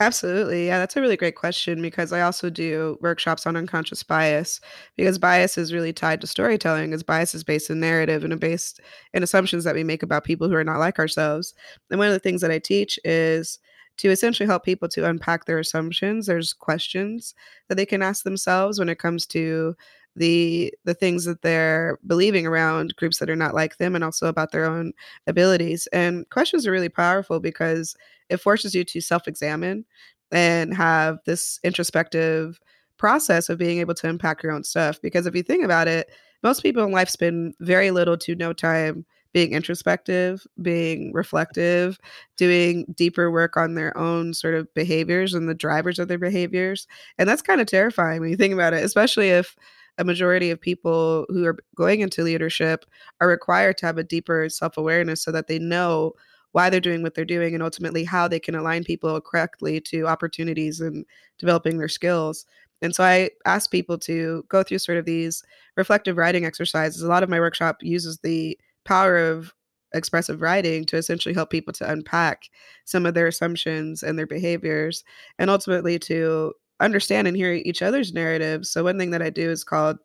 Absolutely. 0.00 0.66
Yeah, 0.66 0.78
that's 0.78 0.96
a 0.96 1.00
really 1.00 1.16
great 1.16 1.36
question 1.36 1.80
because 1.82 2.12
I 2.12 2.20
also 2.20 2.50
do 2.50 2.98
workshops 3.00 3.46
on 3.46 3.56
unconscious 3.56 4.02
bias 4.02 4.60
because 4.96 5.18
bias 5.18 5.58
is 5.58 5.72
really 5.72 5.92
tied 5.92 6.20
to 6.20 6.26
storytelling 6.26 6.92
as 6.92 7.02
bias 7.02 7.34
is 7.34 7.44
based 7.44 7.70
in 7.70 7.80
narrative 7.80 8.24
and 8.24 8.38
based 8.40 8.80
in 9.14 9.22
assumptions 9.22 9.64
that 9.64 9.74
we 9.74 9.84
make 9.84 10.02
about 10.02 10.24
people 10.24 10.48
who 10.48 10.54
are 10.54 10.64
not 10.64 10.78
like 10.78 10.98
ourselves. 10.98 11.54
And 11.90 11.98
one 11.98 12.08
of 12.08 12.14
the 12.14 12.20
things 12.20 12.40
that 12.42 12.50
I 12.50 12.58
teach 12.58 12.98
is 13.04 13.58
to 13.98 14.10
essentially 14.10 14.46
help 14.46 14.64
people 14.64 14.88
to 14.90 15.08
unpack 15.08 15.46
their 15.46 15.58
assumptions. 15.58 16.26
There's 16.26 16.52
questions 16.52 17.34
that 17.68 17.76
they 17.76 17.86
can 17.86 18.02
ask 18.02 18.24
themselves 18.24 18.78
when 18.78 18.88
it 18.90 18.98
comes 18.98 19.26
to 19.28 19.74
the 20.16 20.72
the 20.84 20.94
things 20.94 21.24
that 21.24 21.42
they're 21.42 21.98
believing 22.06 22.46
around 22.46 22.96
groups 22.96 23.18
that 23.18 23.30
are 23.30 23.36
not 23.36 23.54
like 23.54 23.76
them 23.76 23.94
and 23.94 24.02
also 24.02 24.26
about 24.26 24.50
their 24.50 24.64
own 24.64 24.92
abilities 25.26 25.86
and 25.92 26.28
questions 26.30 26.66
are 26.66 26.72
really 26.72 26.88
powerful 26.88 27.38
because 27.38 27.94
it 28.28 28.38
forces 28.38 28.74
you 28.74 28.82
to 28.82 29.00
self-examine 29.00 29.84
and 30.32 30.74
have 30.74 31.18
this 31.26 31.60
introspective 31.62 32.58
process 32.96 33.48
of 33.48 33.58
being 33.58 33.78
able 33.78 33.94
to 33.94 34.08
impact 34.08 34.42
your 34.42 34.52
own 34.52 34.64
stuff 34.64 35.00
because 35.02 35.26
if 35.26 35.34
you 35.36 35.42
think 35.42 35.64
about 35.64 35.86
it 35.86 36.10
most 36.42 36.62
people 36.62 36.82
in 36.84 36.92
life 36.92 37.10
spend 37.10 37.54
very 37.60 37.90
little 37.90 38.16
to 38.16 38.34
no 38.34 38.52
time 38.52 39.04
being 39.36 39.52
introspective, 39.52 40.46
being 40.62 41.12
reflective, 41.12 41.98
doing 42.38 42.86
deeper 42.96 43.30
work 43.30 43.54
on 43.58 43.74
their 43.74 43.94
own 43.94 44.32
sort 44.32 44.54
of 44.54 44.72
behaviors 44.72 45.34
and 45.34 45.46
the 45.46 45.54
drivers 45.54 45.98
of 45.98 46.08
their 46.08 46.16
behaviors. 46.16 46.86
And 47.18 47.28
that's 47.28 47.42
kind 47.42 47.60
of 47.60 47.66
terrifying 47.66 48.22
when 48.22 48.30
you 48.30 48.36
think 48.38 48.54
about 48.54 48.72
it, 48.72 48.82
especially 48.82 49.28
if 49.28 49.54
a 49.98 50.04
majority 50.04 50.50
of 50.50 50.60
people 50.60 51.26
who 51.28 51.44
are 51.46 51.56
going 51.74 52.00
into 52.00 52.22
leadership 52.22 52.84
are 53.20 53.28
required 53.28 53.78
to 53.78 53.86
have 53.86 53.98
a 53.98 54.04
deeper 54.04 54.48
self 54.48 54.76
awareness 54.76 55.22
so 55.22 55.32
that 55.32 55.46
they 55.46 55.58
know 55.58 56.12
why 56.52 56.70
they're 56.70 56.80
doing 56.80 57.02
what 57.02 57.14
they're 57.14 57.24
doing 57.24 57.54
and 57.54 57.62
ultimately 57.62 58.04
how 58.04 58.26
they 58.26 58.40
can 58.40 58.54
align 58.54 58.82
people 58.84 59.20
correctly 59.20 59.80
to 59.80 60.06
opportunities 60.06 60.80
and 60.80 61.04
developing 61.38 61.78
their 61.78 61.88
skills. 61.88 62.46
And 62.82 62.94
so 62.94 63.04
I 63.04 63.30
ask 63.44 63.70
people 63.70 63.98
to 63.98 64.44
go 64.48 64.62
through 64.62 64.78
sort 64.78 64.98
of 64.98 65.04
these 65.04 65.42
reflective 65.76 66.16
writing 66.16 66.44
exercises. 66.44 67.02
A 67.02 67.08
lot 67.08 67.22
of 67.22 67.28
my 67.28 67.40
workshop 67.40 67.78
uses 67.82 68.18
the 68.18 68.58
power 68.84 69.16
of 69.16 69.52
expressive 69.94 70.42
writing 70.42 70.84
to 70.86 70.96
essentially 70.96 71.34
help 71.34 71.50
people 71.50 71.72
to 71.74 71.90
unpack 71.90 72.44
some 72.84 73.06
of 73.06 73.14
their 73.14 73.26
assumptions 73.26 74.02
and 74.02 74.18
their 74.18 74.26
behaviors 74.26 75.04
and 75.38 75.50
ultimately 75.50 75.98
to 75.98 76.52
understand 76.80 77.28
and 77.28 77.36
hear 77.36 77.52
each 77.52 77.82
other's 77.82 78.12
narratives. 78.12 78.70
So 78.70 78.84
one 78.84 78.98
thing 78.98 79.10
that 79.10 79.22
I 79.22 79.30
do 79.30 79.50
is 79.50 79.64
called 79.64 79.98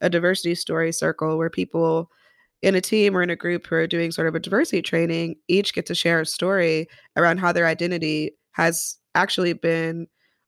a 0.00 0.10
diversity 0.10 0.54
story 0.54 0.92
circle 0.92 1.38
where 1.38 1.50
people 1.50 2.10
in 2.62 2.74
a 2.74 2.80
team 2.80 3.16
or 3.16 3.22
in 3.22 3.30
a 3.30 3.36
group 3.36 3.66
who 3.66 3.76
are 3.76 3.86
doing 3.86 4.10
sort 4.10 4.26
of 4.26 4.34
a 4.34 4.40
diversity 4.40 4.80
training 4.80 5.36
each 5.48 5.74
get 5.74 5.86
to 5.86 5.94
share 5.94 6.20
a 6.20 6.26
story 6.26 6.88
around 7.16 7.38
how 7.38 7.52
their 7.52 7.66
identity 7.66 8.32
has 8.52 8.96
actually 9.14 9.52
been 9.52 10.06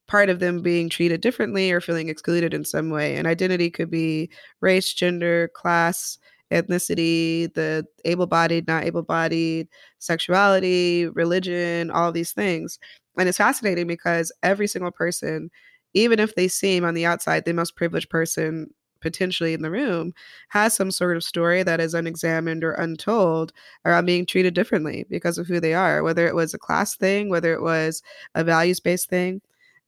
part 0.08 0.30
of 0.30 0.38
them 0.38 0.62
being 0.62 0.88
treated 0.88 1.20
differently 1.20 1.70
or 1.70 1.80
feeling 1.80 2.08
excluded 2.08 2.54
in 2.54 2.64
some 2.64 2.90
way. 2.90 3.16
And 3.16 3.26
identity 3.26 3.70
could 3.70 3.90
be 3.90 4.30
race, 4.60 4.92
gender, 4.94 5.50
class, 5.54 6.16
ethnicity, 6.52 7.52
the 7.54 7.86
able 8.04 8.26
bodied, 8.26 8.66
not 8.66 8.84
able 8.84 9.02
bodied, 9.02 9.68
sexuality, 9.98 11.06
religion, 11.08 11.90
all 11.90 12.12
these 12.12 12.32
things. 12.32 12.78
And 13.18 13.28
it's 13.28 13.38
fascinating 13.38 13.86
because 13.86 14.32
every 14.42 14.66
single 14.66 14.90
person, 14.92 15.50
even 15.94 16.18
if 16.20 16.34
they 16.34 16.48
seem 16.48 16.84
on 16.84 16.94
the 16.94 17.06
outside 17.06 17.44
the 17.44 17.52
most 17.54 17.76
privileged 17.76 18.10
person 18.10 18.68
potentially 19.00 19.52
in 19.54 19.62
the 19.62 19.70
room, 19.70 20.12
has 20.48 20.74
some 20.74 20.90
sort 20.90 21.16
of 21.16 21.24
story 21.24 21.62
that 21.62 21.80
is 21.80 21.94
unexamined 21.94 22.64
or 22.64 22.72
untold 22.72 23.52
around 23.84 24.06
being 24.06 24.26
treated 24.26 24.54
differently 24.54 25.04
because 25.10 25.38
of 25.38 25.46
who 25.46 25.60
they 25.60 25.74
are, 25.74 26.02
whether 26.02 26.26
it 26.26 26.34
was 26.34 26.54
a 26.54 26.58
class 26.58 26.96
thing, 26.96 27.28
whether 27.28 27.52
it 27.52 27.62
was 27.62 28.02
a 28.34 28.42
values 28.44 28.80
based 28.80 29.08
thing. 29.08 29.40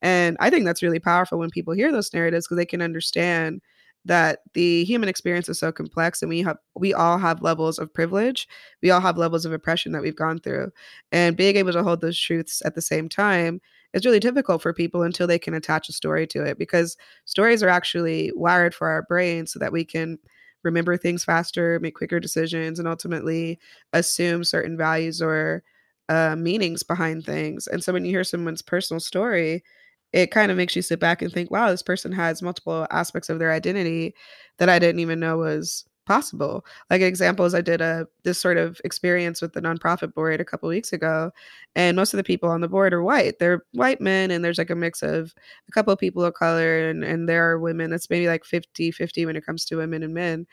And 0.02 0.36
I 0.40 0.50
think 0.50 0.64
that's 0.64 0.82
really 0.82 1.00
powerful 1.00 1.38
when 1.38 1.50
people 1.50 1.74
hear 1.74 1.90
those 1.90 2.12
narratives 2.14 2.46
because 2.46 2.56
they 2.58 2.66
can 2.66 2.82
understand 2.82 3.60
that 4.04 4.40
the 4.54 4.84
human 4.84 5.08
experience 5.08 5.48
is 5.48 5.58
so 5.58 5.70
complex 5.72 6.22
and 6.22 6.28
we 6.30 6.40
have 6.42 6.56
we 6.76 6.94
all 6.94 7.18
have 7.18 7.42
levels 7.42 7.78
of 7.78 7.92
privilege. 7.92 8.48
We 8.82 8.90
all 8.90 9.00
have 9.00 9.18
levels 9.18 9.44
of 9.44 9.52
oppression 9.52 9.92
that 9.92 10.02
we've 10.02 10.16
gone 10.16 10.38
through. 10.40 10.70
And 11.12 11.36
being 11.36 11.56
able 11.56 11.72
to 11.72 11.82
hold 11.82 12.00
those 12.00 12.18
truths 12.18 12.62
at 12.64 12.74
the 12.74 12.82
same 12.82 13.08
time 13.08 13.60
is 13.92 14.04
really 14.06 14.20
difficult 14.20 14.62
for 14.62 14.72
people 14.72 15.02
until 15.02 15.26
they 15.26 15.38
can 15.38 15.54
attach 15.54 15.88
a 15.88 15.92
story 15.92 16.26
to 16.28 16.42
it 16.44 16.58
because 16.58 16.96
stories 17.24 17.62
are 17.62 17.68
actually 17.68 18.32
wired 18.34 18.74
for 18.74 18.88
our 18.88 19.02
brains 19.02 19.52
so 19.52 19.58
that 19.58 19.72
we 19.72 19.84
can 19.84 20.18
remember 20.64 20.96
things 20.96 21.24
faster 21.24 21.78
make 21.80 21.94
quicker 21.94 22.20
decisions 22.20 22.78
and 22.78 22.88
ultimately 22.88 23.58
assume 23.92 24.44
certain 24.44 24.76
values 24.76 25.22
or 25.22 25.62
uh, 26.08 26.34
meanings 26.36 26.82
behind 26.82 27.24
things. 27.24 27.66
And 27.66 27.82
so 27.84 27.92
when 27.92 28.04
you 28.04 28.10
hear 28.10 28.24
someone's 28.24 28.62
personal 28.62 29.00
story 29.00 29.62
it 30.12 30.30
kind 30.30 30.50
of 30.50 30.56
makes 30.56 30.74
you 30.76 30.82
sit 30.82 31.00
back 31.00 31.22
and 31.22 31.32
think, 31.32 31.50
wow, 31.50 31.70
this 31.70 31.82
person 31.82 32.12
has 32.12 32.42
multiple 32.42 32.86
aspects 32.90 33.28
of 33.28 33.38
their 33.38 33.52
identity 33.52 34.14
that 34.58 34.68
I 34.68 34.78
didn't 34.78 35.00
even 35.00 35.20
know 35.20 35.38
was 35.38 35.84
possible. 36.06 36.64
Like 36.90 37.02
examples, 37.02 37.54
I 37.54 37.60
did 37.60 37.80
a 37.82 38.06
this 38.24 38.40
sort 38.40 38.56
of 38.56 38.80
experience 38.84 39.42
with 39.42 39.52
the 39.52 39.60
nonprofit 39.60 40.14
board 40.14 40.40
a 40.40 40.44
couple 40.44 40.68
weeks 40.68 40.92
ago, 40.92 41.30
and 41.76 41.96
most 41.96 42.14
of 42.14 42.18
the 42.18 42.24
people 42.24 42.48
on 42.48 42.62
the 42.62 42.68
board 42.68 42.92
are 42.94 43.02
white. 43.02 43.38
They're 43.38 43.64
white 43.72 44.00
men, 44.00 44.30
and 44.30 44.44
there's 44.44 44.58
like 44.58 44.70
a 44.70 44.74
mix 44.74 45.02
of 45.02 45.34
a 45.68 45.72
couple 45.72 45.92
of 45.92 45.98
people 46.00 46.24
of 46.24 46.34
color, 46.34 46.88
and 46.88 47.04
and 47.04 47.28
there 47.28 47.48
are 47.50 47.58
women. 47.58 47.90
That's 47.90 48.10
maybe 48.10 48.26
like 48.28 48.44
50 48.44 48.90
50 48.90 49.26
when 49.26 49.36
it 49.36 49.44
comes 49.46 49.64
to 49.66 49.76
women 49.76 50.02
and 50.02 50.14
men. 50.14 50.46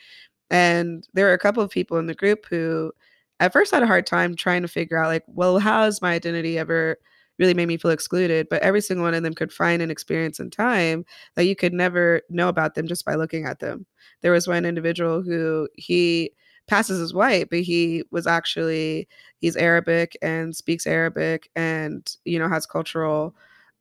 And 0.49 1.07
there 1.13 1.29
are 1.29 1.33
a 1.33 1.39
couple 1.39 1.63
of 1.63 1.71
people 1.71 1.97
in 1.97 2.07
the 2.07 2.15
group 2.15 2.45
who 2.49 2.91
at 3.39 3.53
first 3.53 3.71
had 3.73 3.83
a 3.83 3.87
hard 3.87 4.07
time 4.07 4.35
trying 4.35 4.61
to 4.63 4.67
figure 4.67 4.97
out 4.97 5.07
like, 5.09 5.23
well, 5.27 5.59
how 5.59 5.83
is 5.85 6.01
my 6.01 6.13
identity 6.13 6.57
ever 6.59 6.97
really 7.39 7.53
made 7.53 7.67
me 7.67 7.77
feel 7.77 7.91
excluded. 7.91 8.47
But 8.49 8.61
every 8.61 8.81
single 8.81 9.05
one 9.05 9.13
of 9.13 9.23
them 9.23 9.33
could 9.33 9.51
find 9.51 9.81
an 9.81 9.91
experience 9.91 10.39
in 10.39 10.49
time 10.49 11.05
that 11.35 11.45
you 11.45 11.55
could 11.55 11.73
never 11.73 12.21
know 12.29 12.49
about 12.49 12.75
them 12.75 12.87
just 12.87 13.05
by 13.05 13.15
looking 13.15 13.45
at 13.45 13.59
them. 13.59 13.85
There 14.21 14.31
was 14.31 14.47
one 14.47 14.65
individual 14.65 15.21
who 15.21 15.67
he 15.75 16.31
passes 16.67 16.99
as 16.99 17.13
white, 17.13 17.49
but 17.49 17.59
he 17.59 18.03
was 18.11 18.27
actually 18.27 19.07
he's 19.39 19.55
Arabic 19.55 20.17
and 20.21 20.55
speaks 20.55 20.87
Arabic 20.87 21.49
and 21.55 22.15
you 22.25 22.39
know 22.39 22.49
has 22.49 22.65
cultural 22.65 23.35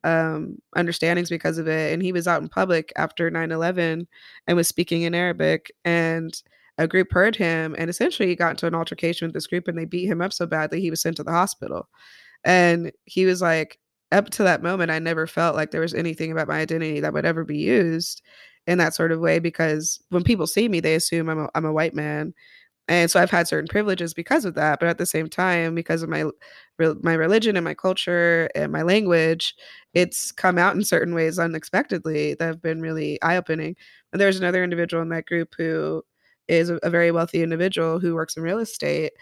um, 0.04 0.58
understandings 0.76 1.30
because 1.30 1.58
of 1.58 1.66
it. 1.66 1.92
And 1.92 2.02
he 2.02 2.12
was 2.12 2.28
out 2.28 2.42
in 2.42 2.48
public 2.48 2.92
after 2.96 3.30
9 3.30 3.50
11 3.50 4.06
and 4.46 4.56
was 4.56 4.68
speaking 4.68 5.02
in 5.02 5.14
Arabic. 5.14 5.72
And 5.84 6.34
a 6.76 6.86
group 6.88 7.12
heard 7.12 7.36
him 7.36 7.74
and 7.78 7.88
essentially 7.88 8.28
he 8.28 8.34
got 8.36 8.50
into 8.50 8.66
an 8.66 8.74
altercation 8.74 9.26
with 9.28 9.34
this 9.34 9.46
group 9.46 9.68
and 9.68 9.78
they 9.78 9.84
beat 9.84 10.06
him 10.06 10.20
up 10.20 10.32
so 10.32 10.44
bad 10.44 10.70
that 10.70 10.78
he 10.78 10.90
was 10.90 11.00
sent 11.00 11.16
to 11.16 11.24
the 11.24 11.30
hospital. 11.30 11.88
And 12.44 12.92
he 13.04 13.26
was 13.26 13.40
like, 13.42 13.78
up 14.12 14.30
to 14.30 14.42
that 14.44 14.62
moment, 14.62 14.90
I 14.90 14.98
never 14.98 15.26
felt 15.26 15.56
like 15.56 15.70
there 15.70 15.80
was 15.80 15.94
anything 15.94 16.30
about 16.30 16.48
my 16.48 16.60
identity 16.60 17.00
that 17.00 17.12
would 17.12 17.24
ever 17.24 17.44
be 17.44 17.58
used 17.58 18.22
in 18.66 18.78
that 18.78 18.94
sort 18.94 19.12
of 19.12 19.20
way 19.20 19.38
because 19.38 20.00
when 20.10 20.22
people 20.22 20.46
see 20.46 20.68
me, 20.68 20.80
they 20.80 20.94
assume 20.94 21.28
I'm 21.28 21.40
a, 21.40 21.48
I'm 21.54 21.64
a 21.64 21.72
white 21.72 21.94
man. 21.94 22.32
And 22.88 23.10
so 23.10 23.20
I've 23.20 23.30
had 23.30 23.48
certain 23.48 23.68
privileges 23.68 24.14
because 24.14 24.44
of 24.44 24.54
that, 24.54 24.80
but 24.80 24.88
at 24.88 24.98
the 24.98 25.06
same 25.06 25.28
time, 25.28 25.74
because 25.74 26.02
of 26.02 26.08
my 26.10 26.24
my 27.02 27.14
religion 27.14 27.56
and 27.56 27.64
my 27.64 27.74
culture 27.74 28.48
and 28.54 28.72
my 28.72 28.82
language, 28.82 29.54
it's 29.94 30.32
come 30.32 30.58
out 30.58 30.74
in 30.76 30.84
certain 30.84 31.14
ways 31.14 31.38
unexpectedly 31.38 32.34
that 32.34 32.44
have 32.46 32.62
been 32.62 32.80
really 32.80 33.20
eye 33.22 33.36
opening. 33.36 33.76
And 34.12 34.20
there's 34.20 34.38
another 34.38 34.64
individual 34.64 35.02
in 35.02 35.08
that 35.10 35.26
group 35.26 35.54
who 35.56 36.02
is 36.48 36.70
a, 36.70 36.76
a 36.82 36.90
very 36.90 37.10
wealthy 37.10 37.42
individual 37.42 37.98
who 38.00 38.14
works 38.14 38.36
in 38.36 38.42
real 38.42 38.58
estate, 38.58 39.12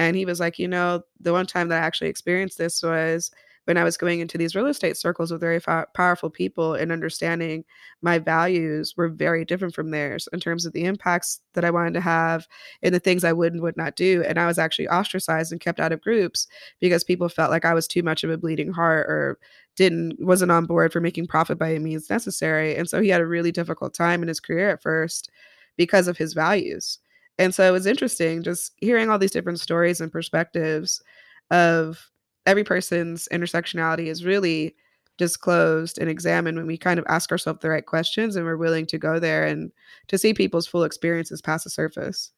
and 0.00 0.16
he 0.16 0.24
was 0.24 0.40
like, 0.40 0.58
you 0.58 0.66
know, 0.66 1.02
the 1.20 1.32
one 1.34 1.46
time 1.46 1.68
that 1.68 1.82
I 1.82 1.86
actually 1.86 2.08
experienced 2.08 2.56
this 2.56 2.82
was 2.82 3.30
when 3.66 3.76
I 3.76 3.84
was 3.84 3.98
going 3.98 4.20
into 4.20 4.38
these 4.38 4.56
real 4.56 4.66
estate 4.66 4.96
circles 4.96 5.30
with 5.30 5.42
very 5.42 5.60
powerful 5.94 6.30
people 6.30 6.72
and 6.72 6.90
understanding 6.90 7.66
my 8.00 8.18
values 8.18 8.94
were 8.96 9.10
very 9.10 9.44
different 9.44 9.74
from 9.74 9.90
theirs 9.90 10.26
in 10.32 10.40
terms 10.40 10.64
of 10.64 10.72
the 10.72 10.84
impacts 10.84 11.40
that 11.52 11.66
I 11.66 11.70
wanted 11.70 11.92
to 11.94 12.00
have 12.00 12.48
and 12.82 12.94
the 12.94 12.98
things 12.98 13.24
I 13.24 13.34
would 13.34 13.52
and 13.52 13.60
would 13.60 13.76
not 13.76 13.94
do. 13.94 14.24
And 14.26 14.38
I 14.38 14.46
was 14.46 14.58
actually 14.58 14.88
ostracized 14.88 15.52
and 15.52 15.60
kept 15.60 15.80
out 15.80 15.92
of 15.92 16.00
groups 16.00 16.46
because 16.80 17.04
people 17.04 17.28
felt 17.28 17.50
like 17.50 17.66
I 17.66 17.74
was 17.74 17.86
too 17.86 18.02
much 18.02 18.24
of 18.24 18.30
a 18.30 18.38
bleeding 18.38 18.72
heart 18.72 19.06
or 19.06 19.38
didn't 19.76 20.18
wasn't 20.18 20.50
on 20.50 20.64
board 20.64 20.94
for 20.94 21.02
making 21.02 21.26
profit 21.26 21.58
by 21.58 21.74
any 21.74 21.78
means 21.78 22.08
necessary. 22.08 22.74
And 22.74 22.88
so 22.88 23.02
he 23.02 23.10
had 23.10 23.20
a 23.20 23.26
really 23.26 23.52
difficult 23.52 23.92
time 23.92 24.22
in 24.22 24.28
his 24.28 24.40
career 24.40 24.70
at 24.70 24.82
first 24.82 25.30
because 25.76 26.08
of 26.08 26.16
his 26.16 26.32
values. 26.32 27.00
And 27.40 27.54
so 27.54 27.66
it 27.66 27.72
was 27.72 27.86
interesting 27.86 28.42
just 28.42 28.74
hearing 28.76 29.08
all 29.08 29.18
these 29.18 29.30
different 29.30 29.60
stories 29.60 29.98
and 30.02 30.12
perspectives 30.12 31.02
of 31.50 32.10
every 32.44 32.64
person's 32.64 33.26
intersectionality 33.32 34.08
is 34.08 34.26
really 34.26 34.76
disclosed 35.16 35.96
and 35.98 36.10
examined 36.10 36.58
when 36.58 36.66
we 36.66 36.76
kind 36.76 36.98
of 36.98 37.06
ask 37.08 37.32
ourselves 37.32 37.60
the 37.60 37.70
right 37.70 37.86
questions 37.86 38.36
and 38.36 38.44
we're 38.44 38.58
willing 38.58 38.84
to 38.84 38.98
go 38.98 39.18
there 39.18 39.46
and 39.46 39.72
to 40.08 40.18
see 40.18 40.34
people's 40.34 40.66
full 40.66 40.84
experiences 40.84 41.40
past 41.40 41.64
the 41.64 41.70
surface. 41.70 42.30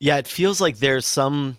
Yeah, 0.00 0.16
it 0.16 0.26
feels 0.26 0.62
like 0.62 0.78
there's 0.78 1.04
some 1.04 1.58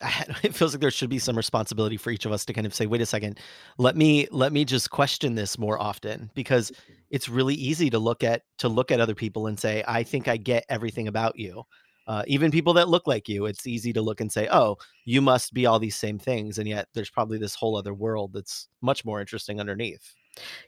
it 0.42 0.54
feels 0.54 0.72
like 0.72 0.80
there 0.80 0.90
should 0.90 1.10
be 1.10 1.18
some 1.18 1.36
responsibility 1.36 1.96
for 1.96 2.10
each 2.10 2.24
of 2.24 2.32
us 2.32 2.44
to 2.44 2.52
kind 2.52 2.66
of 2.66 2.74
say 2.74 2.86
wait 2.86 3.00
a 3.00 3.06
second 3.06 3.38
let 3.78 3.96
me 3.96 4.28
let 4.30 4.52
me 4.52 4.64
just 4.64 4.90
question 4.90 5.34
this 5.34 5.58
more 5.58 5.80
often 5.80 6.30
because 6.34 6.70
it's 7.10 7.28
really 7.28 7.54
easy 7.54 7.90
to 7.90 7.98
look 7.98 8.22
at 8.22 8.42
to 8.58 8.68
look 8.68 8.90
at 8.92 9.00
other 9.00 9.14
people 9.14 9.48
and 9.48 9.58
say 9.58 9.82
i 9.88 10.02
think 10.02 10.28
i 10.28 10.36
get 10.36 10.64
everything 10.68 11.08
about 11.08 11.38
you. 11.38 11.62
Uh, 12.06 12.22
even 12.26 12.50
people 12.50 12.72
that 12.72 12.88
look 12.88 13.06
like 13.06 13.28
you 13.28 13.44
it's 13.44 13.66
easy 13.66 13.92
to 13.92 14.00
look 14.00 14.22
and 14.22 14.32
say 14.32 14.48
oh 14.50 14.74
you 15.04 15.20
must 15.20 15.52
be 15.52 15.66
all 15.66 15.78
these 15.78 15.96
same 15.96 16.18
things 16.18 16.58
and 16.58 16.66
yet 16.66 16.88
there's 16.94 17.10
probably 17.10 17.36
this 17.36 17.54
whole 17.54 17.76
other 17.76 17.92
world 17.92 18.32
that's 18.32 18.68
much 18.80 19.04
more 19.04 19.20
interesting 19.20 19.60
underneath 19.60 20.14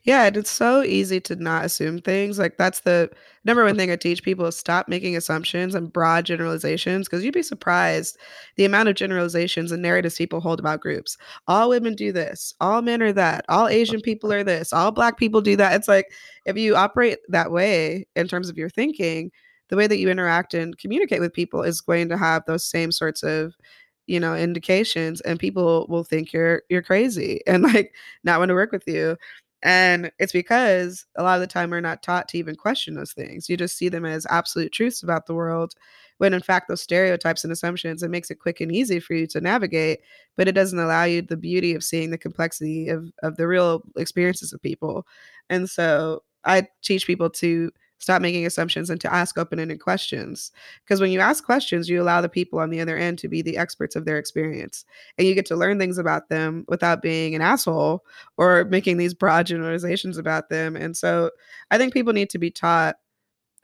Yeah, 0.04 0.26
and 0.26 0.36
it's 0.36 0.50
so 0.50 0.82
easy 0.82 1.20
to 1.22 1.36
not 1.36 1.64
assume 1.64 2.00
things. 2.00 2.38
Like 2.38 2.56
that's 2.56 2.80
the 2.80 3.10
number 3.44 3.64
one 3.64 3.76
thing 3.76 3.90
I 3.90 3.96
teach 3.96 4.22
people 4.22 4.46
is 4.46 4.56
stop 4.56 4.88
making 4.88 5.16
assumptions 5.16 5.74
and 5.74 5.92
broad 5.92 6.24
generalizations 6.26 7.06
because 7.08 7.24
you'd 7.24 7.34
be 7.34 7.42
surprised 7.42 8.18
the 8.56 8.64
amount 8.64 8.88
of 8.88 8.94
generalizations 8.96 9.72
and 9.72 9.82
narratives 9.82 10.16
people 10.16 10.40
hold 10.40 10.60
about 10.60 10.80
groups. 10.80 11.16
All 11.46 11.68
women 11.70 11.94
do 11.94 12.12
this, 12.12 12.54
all 12.60 12.82
men 12.82 13.02
are 13.02 13.12
that, 13.12 13.44
all 13.48 13.68
Asian 13.68 14.00
people 14.00 14.32
are 14.32 14.44
this, 14.44 14.72
all 14.72 14.90
black 14.90 15.18
people 15.18 15.40
do 15.40 15.56
that. 15.56 15.74
It's 15.74 15.88
like 15.88 16.06
if 16.46 16.56
you 16.56 16.76
operate 16.76 17.18
that 17.28 17.52
way 17.52 18.06
in 18.16 18.28
terms 18.28 18.48
of 18.48 18.56
your 18.58 18.70
thinking, 18.70 19.30
the 19.68 19.76
way 19.76 19.86
that 19.86 19.98
you 19.98 20.08
interact 20.10 20.54
and 20.54 20.76
communicate 20.78 21.20
with 21.20 21.32
people 21.32 21.62
is 21.62 21.80
going 21.80 22.08
to 22.08 22.16
have 22.18 22.44
those 22.46 22.64
same 22.64 22.90
sorts 22.92 23.22
of 23.22 23.54
you 24.06 24.18
know 24.18 24.34
indications 24.34 25.20
and 25.20 25.38
people 25.38 25.86
will 25.88 26.02
think 26.04 26.32
you're 26.32 26.62
you're 26.68 26.82
crazy 26.82 27.40
and 27.46 27.62
like 27.62 27.94
not 28.24 28.38
want 28.38 28.48
to 28.48 28.54
work 28.54 28.72
with 28.72 28.82
you 28.86 29.16
and 29.62 30.11
it's 30.18 30.32
because 30.32 31.04
a 31.16 31.22
lot 31.22 31.34
of 31.34 31.40
the 31.40 31.46
time 31.46 31.70
we're 31.70 31.80
not 31.80 32.02
taught 32.02 32.28
to 32.28 32.38
even 32.38 32.56
question 32.56 32.94
those 32.94 33.12
things. 33.12 33.48
You 33.48 33.56
just 33.56 33.76
see 33.76 33.88
them 33.88 34.06
as 34.06 34.26
absolute 34.30 34.72
truths 34.72 35.02
about 35.02 35.26
the 35.26 35.34
world, 35.34 35.74
when 36.18 36.32
in 36.34 36.40
fact, 36.40 36.68
those 36.68 36.82
stereotypes 36.82 37.44
and 37.44 37.52
assumptions, 37.52 38.02
it 38.02 38.11
makes 38.11 38.30
it 38.30 38.40
quick 38.40 38.61
and 38.61 38.72
easy 38.72 39.00
for 39.00 39.14
you 39.14 39.26
to 39.28 39.40
navigate, 39.40 40.00
but 40.36 40.48
it 40.48 40.52
doesn't 40.52 40.78
allow 40.78 41.04
you 41.04 41.22
the 41.22 41.36
beauty 41.36 41.74
of 41.74 41.84
seeing 41.84 42.11
the 42.11 42.18
complexity 42.18 42.88
of, 42.88 43.06
of 43.22 43.36
the 43.36 43.46
real 43.46 43.82
experiences 43.96 44.52
of 44.52 44.62
people. 44.62 45.06
And 45.48 45.68
so 45.68 46.22
I 46.44 46.68
teach 46.82 47.06
people 47.06 47.30
to 47.30 47.70
stop 48.01 48.20
making 48.20 48.44
assumptions 48.44 48.90
and 48.90 49.01
to 49.01 49.12
ask 49.12 49.38
open-ended 49.38 49.78
questions 49.78 50.51
because 50.84 51.01
when 51.01 51.12
you 51.12 51.20
ask 51.20 51.44
questions 51.44 51.88
you 51.88 52.03
allow 52.03 52.20
the 52.20 52.28
people 52.28 52.59
on 52.59 52.70
the 52.70 52.80
other 52.80 52.96
end 52.96 53.18
to 53.18 53.28
be 53.28 53.42
the 53.42 53.57
experts 53.57 53.94
of 53.94 54.05
their 54.05 54.18
experience 54.18 54.84
and 55.16 55.28
you 55.28 55.34
get 55.34 55.46
to 55.46 55.55
learn 55.55 55.78
things 55.78 55.98
about 55.98 56.28
them 56.28 56.64
without 56.66 57.03
being 57.03 57.34
an 57.34 57.42
asshole 57.42 58.05
or 58.36 58.64
making 58.64 58.96
these 58.96 59.14
broad 59.14 59.46
generalizations 59.46 60.18
about 60.18 60.48
them 60.48 60.74
and 60.74 60.96
so 60.96 61.30
i 61.70 61.78
think 61.78 61.92
people 61.92 62.12
need 62.12 62.30
to 62.30 62.38
be 62.38 62.51
taught 62.51 62.96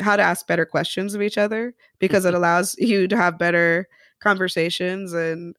how 0.01 0.15
to 0.15 0.23
ask 0.23 0.47
better 0.47 0.67
questions 0.67 1.15
of 1.15 1.23
each 1.23 1.39
other 1.39 1.75
because 1.99 2.25
it 2.25 2.29
mm-hmm. 2.29 2.37
allows 2.37 2.77
you 2.79 3.09
to 3.09 3.17
have 3.17 3.39
better 3.39 3.89
conversations 4.21 5.13
and 5.13 5.57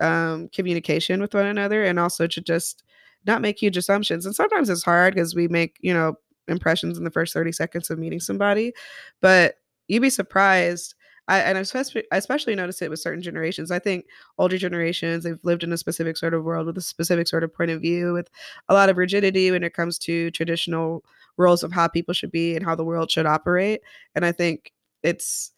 um, 0.00 0.48
communication 0.48 1.20
with 1.20 1.34
one 1.34 1.46
another 1.46 1.84
and 1.84 2.00
also 2.00 2.26
to 2.26 2.40
just 2.40 2.82
not 3.26 3.40
make 3.40 3.60
huge 3.60 3.76
assumptions 3.76 4.26
and 4.26 4.34
sometimes 4.34 4.68
it's 4.68 4.82
hard 4.82 5.14
because 5.14 5.34
we 5.34 5.46
make 5.46 5.76
you 5.80 5.94
know 5.94 6.16
impressions 6.48 6.98
in 6.98 7.04
the 7.04 7.10
first 7.10 7.32
30 7.32 7.52
seconds 7.52 7.90
of 7.90 7.98
meeting 7.98 8.20
somebody. 8.20 8.72
But 9.20 9.56
you'd 9.88 10.02
be 10.02 10.10
surprised. 10.10 10.94
I, 11.26 11.38
and 11.40 11.56
I 11.56 11.62
especially, 11.62 12.04
I 12.12 12.18
especially 12.18 12.54
notice 12.54 12.82
it 12.82 12.90
with 12.90 13.00
certain 13.00 13.22
generations. 13.22 13.70
I 13.70 13.78
think 13.78 14.04
older 14.38 14.58
generations, 14.58 15.24
they've 15.24 15.38
lived 15.42 15.62
in 15.62 15.72
a 15.72 15.78
specific 15.78 16.18
sort 16.18 16.34
of 16.34 16.44
world 16.44 16.66
with 16.66 16.76
a 16.76 16.82
specific 16.82 17.28
sort 17.28 17.44
of 17.44 17.54
point 17.54 17.70
of 17.70 17.80
view, 17.80 18.12
with 18.12 18.28
a 18.68 18.74
lot 18.74 18.90
of 18.90 18.98
rigidity 18.98 19.50
when 19.50 19.64
it 19.64 19.72
comes 19.74 19.98
to 20.00 20.30
traditional 20.32 21.02
roles 21.38 21.62
of 21.62 21.72
how 21.72 21.88
people 21.88 22.12
should 22.14 22.30
be 22.30 22.54
and 22.54 22.64
how 22.64 22.74
the 22.74 22.84
world 22.84 23.10
should 23.10 23.26
operate. 23.26 23.80
And 24.14 24.24
I 24.24 24.32
think 24.32 24.72
it's 25.02 25.50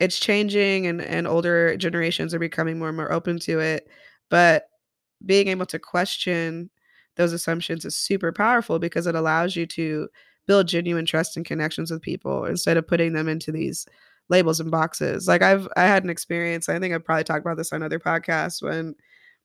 it's 0.00 0.18
changing 0.18 0.86
and, 0.86 1.00
and 1.00 1.26
older 1.26 1.76
generations 1.76 2.34
are 2.34 2.38
becoming 2.38 2.78
more 2.78 2.88
and 2.88 2.96
more 2.96 3.12
open 3.12 3.38
to 3.40 3.60
it. 3.60 3.88
But 4.28 4.68
being 5.24 5.48
able 5.48 5.66
to 5.66 5.78
question 5.78 6.70
those 7.16 7.32
assumptions 7.32 7.84
is 7.84 7.96
super 7.96 8.32
powerful 8.32 8.78
because 8.78 9.06
it 9.06 9.14
allows 9.14 9.56
you 9.56 9.66
to 9.66 10.08
build 10.46 10.68
genuine 10.68 11.06
trust 11.06 11.36
and 11.36 11.46
connections 11.46 11.90
with 11.90 12.02
people 12.02 12.44
instead 12.44 12.76
of 12.76 12.86
putting 12.86 13.12
them 13.12 13.28
into 13.28 13.52
these 13.52 13.86
labels 14.28 14.60
and 14.60 14.70
boxes. 14.70 15.28
Like 15.28 15.42
I've 15.42 15.68
I 15.76 15.82
had 15.82 16.04
an 16.04 16.10
experience, 16.10 16.68
I 16.68 16.78
think 16.78 16.94
I've 16.94 17.04
probably 17.04 17.24
talked 17.24 17.44
about 17.44 17.56
this 17.56 17.72
on 17.72 17.82
other 17.82 17.98
podcasts 17.98 18.62
when 18.62 18.94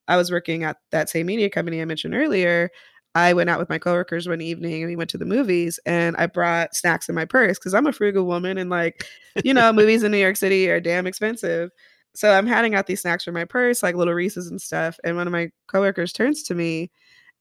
I 0.08 0.18
was 0.18 0.32
working 0.32 0.64
at 0.64 0.78
that 0.92 1.10
same 1.10 1.28
media 1.28 1.50
company 1.50 1.82
I 1.82 1.86
mentioned 1.86 2.16
earlier. 2.16 2.70
I 3.16 3.34
went 3.34 3.50
out 3.50 3.60
with 3.60 3.70
my 3.70 3.80
coworkers 3.80 4.28
one 4.28 4.42
evening 4.42 4.84
and 4.84 4.90
we 4.90 4.96
went 4.96 5.10
to 5.12 5.18
the 5.18 5.26
movies 5.26 5.80
and 5.86 6.16
I 6.18 6.28
brought 6.28 6.76
snacks 6.76 7.10
in 7.10 7.16
my 7.16 7.26
purse 7.26 7.58
because 7.58 7.74
I'm 7.74 7.88
a 7.88 7.92
frugal 7.92 8.26
woman 8.26 8.58
and 8.58 8.70
like, 8.70 9.06
you 9.44 9.54
know, 9.54 9.74
movies 9.74 10.04
in 10.04 10.12
New 10.12 10.18
York 10.18 10.38
City 10.38 10.70
are 10.70 10.80
damn 10.80 11.08
expensive. 11.08 11.72
So 12.16 12.32
I'm 12.32 12.48
handing 12.48 12.76
out 12.76 12.88
these 12.88 13.02
snacks 13.02 13.24
from 13.24 13.34
my 13.34 13.46
purse, 13.46 13.82
like 13.82 13.96
little 13.96 14.14
Reese's 14.14 14.48
and 14.48 14.62
stuff. 14.62 15.00
And 15.04 15.16
one 15.16 15.28
of 15.28 15.34
my 15.34 15.50
coworkers 15.68 16.14
turns 16.14 16.44
to 16.44 16.56
me 16.56 16.92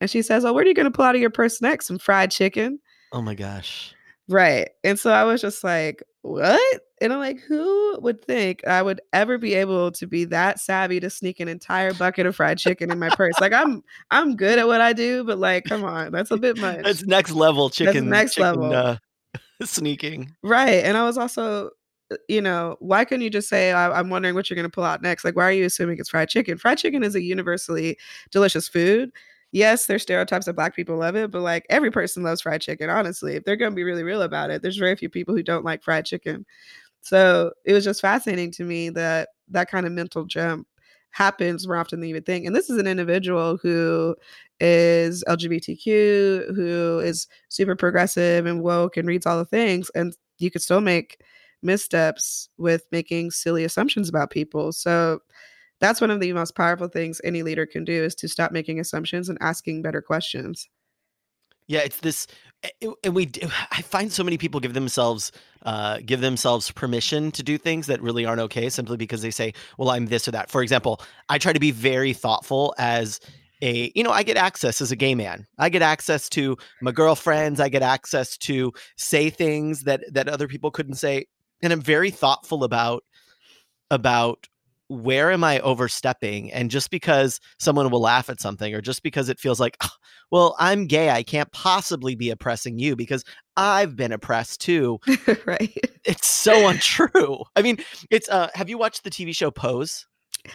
and 0.01 0.11
she 0.11 0.23
says, 0.23 0.45
Oh, 0.45 0.53
what 0.53 0.65
are 0.65 0.69
you 0.69 0.75
going 0.75 0.85
to 0.85 0.91
pull 0.91 1.05
out 1.05 1.15
of 1.15 1.21
your 1.21 1.31
purse 1.31 1.61
next? 1.61 1.87
Some 1.87 1.99
fried 1.99 2.31
chicken. 2.31 2.79
Oh 3.13 3.23
my 3.23 3.35
gosh. 3.35 3.95
Right. 4.29 4.69
And 4.85 4.99
so 4.99 5.11
I 5.11 5.25
was 5.25 5.41
just 5.41 5.65
like, 5.65 6.03
what? 6.23 6.81
And 7.01 7.13
I'm 7.13 7.19
like, 7.19 7.41
who 7.41 7.99
would 8.01 8.23
think 8.25 8.67
I 8.67 8.83
would 8.83 9.01
ever 9.13 9.39
be 9.39 9.55
able 9.55 9.93
to 9.93 10.07
be 10.07 10.25
that 10.27 10.61
savvy 10.61 11.01
to 11.01 11.09
sneak 11.09 11.41
an 11.41 11.49
entire 11.49 11.95
bucket 11.95 12.27
of 12.27 12.37
fried 12.37 12.59
chicken 12.59 12.91
in 12.91 12.99
my 12.99 13.09
purse? 13.11 13.35
Like 13.41 13.53
I'm 13.53 13.83
I'm 14.11 14.37
good 14.37 14.59
at 14.59 14.67
what 14.67 14.81
I 14.81 14.93
do, 14.93 15.25
but 15.25 15.39
like, 15.39 15.65
come 15.65 15.85
on, 15.85 16.13
that's 16.13 16.31
a 16.31 16.37
bit 16.37 16.59
much. 16.61 16.83
That's 16.83 17.05
next 17.05 17.33
level 17.33 17.71
chicken. 17.71 18.11
That's 18.11 18.35
next 18.35 18.35
chicken, 18.35 18.61
level. 18.61 18.73
Uh, 18.75 18.97
sneaking. 19.63 20.35
Right. 20.43 20.85
And 20.85 20.97
I 20.97 21.05
was 21.05 21.17
also 21.17 21.71
uh, 22.11 22.17
you 22.29 22.41
know, 22.41 22.77
why 22.81 23.05
couldn't 23.05 23.23
you 23.23 23.31
just 23.31 23.49
say, 23.49 23.73
I- 23.73 23.99
am 23.99 24.11
wondering 24.11 24.35
what 24.35 24.51
you're 24.51 24.57
going 24.57 24.69
to 24.69 24.75
pull 24.75 24.85
out 24.85 25.03
next? 25.03 25.25
Like, 25.25 25.37
why 25.37 25.45
are 25.45 25.53
you 25.53 25.67
assuming 25.67 25.99
it's 25.99 26.11
fried 26.11 26.29
chicken? 26.29 26.59
Fried 26.59 26.79
chicken 26.79 27.03
is 27.03 27.15
a 27.15 27.23
universally 27.23 27.97
delicious 28.31 28.69
food 28.69 29.11
yes, 29.53 29.87
there's 29.87 30.03
stereotypes 30.03 30.47
that 30.47 30.55
black 30.55 30.75
people 30.77 30.97
love 30.97 31.17
it, 31.17 31.31
but 31.31 31.43
like 31.43 31.67
every 31.71 31.91
person 31.91 32.23
loves 32.23 32.43
fried 32.43 32.61
chicken, 32.63 32.91
honestly. 32.91 33.35
If 33.37 33.45
they're 33.45 33.57
gonna 33.57 33.75
be 33.75 33.85
really 33.85 34.05
real 34.05 34.23
about 34.23 34.51
it, 34.51 34.63
there's 34.63 34.77
very 34.77 34.97
few 34.97 35.09
people 35.11 35.35
who 35.35 35.43
don't 35.43 35.65
like 35.65 35.83
fried 35.83 36.07
chicken. 36.07 36.45
So 37.03 37.53
it 37.65 37.73
was 37.73 37.85
just 37.85 38.01
fascinating 38.01 38.53
to 38.53 38.65
me 38.65 38.91
that 38.91 39.31
that 39.49 39.71
kind 39.71 39.87
of 39.87 39.93
mental 39.93 40.25
jump 40.25 40.67
happens 41.11 41.67
more 41.67 41.77
often 41.77 42.01
than 42.01 42.09
you 42.09 42.15
would 42.15 42.27
think. 42.27 42.47
And 42.47 42.55
this 42.55 42.71
is 42.71 42.79
an 42.79 42.87
individual 42.87 43.57
who 43.59 44.15
is 44.61 45.25
LGBTQ, 45.27 46.53
who 46.55 47.01
is 47.01 47.27
super 47.49 47.77
progressive 47.77 48.47
and 48.47 48.63
woke 48.63 48.97
and 48.97 49.09
reads 49.09 49.27
all 49.27 49.39
the 49.39 49.45
things. 49.45 49.91
And 49.95 50.15
you 50.39 50.51
could 50.51 50.63
still 50.63 50.81
make 50.81 51.21
missteps 51.63 52.49
with 52.59 52.85
making 52.93 53.31
silly 53.31 53.65
assumptions 53.65 54.09
about 54.09 54.31
people. 54.31 54.73
So 54.73 55.21
that's 55.81 56.01
one 56.01 56.11
of 56.11 56.21
the 56.21 56.33
most 56.33 56.55
powerful 56.55 56.89
things 56.89 57.21
any 57.25 57.43
leader 57.43 57.67
can 57.67 57.85
do 57.85 58.05
is 58.05 58.15
to 58.17 58.29
stop 58.29 58.53
making 58.53 58.81
assumptions 58.81 59.29
and 59.29 59.39
asking 59.41 59.83
better 59.83 60.03
questions. 60.03 60.69
Yeah 61.67 61.81
it's 61.81 62.01
this 62.01 62.27
and 63.05 63.15
we 63.15 63.31
i 63.71 63.83
find 63.83 64.13
so 64.13 64.25
many 64.25 64.39
people 64.39 64.61
give 64.61 64.75
themselves 64.75 65.33
uh, 65.65 65.99
give 66.07 66.21
themselves 66.21 66.71
permission 66.71 67.31
to 67.33 67.43
do 67.43 67.59
things 67.59 67.89
that 67.89 68.01
really 68.01 68.25
aren't 68.25 68.41
okay 68.41 68.71
simply 68.71 68.97
because 68.97 69.23
they 69.23 69.31
say 69.31 69.53
well 69.77 69.91
i'm 69.91 70.07
this 70.07 70.27
or 70.27 70.31
that. 70.31 70.51
For 70.51 70.63
example 70.63 71.01
i 71.29 71.39
try 71.39 71.53
to 71.53 71.61
be 71.61 71.71
very 71.71 72.13
thoughtful 72.13 72.75
as 72.79 73.21
a 73.61 73.93
you 73.95 74.03
know 74.03 74.11
i 74.11 74.23
get 74.23 74.37
access 74.37 74.81
as 74.81 74.93
a 74.93 74.97
gay 74.97 75.15
man. 75.15 75.47
I 75.59 75.69
get 75.69 75.83
access 75.83 76.29
to 76.31 76.57
my 76.81 76.93
girlfriends. 76.93 77.61
I 77.61 77.69
get 77.69 77.83
access 77.83 78.37
to 78.39 78.73
say 78.97 79.31
things 79.31 79.83
that 79.83 80.03
that 80.13 80.29
other 80.29 80.49
people 80.49 80.71
couldn't 80.71 80.95
say. 80.95 81.27
And 81.63 81.73
i'm 81.73 81.83
very 81.83 82.11
thoughtful 82.11 82.65
about 82.65 83.05
about 83.91 84.47
where 84.89 85.31
am 85.31 85.45
I 85.45 85.61
overstepping? 85.61 86.53
And 86.53 86.71
just 86.71 86.91
because 86.91 87.41
someone 87.59 87.91
will 87.91 88.01
laugh 88.01 88.29
at 88.31 88.41
something, 88.41 88.75
or 88.75 88.81
just 88.81 89.03
because 89.03 89.29
it 89.29 89.39
feels 89.39 89.61
like, 89.61 89.77
oh, 89.83 89.91
well, 90.31 90.57
I'm 90.59 90.87
gay, 90.87 91.11
I 91.11 91.23
can't 91.23 91.51
possibly 91.53 92.15
be 92.15 92.31
oppressing 92.31 92.79
you 92.79 92.97
because 92.97 93.25
I've 93.57 93.97
been 93.97 94.13
oppressed 94.13 94.61
too. 94.61 94.99
right. 95.47 95.77
It's 96.05 96.27
so 96.27 96.69
untrue. 96.69 97.43
I 97.57 97.63
mean, 97.63 97.79
it's 98.11 98.29
uh 98.29 98.49
have 98.55 98.69
you 98.69 98.79
watched 98.79 99.05
the 99.05 99.11
TV 99.11 99.35
show 99.35 99.51
Pose? 99.51 100.07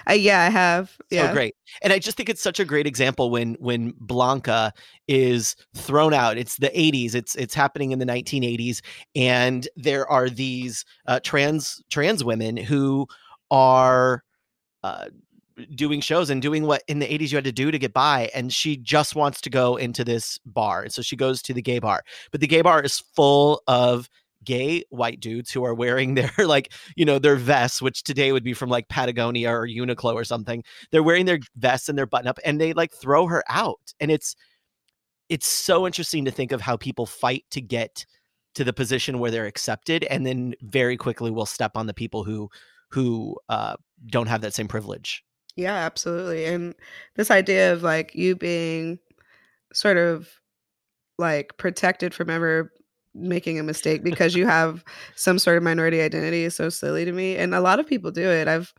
Uh, 0.09 0.13
yeah, 0.13 0.41
I 0.41 0.49
have. 0.49 0.97
Yeah, 1.09 1.27
so 1.27 1.33
great. 1.33 1.55
And 1.81 1.93
I 1.93 1.99
just 1.99 2.17
think 2.17 2.29
it's 2.29 2.41
such 2.41 2.59
a 2.59 2.65
great 2.65 2.87
example 2.87 3.29
when 3.29 3.55
when 3.55 3.93
Blanca 3.99 4.73
is 5.07 5.55
thrown 5.75 6.13
out. 6.13 6.37
It's 6.37 6.57
the 6.57 6.69
80s. 6.69 7.15
It's 7.15 7.35
it's 7.35 7.53
happening 7.53 7.91
in 7.91 7.99
the 7.99 8.05
1980s, 8.05 8.81
and 9.15 9.67
there 9.75 10.07
are 10.09 10.29
these 10.29 10.85
uh, 11.07 11.19
trans 11.21 11.81
trans 11.89 12.23
women 12.23 12.57
who 12.57 13.07
are 13.53 14.23
uh, 14.83 15.05
doing 15.75 16.01
shows 16.01 16.31
and 16.31 16.41
doing 16.41 16.65
what 16.65 16.83
in 16.87 16.99
the 16.99 17.05
80s 17.05 17.31
you 17.31 17.37
had 17.37 17.43
to 17.45 17.51
do 17.51 17.69
to 17.69 17.77
get 17.77 17.93
by 17.93 18.29
and 18.33 18.51
she 18.51 18.75
just 18.75 19.15
wants 19.15 19.39
to 19.41 19.49
go 19.49 19.75
into 19.75 20.03
this 20.03 20.39
bar 20.45 20.81
and 20.81 20.91
so 20.91 21.03
she 21.03 21.15
goes 21.15 21.41
to 21.43 21.53
the 21.53 21.61
gay 21.61 21.79
bar. 21.79 22.03
But 22.31 22.41
the 22.41 22.47
gay 22.47 22.61
bar 22.61 22.81
is 22.81 22.99
full 23.15 23.61
of 23.67 24.09
gay 24.43 24.83
white 24.89 25.19
dudes 25.19 25.51
who 25.51 25.63
are 25.63 25.75
wearing 25.75 26.13
their 26.15 26.31
like 26.39 26.73
you 26.95 27.05
know 27.05 27.19
their 27.19 27.35
vests 27.35 27.81
which 27.81 28.03
today 28.03 28.31
would 28.31 28.43
be 28.43 28.53
from 28.53 28.69
like 28.69 28.89
patagonia 28.89 29.51
or 29.51 29.67
uniqlo 29.67 30.15
or 30.15 30.23
something. 30.23 30.63
They're 30.91 31.03
wearing 31.03 31.25
their 31.25 31.39
vests 31.55 31.87
and 31.87 31.97
their 31.97 32.07
button 32.07 32.27
up 32.27 32.39
and 32.43 32.59
they 32.59 32.73
like 32.73 32.91
throw 32.91 33.27
her 33.27 33.43
out 33.47 33.93
and 33.99 34.09
it's 34.09 34.35
it's 35.29 35.47
so 35.47 35.85
interesting 35.85 36.25
to 36.25 36.31
think 36.31 36.51
of 36.51 36.61
how 36.61 36.75
people 36.75 37.05
fight 37.05 37.45
to 37.51 37.61
get 37.61 38.05
to 38.55 38.63
the 38.63 38.73
position 38.73 39.19
where 39.19 39.31
they're 39.31 39.45
accepted 39.45 40.03
and 40.05 40.25
then 40.25 40.53
very 40.61 40.97
quickly 40.97 41.31
will 41.31 41.45
step 41.45 41.71
on 41.75 41.87
the 41.87 41.93
people 41.93 42.23
who 42.23 42.49
who 42.93 43.35
uh, 43.49 43.75
don't 44.05 44.27
have 44.27 44.41
that 44.41 44.53
same 44.53 44.67
privilege. 44.67 45.23
Yeah, 45.55 45.73
absolutely. 45.73 46.45
And 46.45 46.75
this 47.15 47.31
idea 47.31 47.73
of 47.73 47.81
like 47.81 48.13
you 48.13 48.35
being 48.35 48.99
sort 49.73 49.97
of 49.97 50.29
like 51.17 51.57
protected 51.57 52.13
from 52.13 52.29
ever 52.29 52.71
making 53.15 53.59
a 53.59 53.63
mistake 53.63 54.03
because 54.03 54.35
you 54.35 54.45
have 54.45 54.83
some 55.15 55.39
sort 55.39 55.57
of 55.57 55.63
minority 55.63 56.01
identity 56.01 56.43
is 56.43 56.55
so 56.55 56.69
silly 56.69 57.03
to 57.05 57.11
me. 57.11 57.35
And 57.35 57.55
a 57.55 57.61
lot 57.61 57.79
of 57.79 57.87
people 57.87 58.11
do 58.11 58.27
it. 58.29 58.47
I've 58.47 58.73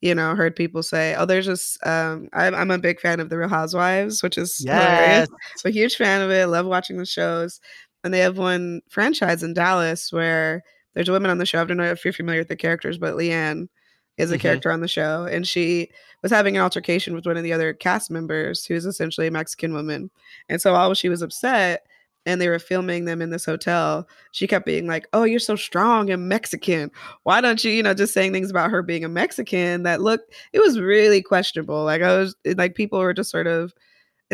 you 0.00 0.14
know, 0.14 0.34
heard 0.34 0.54
people 0.54 0.82
say, 0.82 1.14
"Oh, 1.14 1.24
there's 1.24 1.46
just." 1.46 1.78
Um, 1.86 2.28
I'm, 2.34 2.54
I'm 2.54 2.70
a 2.70 2.76
big 2.76 3.00
fan 3.00 3.20
of 3.20 3.30
the 3.30 3.38
Real 3.38 3.48
Housewives, 3.48 4.22
which 4.22 4.36
is 4.36 4.62
yes. 4.62 4.76
hilarious. 4.76 5.28
A 5.64 5.70
huge 5.70 5.96
fan 5.96 6.20
of 6.20 6.30
it. 6.30 6.46
Love 6.46 6.66
watching 6.66 6.98
the 6.98 7.06
shows, 7.06 7.58
and 8.02 8.12
they 8.12 8.18
have 8.18 8.36
one 8.36 8.82
franchise 8.90 9.42
in 9.42 9.54
Dallas 9.54 10.12
where 10.12 10.62
there's 10.94 11.08
a 11.08 11.12
woman 11.12 11.30
on 11.30 11.38
the 11.38 11.46
show. 11.46 11.60
I 11.60 11.64
don't 11.64 11.76
know 11.76 11.84
if 11.84 12.04
you're 12.04 12.12
familiar 12.12 12.40
with 12.40 12.48
the 12.48 12.56
characters, 12.56 12.98
but 12.98 13.14
LeeAnne 13.14 13.68
is 14.16 14.30
a 14.30 14.34
mm-hmm. 14.34 14.42
character 14.42 14.70
on 14.70 14.80
the 14.80 14.88
show, 14.88 15.24
and 15.24 15.46
she 15.46 15.90
was 16.22 16.30
having 16.30 16.56
an 16.56 16.62
altercation 16.62 17.14
with 17.14 17.26
one 17.26 17.36
of 17.36 17.42
the 17.42 17.52
other 17.52 17.72
cast 17.72 18.10
members, 18.10 18.64
who's 18.64 18.86
essentially 18.86 19.26
a 19.26 19.32
Mexican 19.32 19.74
woman. 19.74 20.10
And 20.48 20.60
so 20.60 20.72
while 20.72 20.94
she 20.94 21.08
was 21.08 21.22
upset, 21.22 21.86
and 22.26 22.40
they 22.40 22.48
were 22.48 22.58
filming 22.58 23.04
them 23.04 23.20
in 23.20 23.30
this 23.30 23.44
hotel, 23.44 24.08
she 24.32 24.46
kept 24.46 24.66
being 24.66 24.86
like, 24.86 25.06
"Oh, 25.12 25.24
you're 25.24 25.38
so 25.38 25.56
strong 25.56 26.10
and 26.10 26.28
Mexican. 26.28 26.90
Why 27.24 27.40
don't 27.40 27.62
you, 27.62 27.70
you 27.70 27.82
know, 27.82 27.94
just 27.94 28.14
saying 28.14 28.32
things 28.32 28.50
about 28.50 28.70
her 28.70 28.82
being 28.82 29.04
a 29.04 29.08
Mexican 29.08 29.82
that 29.82 30.00
look 30.00 30.22
it 30.52 30.60
was 30.60 30.80
really 30.80 31.22
questionable. 31.22 31.84
Like 31.84 32.02
I 32.02 32.16
was 32.16 32.34
like 32.56 32.74
people 32.74 32.98
were 32.98 33.14
just 33.14 33.30
sort 33.30 33.46
of 33.46 33.74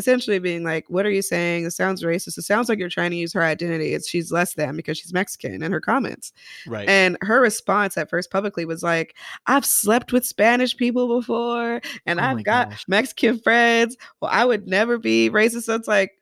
essentially 0.00 0.38
being 0.38 0.64
like, 0.64 0.84
"What 0.88 1.06
are 1.06 1.10
you 1.10 1.22
saying? 1.22 1.64
It 1.64 1.70
sounds 1.70 2.02
racist. 2.02 2.38
It 2.38 2.42
sounds 2.42 2.68
like 2.68 2.78
you're 2.78 2.88
trying 2.88 3.12
to 3.12 3.16
use 3.16 3.32
her 3.32 3.42
identity. 3.42 3.94
It's 3.94 4.08
she's 4.08 4.32
less 4.32 4.54
than 4.54 4.76
because 4.76 4.98
she's 4.98 5.12
Mexican." 5.12 5.62
In 5.62 5.70
her 5.70 5.80
comments, 5.80 6.32
right? 6.66 6.88
And 6.88 7.16
her 7.22 7.40
response 7.40 7.96
at 7.96 8.10
first 8.10 8.30
publicly 8.30 8.64
was 8.64 8.82
like, 8.82 9.14
"I've 9.46 9.64
slept 9.64 10.12
with 10.12 10.26
Spanish 10.26 10.76
people 10.76 11.20
before, 11.20 11.80
and 12.06 12.18
oh 12.18 12.24
I've 12.24 12.44
got 12.44 12.70
gosh. 12.70 12.84
Mexican 12.88 13.38
friends. 13.38 13.96
Well, 14.20 14.30
I 14.32 14.44
would 14.44 14.66
never 14.66 14.98
be 14.98 15.30
racist." 15.30 15.64
So 15.64 15.74
it's 15.74 15.88
like, 15.88 16.18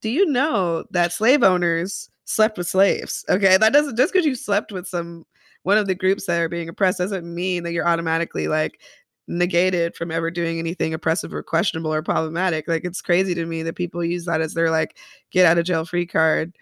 do 0.00 0.10
you 0.10 0.26
know 0.26 0.84
that 0.90 1.12
slave 1.12 1.42
owners 1.42 2.10
slept 2.24 2.58
with 2.58 2.68
slaves? 2.68 3.24
Okay, 3.28 3.56
that 3.56 3.72
doesn't 3.72 3.96
just 3.96 4.12
because 4.12 4.26
you 4.26 4.34
slept 4.34 4.72
with 4.72 4.86
some 4.86 5.24
one 5.62 5.78
of 5.78 5.86
the 5.86 5.94
groups 5.94 6.26
that 6.26 6.40
are 6.40 6.48
being 6.48 6.68
oppressed 6.68 6.98
doesn't 6.98 7.32
mean 7.32 7.62
that 7.62 7.72
you're 7.72 7.86
automatically 7.86 8.48
like 8.48 8.80
negated 9.28 9.94
from 9.94 10.10
ever 10.10 10.30
doing 10.30 10.58
anything 10.58 10.94
oppressive 10.94 11.32
or 11.32 11.42
questionable 11.42 11.92
or 11.92 12.02
problematic. 12.02 12.68
Like 12.68 12.84
it's 12.84 13.00
crazy 13.00 13.34
to 13.34 13.46
me 13.46 13.62
that 13.62 13.76
people 13.76 14.04
use 14.04 14.24
that 14.24 14.40
as 14.40 14.54
their 14.54 14.70
like 14.70 14.96
get 15.30 15.46
out 15.46 15.58
of 15.58 15.64
jail 15.64 15.84
free 15.84 16.06
card. 16.06 16.56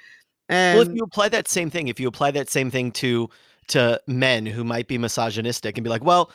And 0.48 0.78
well, 0.78 0.88
if 0.88 0.94
you 0.94 1.04
apply 1.04 1.28
that 1.30 1.48
same 1.48 1.70
thing, 1.70 1.88
if 1.88 2.00
you 2.00 2.08
apply 2.08 2.32
that 2.32 2.50
same 2.50 2.70
thing 2.70 2.92
to 2.92 3.28
to 3.68 4.00
men 4.06 4.46
who 4.46 4.64
might 4.64 4.88
be 4.88 4.98
misogynistic 4.98 5.78
and 5.78 5.84
be 5.84 5.90
like, 5.90 6.02
well, 6.02 6.30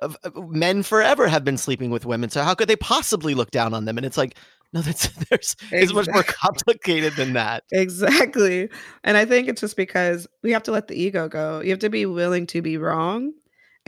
uh, 0.00 0.08
men 0.36 0.82
forever 0.82 1.28
have 1.28 1.44
been 1.44 1.58
sleeping 1.58 1.90
with 1.90 2.06
women, 2.06 2.30
so 2.30 2.42
how 2.42 2.54
could 2.54 2.68
they 2.68 2.76
possibly 2.76 3.34
look 3.34 3.50
down 3.50 3.74
on 3.74 3.84
them? 3.84 3.98
And 3.98 4.06
it's 4.06 4.16
like, 4.16 4.36
no, 4.72 4.80
that's 4.80 5.08
there's 5.30 5.54
exactly. 5.54 5.78
it's 5.78 5.92
much 5.92 6.08
more 6.08 6.22
complicated 6.22 7.14
than 7.14 7.34
that. 7.34 7.64
Exactly. 7.72 8.68
And 9.04 9.16
I 9.16 9.24
think 9.24 9.48
it's 9.48 9.60
just 9.60 9.76
because 9.76 10.26
we 10.42 10.50
have 10.52 10.62
to 10.64 10.72
let 10.72 10.88
the 10.88 11.00
ego 11.00 11.28
go. 11.28 11.60
You 11.60 11.70
have 11.70 11.78
to 11.80 11.90
be 11.90 12.06
willing 12.06 12.46
to 12.48 12.62
be 12.62 12.78
wrong 12.78 13.32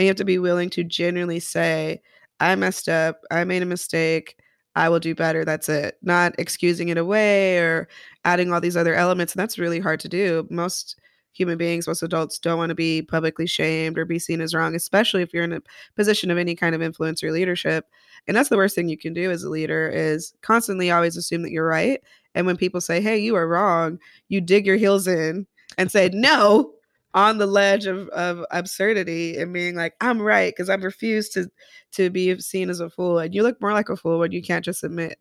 and 0.00 0.06
you 0.06 0.08
have 0.08 0.16
to 0.16 0.24
be 0.24 0.38
willing 0.38 0.70
to 0.70 0.82
genuinely 0.82 1.40
say, 1.40 2.00
I 2.40 2.54
messed 2.54 2.88
up, 2.88 3.20
I 3.30 3.44
made 3.44 3.62
a 3.62 3.66
mistake, 3.66 4.38
I 4.74 4.88
will 4.88 4.98
do 4.98 5.14
better. 5.14 5.44
That's 5.44 5.68
it. 5.68 5.98
Not 6.00 6.34
excusing 6.38 6.88
it 6.88 6.96
away 6.96 7.58
or 7.58 7.86
adding 8.24 8.50
all 8.50 8.62
these 8.62 8.78
other 8.78 8.94
elements. 8.94 9.34
And 9.34 9.40
that's 9.40 9.58
really 9.58 9.78
hard 9.78 10.00
to 10.00 10.08
do. 10.08 10.48
Most 10.48 10.98
human 11.32 11.58
beings, 11.58 11.86
most 11.86 12.02
adults 12.02 12.38
don't 12.38 12.56
want 12.56 12.70
to 12.70 12.74
be 12.74 13.02
publicly 13.02 13.46
shamed 13.46 13.98
or 13.98 14.06
be 14.06 14.18
seen 14.18 14.40
as 14.40 14.54
wrong, 14.54 14.74
especially 14.74 15.20
if 15.20 15.34
you're 15.34 15.44
in 15.44 15.52
a 15.52 15.60
position 15.96 16.30
of 16.30 16.38
any 16.38 16.54
kind 16.54 16.74
of 16.74 16.80
influence 16.80 17.22
or 17.22 17.30
leadership. 17.30 17.84
And 18.26 18.34
that's 18.34 18.48
the 18.48 18.56
worst 18.56 18.74
thing 18.74 18.88
you 18.88 18.96
can 18.96 19.12
do 19.12 19.30
as 19.30 19.44
a 19.44 19.50
leader 19.50 19.90
is 19.90 20.32
constantly 20.40 20.90
always 20.90 21.18
assume 21.18 21.42
that 21.42 21.52
you're 21.52 21.66
right. 21.66 22.00
And 22.34 22.46
when 22.46 22.56
people 22.56 22.80
say, 22.80 23.02
hey, 23.02 23.18
you 23.18 23.36
are 23.36 23.46
wrong, 23.46 23.98
you 24.28 24.40
dig 24.40 24.64
your 24.64 24.76
heels 24.76 25.06
in 25.06 25.46
and 25.76 25.92
say, 25.92 26.08
no, 26.14 26.72
on 27.14 27.38
the 27.38 27.46
ledge 27.46 27.86
of, 27.86 28.08
of 28.10 28.44
absurdity 28.50 29.36
and 29.38 29.52
being 29.52 29.74
like, 29.74 29.94
I'm 30.00 30.20
right, 30.20 30.52
because 30.54 30.70
I've 30.70 30.84
refused 30.84 31.32
to 31.34 31.50
to 31.92 32.10
be 32.10 32.38
seen 32.40 32.70
as 32.70 32.80
a 32.80 32.90
fool. 32.90 33.18
And 33.18 33.34
you 33.34 33.42
look 33.42 33.60
more 33.60 33.72
like 33.72 33.88
a 33.88 33.96
fool 33.96 34.18
when 34.18 34.32
you 34.32 34.42
can't 34.42 34.64
just 34.64 34.84
admit 34.84 35.18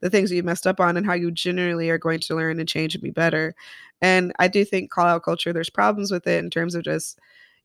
the 0.00 0.10
things 0.10 0.30
that 0.30 0.36
you 0.36 0.42
messed 0.42 0.66
up 0.66 0.80
on 0.80 0.96
and 0.96 1.06
how 1.06 1.14
you 1.14 1.30
generally 1.30 1.90
are 1.90 1.98
going 1.98 2.20
to 2.20 2.34
learn 2.34 2.60
and 2.60 2.68
change 2.68 2.94
and 2.94 3.02
be 3.02 3.10
better. 3.10 3.54
And 4.00 4.32
I 4.38 4.48
do 4.48 4.64
think 4.64 4.90
call 4.90 5.06
out 5.06 5.24
culture, 5.24 5.52
there's 5.52 5.70
problems 5.70 6.10
with 6.10 6.26
it 6.26 6.42
in 6.44 6.50
terms 6.50 6.74
of 6.74 6.84
just, 6.84 7.18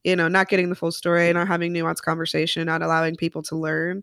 you 0.04 0.16
know, 0.16 0.28
not 0.28 0.48
getting 0.48 0.68
the 0.68 0.74
full 0.76 0.92
story, 0.92 1.32
not 1.32 1.48
having 1.48 1.72
nuanced 1.72 2.02
conversation, 2.02 2.66
not 2.66 2.82
allowing 2.82 3.16
people 3.16 3.42
to 3.44 3.56
learn. 3.56 4.02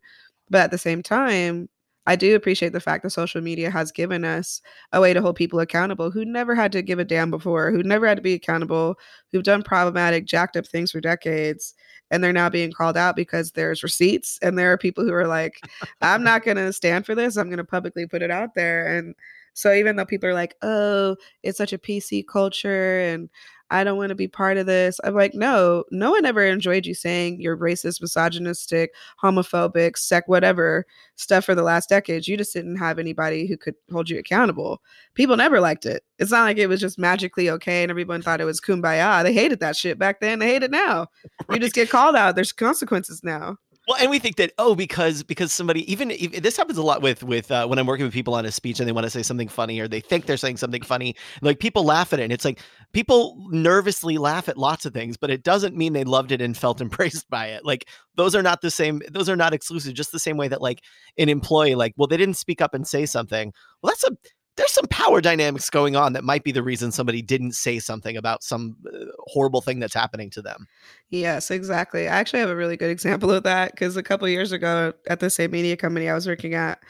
But 0.50 0.62
at 0.62 0.72
the 0.72 0.78
same 0.78 1.04
time, 1.04 1.70
I 2.08 2.16
do 2.16 2.36
appreciate 2.36 2.74
the 2.74 2.80
fact 2.80 3.04
that 3.04 3.12
social 3.12 3.42
media 3.42 3.70
has 3.70 3.92
given 3.92 4.26
us 4.26 4.62
a 4.92 5.00
way 5.00 5.14
to 5.14 5.22
hold 5.22 5.36
people 5.36 5.60
accountable 5.60 6.10
who 6.10 6.26
never 6.26 6.56
had 6.56 6.72
to 6.72 6.82
give 6.82 7.00
a 7.00 7.06
damn 7.06 7.30
before, 7.30 7.72
who 7.72 7.84
never 7.84 8.08
had 8.08 8.18
to 8.18 8.24
be 8.24 8.34
accountable, 8.34 8.98
who've 9.32 9.44
done 9.44 9.62
problematic, 9.62 10.26
jacked 10.26 10.58
up 10.58 10.66
things 10.66 10.92
for 10.92 11.00
decades, 11.00 11.76
and 12.10 12.24
they're 12.24 12.34
now 12.34 12.50
being 12.50 12.72
called 12.72 12.98
out 12.98 13.16
because 13.16 13.52
there's 13.52 13.84
receipts. 13.84 14.40
And 14.42 14.58
there 14.58 14.72
are 14.72 14.78
people 14.78 15.04
who 15.04 15.14
are 15.14 15.28
like, 15.28 15.62
I'm 16.02 16.24
not 16.26 16.44
going 16.44 16.58
to 16.58 16.74
stand 16.74 17.06
for 17.06 17.16
this. 17.16 17.38
I'm 17.38 17.48
going 17.48 17.58
to 17.58 17.64
publicly 17.64 18.08
put 18.08 18.22
it 18.22 18.32
out 18.32 18.56
there. 18.56 18.98
And 18.98 19.16
so 19.54 19.74
even 19.74 19.96
though 19.96 20.06
people 20.06 20.30
are 20.30 20.34
like, 20.34 20.56
oh, 20.62 21.16
it's 21.44 21.58
such 21.58 21.74
a 21.74 21.78
PC 21.78 22.26
culture 22.28 23.00
and 23.00 23.30
I 23.72 23.86
don't 23.86 23.98
want 23.98 24.10
to 24.10 24.16
be 24.16 24.28
part 24.28 24.58
of 24.58 24.66
this. 24.66 25.00
I'm 25.04 25.16
like, 25.16 25.34
no, 25.34 25.86
no 25.92 26.12
one 26.12 26.26
ever 26.26 26.46
enjoyed 26.46 26.86
you 26.86 26.94
saying 26.94 27.40
you're 27.40 27.58
racist, 27.58 28.02
misogynistic, 28.02 28.94
homophobic, 29.24 29.98
sec, 29.98 30.28
whatever 30.28 30.86
stuff 31.16 31.46
for 31.46 31.56
the 31.56 31.64
last 31.64 31.88
decades. 31.88 32.28
You 32.28 32.36
just 32.36 32.54
didn't 32.54 32.76
have 32.76 33.00
anybody 33.00 33.48
who 33.48 33.56
could 33.56 33.76
hold 33.90 34.10
you 34.10 34.20
accountable. 34.20 34.82
People 35.14 35.38
never 35.38 35.62
liked 35.62 35.86
it. 35.86 36.04
It's 36.20 36.32
not 36.32 36.44
like 36.44 36.58
it 36.58 36.68
was 36.68 36.82
just 36.82 37.00
magically 37.00 37.50
okay 37.50 37.82
and 37.82 37.90
everyone 37.90 38.22
thought 38.22 38.42
it 38.42 38.46
was 38.46 38.60
kumbaya. 38.60 39.24
They 39.24 39.34
hated 39.34 39.62
that 39.62 39.78
shit 39.78 39.98
back 39.98 40.20
then. 40.20 40.40
They 40.40 40.48
hate 40.48 40.64
it 40.64 40.72
now. 40.72 41.08
Right. 41.48 41.56
You 41.56 41.60
just 41.62 41.74
get 41.74 41.90
called 41.90 42.16
out. 42.16 42.36
There's 42.36 42.52
consequences 42.52 43.24
now. 43.24 43.58
Well, 43.88 43.98
and 44.00 44.12
we 44.12 44.20
think 44.20 44.36
that 44.36 44.54
oh, 44.60 44.76
because 44.76 45.24
because 45.24 45.52
somebody 45.52 45.92
even 45.92 46.12
if, 46.12 46.44
this 46.44 46.56
happens 46.56 46.78
a 46.78 46.84
lot 46.84 47.02
with 47.02 47.24
with 47.24 47.50
uh, 47.50 47.66
when 47.66 47.80
I'm 47.80 47.88
working 47.88 48.06
with 48.06 48.14
people 48.14 48.36
on 48.36 48.46
a 48.46 48.52
speech 48.52 48.80
and 48.80 48.88
they 48.88 48.92
want 48.92 49.06
to 49.06 49.10
say 49.10 49.24
something 49.24 49.48
funny 49.48 49.80
or 49.80 49.88
they 49.88 50.00
think 50.00 50.28
they're 50.28 50.38
saying 50.38 50.58
something 50.58 50.84
funny, 50.84 51.16
like 51.42 51.60
people 51.60 51.84
laugh 51.84 52.14
at 52.14 52.20
it, 52.20 52.24
and 52.24 52.32
it's 52.32 52.46
like 52.46 52.60
people 52.94 53.44
nervously 53.50 54.20
laugh 54.20 54.48
at 54.48 54.58
lots 54.58 54.86
of 54.86 54.94
things, 54.94 55.18
but 55.18 55.32
it 55.32 55.42
doesn't 55.44 55.76
mean 55.76 55.94
they 55.94 56.04
loved 56.04 56.32
it 56.32 56.42
and 56.42 56.56
felt 56.56 56.80
embraced 56.82 57.28
by 57.32 57.48
it. 57.48 57.66
Like 57.66 57.88
those 58.16 58.36
are 58.36 58.44
not 58.44 58.62
the 58.62 58.70
same; 58.70 59.02
those 59.10 59.28
are 59.28 59.36
not 59.36 59.54
exclusive. 59.54 59.96
Just 59.96 60.12
the 60.12 60.20
same 60.20 60.38
way 60.38 60.48
that 60.48 60.62
like 60.62 60.82
an 61.18 61.28
employee, 61.28 61.74
like 61.74 61.94
well, 61.98 62.08
they 62.08 62.18
didn't 62.18 62.38
speak 62.38 62.62
up 62.62 62.76
and 62.76 62.88
say 62.88 63.08
something. 63.08 63.52
Well, 63.82 63.92
that's 63.92 64.04
a 64.04 64.16
there's 64.58 64.72
some 64.72 64.88
power 64.88 65.22
dynamics 65.22 65.70
going 65.70 65.96
on 65.96 66.14
that 66.14 66.24
might 66.24 66.44
be 66.44 66.52
the 66.52 66.64
reason 66.64 66.92
somebody 66.92 67.22
didn't 67.22 67.54
say 67.54 67.80
something 67.80 68.18
about 68.18 68.44
some 68.44 68.76
uh, 68.94 69.06
horrible 69.28 69.62
thing 69.62 69.80
that's 69.80 69.94
happening 69.94 70.30
to 70.30 70.42
them. 70.42 70.68
Yes, 71.10 71.52
exactly. 71.52 72.08
I 72.08 72.20
actually 72.20 72.40
have 72.40 72.50
a 72.50 72.56
really 72.56 72.78
good 72.78 72.90
example 72.90 73.32
of 73.32 73.44
that 73.44 73.72
because 73.72 73.96
a 73.96 74.04
couple 74.04 74.28
years 74.28 74.52
ago 74.52 74.94
at 75.08 75.20
the 75.20 75.30
same 75.30 75.52
media 75.52 75.78
company 75.78 76.10
I 76.10 76.14
was 76.14 76.28
working 76.28 76.54
at, 76.54 76.84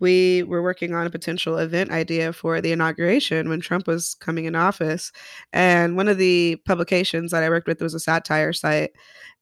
we 0.00 0.42
were 0.44 0.62
working 0.62 0.94
on 0.94 1.06
a 1.06 1.10
potential 1.10 1.58
event 1.58 1.90
idea 1.90 2.32
for 2.32 2.60
the 2.60 2.72
inauguration 2.72 3.48
when 3.48 3.60
Trump 3.60 3.86
was 3.86 4.14
coming 4.16 4.44
in 4.46 4.56
office. 4.56 5.12
And 5.52 5.96
one 5.96 6.08
of 6.08 6.18
the 6.18 6.56
publications 6.66 7.30
that 7.30 7.42
I 7.42 7.48
worked 7.48 7.68
with 7.68 7.80
was 7.80 7.94
a 7.94 8.00
satire 8.00 8.52
site. 8.52 8.90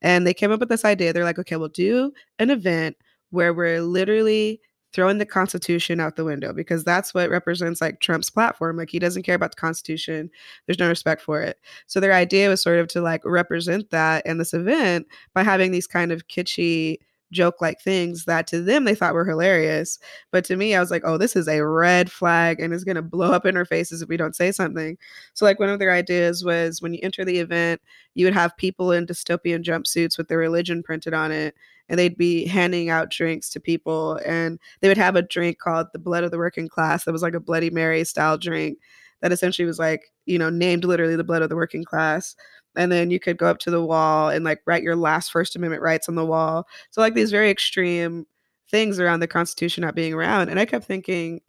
And 0.02 0.26
they 0.26 0.34
came 0.34 0.52
up 0.52 0.60
with 0.60 0.68
this 0.68 0.84
idea. 0.84 1.12
They're 1.12 1.24
like, 1.24 1.38
okay, 1.38 1.56
we'll 1.56 1.68
do 1.68 2.12
an 2.38 2.50
event 2.50 2.96
where 3.30 3.54
we're 3.54 3.80
literally 3.80 4.60
throwing 4.92 5.18
the 5.18 5.26
Constitution 5.26 6.00
out 6.00 6.16
the 6.16 6.24
window 6.24 6.52
because 6.52 6.84
that's 6.84 7.14
what 7.14 7.30
represents 7.30 7.80
like 7.80 8.00
Trump's 8.00 8.30
platform. 8.30 8.76
Like 8.76 8.90
he 8.90 8.98
doesn't 8.98 9.22
care 9.22 9.34
about 9.34 9.52
the 9.52 9.60
Constitution. 9.60 10.30
There's 10.66 10.78
no 10.78 10.88
respect 10.88 11.22
for 11.22 11.40
it. 11.40 11.58
So 11.86 12.00
their 12.00 12.12
idea 12.12 12.48
was 12.48 12.62
sort 12.62 12.78
of 12.78 12.88
to 12.88 13.00
like 13.00 13.22
represent 13.24 13.90
that 13.90 14.26
in 14.26 14.38
this 14.38 14.54
event 14.54 15.06
by 15.34 15.42
having 15.42 15.70
these 15.72 15.86
kind 15.86 16.12
of 16.12 16.28
kitschy 16.28 16.98
joke 17.32 17.60
like 17.60 17.80
things 17.80 18.26
that 18.26 18.46
to 18.48 18.62
them 18.62 18.84
they 18.84 18.94
thought 18.94 19.14
were 19.14 19.24
hilarious. 19.24 19.98
But 20.30 20.44
to 20.44 20.56
me, 20.56 20.74
I 20.74 20.80
was 20.80 20.90
like, 20.90 21.02
oh, 21.04 21.18
this 21.18 21.34
is 21.34 21.48
a 21.48 21.64
red 21.66 22.12
flag 22.12 22.60
and 22.60 22.72
it's 22.72 22.84
going 22.84 22.96
to 22.96 23.02
blow 23.02 23.32
up 23.32 23.44
in 23.46 23.56
our 23.56 23.64
faces 23.64 24.02
if 24.02 24.08
we 24.08 24.16
don't 24.16 24.36
say 24.36 24.52
something. 24.52 24.96
So, 25.34 25.44
like, 25.44 25.58
one 25.58 25.68
of 25.68 25.80
their 25.80 25.92
ideas 25.92 26.44
was 26.44 26.80
when 26.80 26.94
you 26.94 27.00
enter 27.02 27.24
the 27.24 27.38
event, 27.38 27.80
you 28.14 28.24
would 28.26 28.34
have 28.34 28.56
people 28.56 28.92
in 28.92 29.06
dystopian 29.06 29.64
jumpsuits 29.64 30.16
with 30.16 30.28
their 30.28 30.38
religion 30.38 30.82
printed 30.82 31.14
on 31.14 31.32
it 31.32 31.56
and 31.88 31.98
they'd 31.98 32.16
be 32.16 32.46
handing 32.46 32.88
out 32.88 33.10
drinks 33.10 33.48
to 33.50 33.60
people 33.60 34.18
and 34.24 34.58
they 34.80 34.88
would 34.88 34.96
have 34.96 35.16
a 35.16 35.22
drink 35.22 35.58
called 35.58 35.88
the 35.92 35.98
blood 35.98 36.24
of 36.24 36.30
the 36.30 36.38
working 36.38 36.68
class 36.68 37.04
that 37.04 37.12
was 37.12 37.22
like 37.22 37.34
a 37.34 37.40
bloody 37.40 37.70
mary 37.70 38.04
style 38.04 38.38
drink 38.38 38.78
that 39.20 39.32
essentially 39.32 39.66
was 39.66 39.78
like 39.78 40.12
you 40.26 40.38
know 40.38 40.50
named 40.50 40.84
literally 40.84 41.16
the 41.16 41.24
blood 41.24 41.42
of 41.42 41.48
the 41.48 41.56
working 41.56 41.84
class 41.84 42.36
and 42.76 42.90
then 42.90 43.10
you 43.10 43.20
could 43.20 43.36
go 43.36 43.46
up 43.46 43.58
to 43.58 43.70
the 43.70 43.84
wall 43.84 44.28
and 44.28 44.44
like 44.44 44.60
write 44.66 44.82
your 44.82 44.96
last 44.96 45.30
first 45.30 45.56
amendment 45.56 45.82
rights 45.82 46.08
on 46.08 46.14
the 46.14 46.26
wall 46.26 46.66
so 46.90 47.00
like 47.00 47.14
these 47.14 47.30
very 47.30 47.50
extreme 47.50 48.26
things 48.70 48.98
around 48.98 49.20
the 49.20 49.26
constitution 49.26 49.82
not 49.82 49.94
being 49.94 50.14
around 50.14 50.48
and 50.48 50.58
i 50.58 50.64
kept 50.64 50.84
thinking 50.84 51.40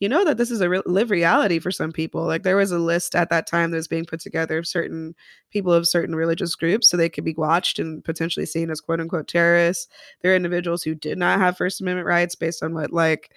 you 0.00 0.08
know 0.08 0.24
that 0.24 0.36
this 0.36 0.50
is 0.50 0.60
a 0.60 0.68
re- 0.68 0.82
live 0.84 1.10
reality 1.10 1.58
for 1.58 1.70
some 1.70 1.90
people. 1.90 2.24
Like 2.26 2.42
there 2.42 2.56
was 2.56 2.70
a 2.70 2.78
list 2.78 3.14
at 3.14 3.30
that 3.30 3.46
time 3.46 3.70
that 3.70 3.78
was 3.78 3.88
being 3.88 4.04
put 4.04 4.20
together 4.20 4.58
of 4.58 4.66
certain 4.66 5.14
people 5.50 5.72
of 5.72 5.88
certain 5.88 6.14
religious 6.14 6.54
groups 6.54 6.88
so 6.88 6.96
they 6.96 7.08
could 7.08 7.24
be 7.24 7.34
watched 7.34 7.78
and 7.78 8.04
potentially 8.04 8.46
seen 8.46 8.70
as 8.70 8.80
quote 8.80 9.00
unquote 9.00 9.28
terrorists. 9.28 9.88
There 10.20 10.32
are 10.32 10.36
individuals 10.36 10.82
who 10.82 10.94
did 10.94 11.16
not 11.16 11.38
have 11.38 11.56
First 11.56 11.80
Amendment 11.80 12.06
rights 12.06 12.34
based 12.34 12.62
on 12.62 12.74
what 12.74 12.92
like 12.92 13.32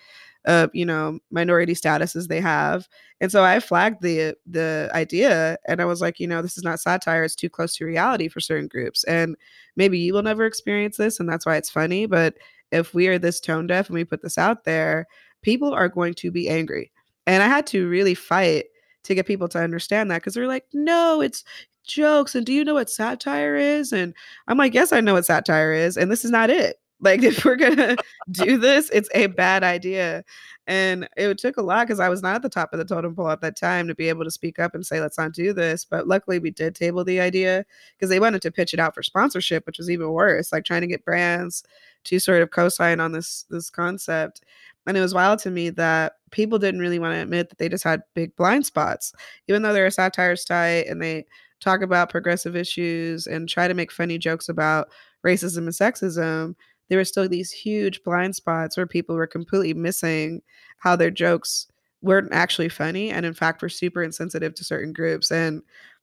uh, 0.47 0.67
you 0.73 0.85
know, 0.85 1.19
minority 1.31 1.73
statuses 1.73 2.27
they 2.27 2.41
have. 2.41 2.87
And 3.21 3.31
so 3.31 3.43
I 3.43 3.59
flagged 3.59 4.01
the 4.01 4.35
the 4.49 4.89
idea 4.93 5.57
and 5.67 5.81
I 5.81 5.85
was 5.85 6.01
like, 6.01 6.19
you 6.19 6.27
know, 6.27 6.41
this 6.41 6.57
is 6.57 6.63
not 6.63 6.79
satire, 6.79 7.23
it's 7.23 7.35
too 7.35 7.49
close 7.49 7.75
to 7.75 7.85
reality 7.85 8.29
for 8.29 8.39
certain 8.39 8.67
groups. 8.67 9.03
And 9.03 9.35
maybe 9.75 9.99
you 9.99 10.13
will 10.13 10.23
never 10.23 10.45
experience 10.45 10.97
this 10.97 11.19
and 11.19 11.27
that's 11.29 11.45
why 11.45 11.57
it's 11.57 11.69
funny, 11.69 12.05
but 12.05 12.35
if 12.71 12.93
we 12.93 13.07
are 13.07 13.19
this 13.19 13.39
tone 13.39 13.67
deaf 13.67 13.87
and 13.87 13.95
we 13.95 14.05
put 14.05 14.21
this 14.21 14.37
out 14.37 14.63
there, 14.63 15.07
people 15.41 15.73
are 15.73 15.89
going 15.89 16.13
to 16.15 16.31
be 16.31 16.49
angry. 16.49 16.91
And 17.27 17.43
I 17.43 17.47
had 17.47 17.67
to 17.67 17.87
really 17.89 18.15
fight 18.15 18.65
to 19.03 19.15
get 19.15 19.27
people 19.27 19.47
to 19.49 19.59
understand 19.59 20.11
that 20.11 20.19
because 20.19 20.33
they're 20.33 20.47
like, 20.47 20.65
no, 20.73 21.21
it's 21.21 21.43
jokes. 21.85 22.35
And 22.35 22.45
do 22.45 22.53
you 22.53 22.63
know 22.63 22.73
what 22.75 22.89
satire 22.89 23.55
is? 23.55 23.91
And 23.91 24.13
I'm 24.47 24.57
like, 24.57 24.73
yes, 24.73 24.91
I 24.93 25.01
know 25.01 25.13
what 25.13 25.25
satire 25.25 25.73
is. 25.73 25.97
And 25.97 26.11
this 26.11 26.23
is 26.25 26.31
not 26.31 26.49
it. 26.49 26.77
Like, 27.01 27.23
if 27.23 27.43
we're 27.45 27.55
to 27.57 27.97
do 28.31 28.57
this, 28.57 28.89
it's 28.91 29.09
a 29.13 29.27
bad 29.27 29.63
idea. 29.63 30.23
And 30.67 31.07
it 31.17 31.37
took 31.39 31.57
a 31.57 31.61
lot 31.61 31.87
because 31.87 31.99
I 31.99 32.09
was 32.09 32.21
not 32.21 32.35
at 32.35 32.41
the 32.43 32.49
top 32.49 32.73
of 32.73 32.79
the 32.79 32.85
totem 32.85 33.15
pole 33.15 33.29
at 33.29 33.41
that 33.41 33.57
time 33.57 33.87
to 33.87 33.95
be 33.95 34.09
able 34.09 34.23
to 34.23 34.31
speak 34.31 34.59
up 34.59 34.75
and 34.75 34.85
say, 34.85 35.01
let's 35.01 35.17
not 35.17 35.33
do 35.33 35.51
this. 35.51 35.83
But 35.83 36.07
luckily, 36.07 36.37
we 36.37 36.51
did 36.51 36.75
table 36.75 37.03
the 37.03 37.19
idea 37.19 37.65
because 37.97 38.09
they 38.09 38.19
wanted 38.19 38.41
to 38.43 38.51
pitch 38.51 38.73
it 38.73 38.79
out 38.79 38.93
for 38.93 39.01
sponsorship, 39.01 39.65
which 39.65 39.79
was 39.79 39.89
even 39.89 40.09
worse, 40.09 40.51
like 40.51 40.65
trying 40.65 40.81
to 40.81 40.87
get 40.87 41.05
brands 41.05 41.63
to 42.05 42.19
sort 42.19 42.41
of 42.41 42.51
co-sign 42.51 42.99
on 42.99 43.11
this 43.11 43.45
this 43.49 43.69
concept 43.69 44.41
and 44.87 44.97
it 44.97 45.01
was 45.01 45.13
wild 45.13 45.39
to 45.39 45.51
me 45.51 45.69
that 45.69 46.13
people 46.31 46.57
didn't 46.57 46.79
really 46.79 46.99
want 46.99 47.13
to 47.13 47.21
admit 47.21 47.49
that 47.49 47.57
they 47.57 47.69
just 47.69 47.83
had 47.83 48.01
big 48.15 48.35
blind 48.35 48.65
spots 48.65 49.13
even 49.47 49.61
though 49.61 49.73
they're 49.73 49.85
a 49.85 49.91
satire 49.91 50.35
site 50.35 50.87
and 50.87 51.01
they 51.01 51.25
talk 51.59 51.81
about 51.81 52.09
progressive 52.09 52.55
issues 52.55 53.27
and 53.27 53.49
try 53.49 53.67
to 53.67 53.73
make 53.73 53.91
funny 53.91 54.17
jokes 54.17 54.49
about 54.49 54.89
racism 55.25 55.59
and 55.59 55.69
sexism 55.69 56.55
there 56.89 56.97
were 56.97 57.05
still 57.05 57.27
these 57.27 57.51
huge 57.51 58.03
blind 58.03 58.35
spots 58.35 58.77
where 58.77 58.87
people 58.87 59.15
were 59.15 59.27
completely 59.27 59.73
missing 59.73 60.41
how 60.79 60.95
their 60.95 61.11
jokes 61.11 61.67
weren't 62.01 62.33
actually 62.33 62.69
funny 62.69 63.09
and 63.09 63.25
in 63.25 63.33
fact 63.33 63.61
were 63.61 63.69
super 63.69 64.01
insensitive 64.03 64.53
to 64.55 64.63
certain 64.63 64.93
groups 64.93 65.31
and 65.31 65.61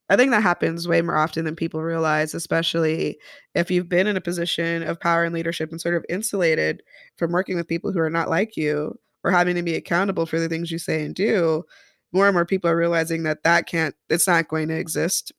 I 0.08 0.16
think 0.16 0.30
that 0.30 0.42
happens 0.42 0.86
way 0.86 1.02
more 1.02 1.16
often 1.16 1.44
than 1.44 1.56
people 1.56 1.82
realize, 1.82 2.32
especially 2.32 3.18
if 3.54 3.70
you've 3.70 3.88
been 3.88 4.06
in 4.06 4.16
a 4.16 4.20
position 4.20 4.84
of 4.84 5.00
power 5.00 5.24
and 5.24 5.34
leadership 5.34 5.70
and 5.72 5.80
sort 5.80 5.96
of 5.96 6.04
insulated 6.08 6.82
from 7.16 7.32
working 7.32 7.56
with 7.56 7.66
people 7.66 7.90
who 7.92 7.98
are 7.98 8.10
not 8.10 8.30
like 8.30 8.56
you 8.56 8.96
or 9.24 9.32
having 9.32 9.56
to 9.56 9.62
be 9.62 9.74
accountable 9.74 10.24
for 10.24 10.38
the 10.38 10.48
things 10.48 10.70
you 10.70 10.78
say 10.78 11.04
and 11.04 11.14
do. 11.16 11.64
More 12.12 12.26
and 12.26 12.34
more 12.34 12.46
people 12.46 12.70
are 12.70 12.76
realizing 12.76 13.24
that 13.24 13.42
that 13.42 13.66
can't, 13.66 13.96
it's 14.08 14.28
not 14.28 14.46
going 14.48 14.68
to 14.68 14.76
exist 14.76 15.32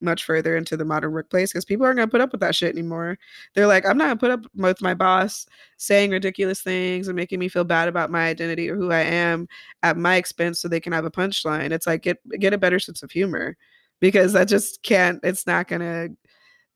much 0.00 0.24
further 0.24 0.56
into 0.56 0.76
the 0.76 0.84
modern 0.84 1.12
workplace 1.12 1.52
because 1.52 1.64
people 1.64 1.84
aren't 1.84 1.96
going 1.96 2.08
to 2.08 2.10
put 2.10 2.20
up 2.20 2.32
with 2.32 2.40
that 2.40 2.54
shit 2.54 2.72
anymore. 2.72 3.18
They're 3.54 3.66
like, 3.66 3.86
I'm 3.86 3.98
not 3.98 4.06
going 4.06 4.16
to 4.16 4.20
put 4.20 4.30
up 4.30 4.52
with 4.54 4.80
my 4.80 4.94
boss 4.94 5.46
saying 5.76 6.10
ridiculous 6.10 6.62
things 6.62 7.08
and 7.08 7.16
making 7.16 7.38
me 7.38 7.48
feel 7.48 7.64
bad 7.64 7.88
about 7.88 8.10
my 8.10 8.26
identity 8.28 8.68
or 8.70 8.76
who 8.76 8.92
I 8.92 9.00
am 9.00 9.48
at 9.82 9.96
my 9.96 10.16
expense 10.16 10.60
so 10.60 10.68
they 10.68 10.80
can 10.80 10.92
have 10.92 11.04
a 11.04 11.10
punchline. 11.10 11.72
It's 11.72 11.86
like, 11.86 12.02
get, 12.02 12.18
get 12.38 12.52
a 12.52 12.58
better 12.58 12.78
sense 12.78 13.02
of 13.02 13.10
humor 13.10 13.56
because 14.00 14.32
that 14.32 14.48
just 14.48 14.82
can't 14.82 15.20
it's 15.22 15.46
not 15.46 15.68
going 15.68 15.80
to 15.80 16.10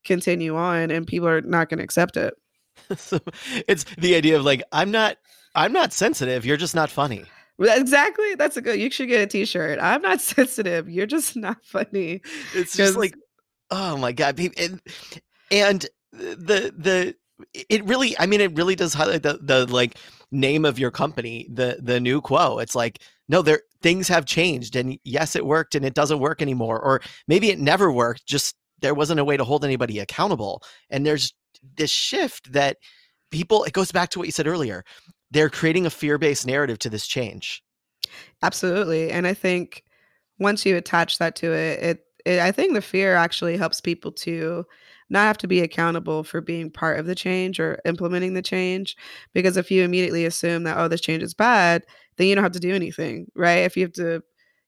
continue 0.05 0.57
on 0.57 0.91
and 0.91 1.07
people 1.07 1.29
are 1.29 1.41
not 1.43 1.69
going 1.69 1.79
to 1.79 1.85
accept 1.85 2.17
it 2.17 2.35
so 2.97 3.19
it's 3.69 3.85
the 3.99 4.15
idea 4.15 4.37
of 4.37 4.45
like 4.45 4.63
i'm 4.73 4.91
not 4.91 5.17
i'm 5.55 5.73
not 5.73 5.93
sensitive 5.93 6.45
you're 6.45 6.57
just 6.57 6.75
not 6.75 6.91
funny 6.91 7.25
exactly 7.59 8.35
that's 8.35 8.57
a 8.57 8.63
good 8.63 8.79
you 8.81 8.91
should 8.91 9.09
get 9.09 9.23
a 9.23 9.27
t-shirt. 9.27 9.79
I'm 9.81 10.03
not 10.03 10.21
sensitive 10.35 10.89
you're 10.89 11.07
just 11.07 11.37
not 11.37 11.65
funny 11.65 12.23
it's 12.55 12.77
just 12.77 12.97
like 12.97 13.15
oh 13.71 13.97
my 13.97 14.13
god 14.13 14.39
and 14.59 14.81
and 15.51 15.87
the 16.13 16.73
the 16.77 17.15
it 17.53 17.85
really 17.85 18.19
i 18.19 18.27
mean 18.27 18.41
it 18.41 18.55
really 18.57 18.75
does 18.75 18.95
highlight 18.95 19.23
the 19.23 19.39
the 19.43 19.67
like 19.67 19.97
name 20.33 20.65
of 20.65 20.79
your 20.79 20.91
company 20.91 21.47
the 21.53 21.79
the 21.81 22.01
new 22.01 22.21
quo. 22.21 22.59
It's 22.59 22.75
like 22.75 23.01
no 23.29 23.43
there 23.43 23.61
things 23.83 24.09
have 24.09 24.25
changed 24.25 24.75
and 24.75 24.99
yes 25.05 25.37
it 25.37 25.47
worked 25.47 25.75
and 25.75 25.85
it 25.85 25.95
doesn't 25.95 26.19
work 26.19 26.41
anymore 26.41 26.81
or 26.81 27.03
maybe 27.29 27.51
it 27.51 27.61
never 27.61 27.93
worked 27.93 28.27
just 28.27 28.57
there 28.81 28.95
wasn't 28.95 29.21
a 29.21 29.25
way 29.25 29.37
to 29.37 29.45
hold 29.45 29.65
anybody 29.65 29.99
accountable 29.99 30.63
and 30.89 31.05
there's 31.05 31.35
this 31.77 31.91
shift 31.91 32.53
that 32.53 32.79
people 33.31 33.65
it 33.65 33.73
goes 33.73 33.93
back 33.93 34.09
to 34.09 34.19
what 34.19 34.27
you 34.27 34.33
said 34.33 34.47
earlier 34.47 34.83
they're 35.33 35.51
creating 35.51 35.87
a 35.87 35.91
fear-based 35.91 36.47
narrative 36.47 36.79
to 36.79 36.89
this 36.91 37.07
change 37.07 37.63
absolutely 38.43 39.11
and 39.11 39.27
i 39.27 39.35
think 39.35 39.85
once 40.39 40.65
you 40.65 40.77
attach 40.77 41.19
that 41.19 41.37
to 41.37 41.53
it 41.53 41.83
it, 41.83 42.05
it 42.25 42.39
i 42.41 42.53
think 42.53 42.75
the 42.75 42.83
fear 42.83 43.15
actually 43.15 43.57
helps 43.57 43.81
people 43.81 44.13
to 44.13 44.65
not 45.13 45.27
have 45.27 45.39
to 45.39 45.47
be 45.47 45.61
accountable 45.61 46.25
for 46.25 46.41
being 46.41 46.71
part 46.71 46.99
of 46.99 47.07
the 47.07 47.15
change 47.15 47.61
or 47.61 47.79
implementing 47.85 48.33
the 48.33 48.43
change. 48.43 48.97
Because 49.35 49.59
if 49.59 49.71
you 49.71 49.85
immediately 49.85 50.25
assume 50.25 50.65
that, 50.65 50.79
oh, 50.79 50.89
this 50.89 51.03
change 51.03 51.23
is 51.23 51.35
bad, 51.35 51.85
then 52.17 52.27
you 52.27 52.35
don't 52.35 52.43
have 52.43 52.53
to 52.53 52.61
do 52.61 52.75
anything, 52.75 53.31
right? 53.35 53.59
If 53.59 53.77
you 53.77 53.85
have 53.85 53.93
to, 53.93 54.23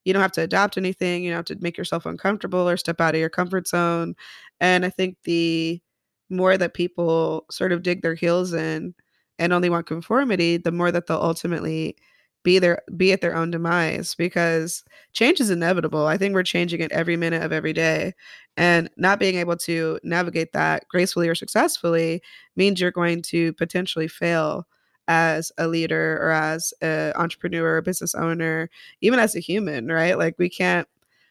you 0.04 0.12
don't 0.12 0.22
have 0.22 0.32
to 0.32 0.42
adopt 0.42 0.76
anything, 0.76 1.24
you 1.24 1.30
don't 1.30 1.38
have 1.38 1.56
to 1.56 1.62
make 1.62 1.78
yourself 1.78 2.04
uncomfortable 2.04 2.68
or 2.68 2.76
step 2.76 3.00
out 3.00 3.14
of 3.14 3.20
your 3.20 3.30
comfort 3.30 3.66
zone. 3.66 4.14
And 4.60 4.84
I 4.84 4.90
think 4.90 5.16
the 5.24 5.80
more 6.28 6.58
that 6.58 6.74
people 6.74 7.46
sort 7.50 7.72
of 7.72 7.82
dig 7.82 8.02
their 8.02 8.14
heels 8.14 8.52
in 8.52 8.94
and 9.38 9.52
only 9.52 9.70
want 9.70 9.86
conformity, 9.86 10.56
the 10.56 10.72
more 10.72 10.92
that 10.92 11.06
they'll 11.06 11.18
ultimately 11.18 11.96
be 12.44 12.58
their 12.58 12.82
be 12.96 13.12
at 13.12 13.22
their 13.22 13.34
own 13.34 13.50
demise 13.50 14.14
because 14.14 14.84
change 15.14 15.40
is 15.40 15.50
inevitable. 15.50 16.06
I 16.06 16.18
think 16.18 16.34
we're 16.34 16.42
changing 16.42 16.80
it 16.80 16.92
every 16.92 17.16
minute 17.16 17.42
of 17.42 17.52
every 17.52 17.72
day. 17.72 18.12
And 18.56 18.90
not 18.96 19.18
being 19.18 19.36
able 19.36 19.56
to 19.58 19.98
navigate 20.04 20.52
that 20.52 20.86
gracefully 20.88 21.28
or 21.28 21.34
successfully 21.34 22.22
means 22.56 22.80
you're 22.80 22.90
going 22.90 23.22
to 23.22 23.52
potentially 23.54 24.08
fail 24.08 24.66
as 25.08 25.52
a 25.58 25.66
leader 25.68 26.18
or 26.22 26.30
as 26.30 26.72
an 26.82 27.12
entrepreneur 27.16 27.76
or 27.76 27.82
business 27.82 28.14
owner, 28.14 28.70
even 29.00 29.18
as 29.18 29.34
a 29.34 29.40
human, 29.40 29.88
right? 29.88 30.18
Like 30.18 30.34
we 30.38 30.48
can't 30.48 30.88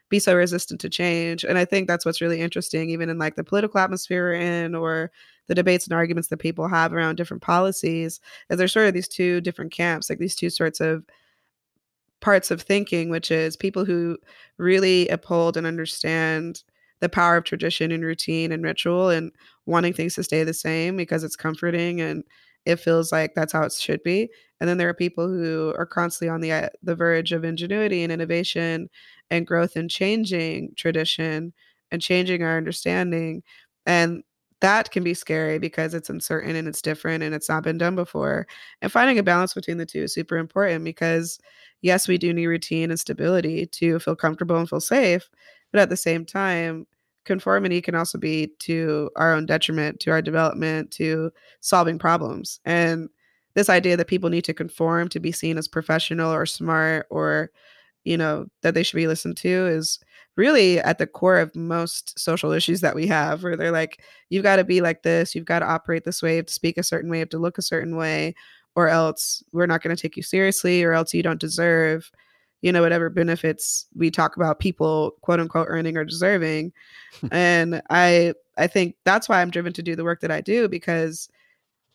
be 0.09 0.19
so 0.19 0.35
resistant 0.35 0.79
to 0.81 0.89
change. 0.89 1.43
And 1.43 1.57
I 1.57 1.65
think 1.65 1.87
that's 1.87 2.05
what's 2.05 2.21
really 2.21 2.39
interesting, 2.41 2.89
even 2.89 3.09
in 3.09 3.17
like 3.17 3.35
the 3.35 3.43
political 3.43 3.79
atmosphere 3.79 4.25
we're 4.25 4.33
in 4.33 4.75
or 4.75 5.11
the 5.47 5.55
debates 5.55 5.85
and 5.85 5.93
arguments 5.93 6.29
that 6.29 6.37
people 6.37 6.67
have 6.67 6.93
around 6.93 7.15
different 7.15 7.43
policies, 7.43 8.19
is 8.49 8.57
there's 8.57 8.73
sort 8.73 8.87
of 8.87 8.93
these 8.93 9.07
two 9.07 9.41
different 9.41 9.71
camps, 9.71 10.09
like 10.09 10.19
these 10.19 10.35
two 10.35 10.49
sorts 10.49 10.79
of 10.79 11.03
parts 12.21 12.51
of 12.51 12.61
thinking, 12.61 13.09
which 13.09 13.31
is 13.31 13.57
people 13.57 13.83
who 13.85 14.17
really 14.57 15.07
uphold 15.09 15.57
and 15.57 15.67
understand 15.67 16.63
the 17.01 17.09
power 17.09 17.35
of 17.35 17.43
tradition 17.43 17.91
and 17.91 18.05
routine 18.05 18.51
and 18.53 18.63
ritual 18.63 19.09
and 19.09 19.31
wanting 19.65 19.91
things 19.91 20.15
to 20.15 20.23
stay 20.23 20.43
the 20.45 20.53
same 20.53 20.95
because 20.95 21.23
it's 21.23 21.35
comforting 21.35 21.99
and 21.99 22.23
it 22.65 22.77
feels 22.77 23.11
like 23.11 23.33
that's 23.35 23.51
how 23.51 23.63
it 23.63 23.73
should 23.73 24.01
be. 24.03 24.29
And 24.61 24.69
then 24.69 24.77
there 24.77 24.87
are 24.87 24.93
people 24.93 25.27
who 25.27 25.73
are 25.77 25.85
constantly 25.85 26.29
on 26.29 26.39
the 26.39 26.53
uh, 26.53 26.69
the 26.81 26.95
verge 26.95 27.33
of 27.33 27.43
ingenuity 27.43 28.03
and 28.03 28.11
innovation 28.11 28.89
and 29.29 29.45
growth 29.45 29.75
and 29.75 29.89
changing 29.89 30.71
tradition 30.77 31.51
and 31.91 32.01
changing 32.01 32.41
our 32.41 32.55
understanding. 32.55 33.43
And 33.85 34.23
that 34.63 34.91
can 34.91 35.03
be 35.03 35.13
scary 35.13 35.59
because 35.59 35.93
it's 35.93 36.09
uncertain 36.09 36.55
and 36.55 36.69
it's 36.69 36.81
different 36.81 37.21
and 37.21 37.35
it's 37.35 37.49
not 37.49 37.63
been 37.63 37.77
done 37.77 37.95
before. 37.95 38.47
And 38.81 38.89
finding 38.89 39.19
a 39.19 39.23
balance 39.23 39.53
between 39.53 39.77
the 39.77 39.85
two 39.85 40.03
is 40.03 40.13
super 40.13 40.37
important 40.37 40.85
because, 40.85 41.37
yes, 41.81 42.07
we 42.07 42.17
do 42.17 42.33
need 42.33 42.47
routine 42.47 42.89
and 42.89 42.97
stability 42.97 43.65
to 43.65 43.99
feel 43.99 44.15
comfortable 44.15 44.55
and 44.55 44.69
feel 44.69 44.79
safe. 44.79 45.29
But 45.73 45.81
at 45.81 45.89
the 45.89 45.97
same 45.97 46.25
time, 46.25 46.87
conformity 47.25 47.81
can 47.81 47.93
also 47.93 48.17
be 48.17 48.53
to 48.59 49.11
our 49.17 49.33
own 49.33 49.45
detriment, 49.45 49.99
to 49.99 50.11
our 50.11 50.21
development, 50.21 50.91
to 50.91 51.31
solving 51.59 51.99
problems. 51.99 52.61
And 52.63 53.09
this 53.55 53.69
idea 53.69 53.97
that 53.97 54.07
people 54.07 54.29
need 54.29 54.45
to 54.45 54.53
conform 54.53 55.09
to 55.09 55.19
be 55.19 55.33
seen 55.33 55.57
as 55.57 55.67
professional 55.67 56.31
or 56.31 56.45
smart 56.45 57.05
or, 57.09 57.51
you 58.05 58.15
know, 58.15 58.45
that 58.61 58.75
they 58.75 58.83
should 58.83 58.95
be 58.95 59.07
listened 59.07 59.35
to 59.37 59.67
is 59.67 59.99
really 60.35 60.79
at 60.79 60.97
the 60.97 61.07
core 61.07 61.37
of 61.37 61.55
most 61.55 62.17
social 62.19 62.51
issues 62.51 62.81
that 62.81 62.95
we 62.95 63.07
have, 63.07 63.43
where 63.43 63.55
they're 63.55 63.71
like, 63.71 64.01
you've 64.29 64.43
got 64.43 64.55
to 64.57 64.63
be 64.63 64.81
like 64.81 65.03
this, 65.03 65.35
you've 65.35 65.45
got 65.45 65.59
to 65.59 65.65
operate 65.65 66.03
this 66.03 66.21
way, 66.21 66.31
you 66.31 66.37
have 66.37 66.45
to 66.47 66.53
speak 66.53 66.77
a 66.77 66.83
certain 66.83 67.09
way, 67.09 67.17
you 67.17 67.21
have 67.21 67.29
to 67.29 67.37
look 67.37 67.57
a 67.57 67.63
certain 67.63 67.95
way, 67.95 68.33
or 68.75 68.89
else 68.89 69.43
we're 69.51 69.67
not 69.67 69.81
going 69.81 69.95
to 69.95 70.01
take 70.01 70.17
you 70.17 70.23
seriously, 70.23 70.83
or 70.83 70.93
else 70.93 71.13
you 71.13 71.23
don't 71.23 71.39
deserve, 71.39 72.09
you 72.61 72.71
know, 72.71 72.81
whatever 72.81 73.09
benefits 73.09 73.85
we 73.95 74.09
talk 74.09 74.35
about 74.35 74.59
people 74.59 75.15
quote 75.21 75.39
unquote 75.39 75.67
earning 75.69 75.97
or 75.97 76.05
deserving. 76.05 76.73
and 77.31 77.81
I 77.89 78.33
I 78.57 78.67
think 78.67 78.95
that's 79.03 79.27
why 79.29 79.41
I'm 79.41 79.51
driven 79.51 79.73
to 79.73 79.83
do 79.83 79.95
the 79.95 80.03
work 80.03 80.21
that 80.21 80.31
I 80.31 80.41
do 80.41 80.67
because 80.67 81.29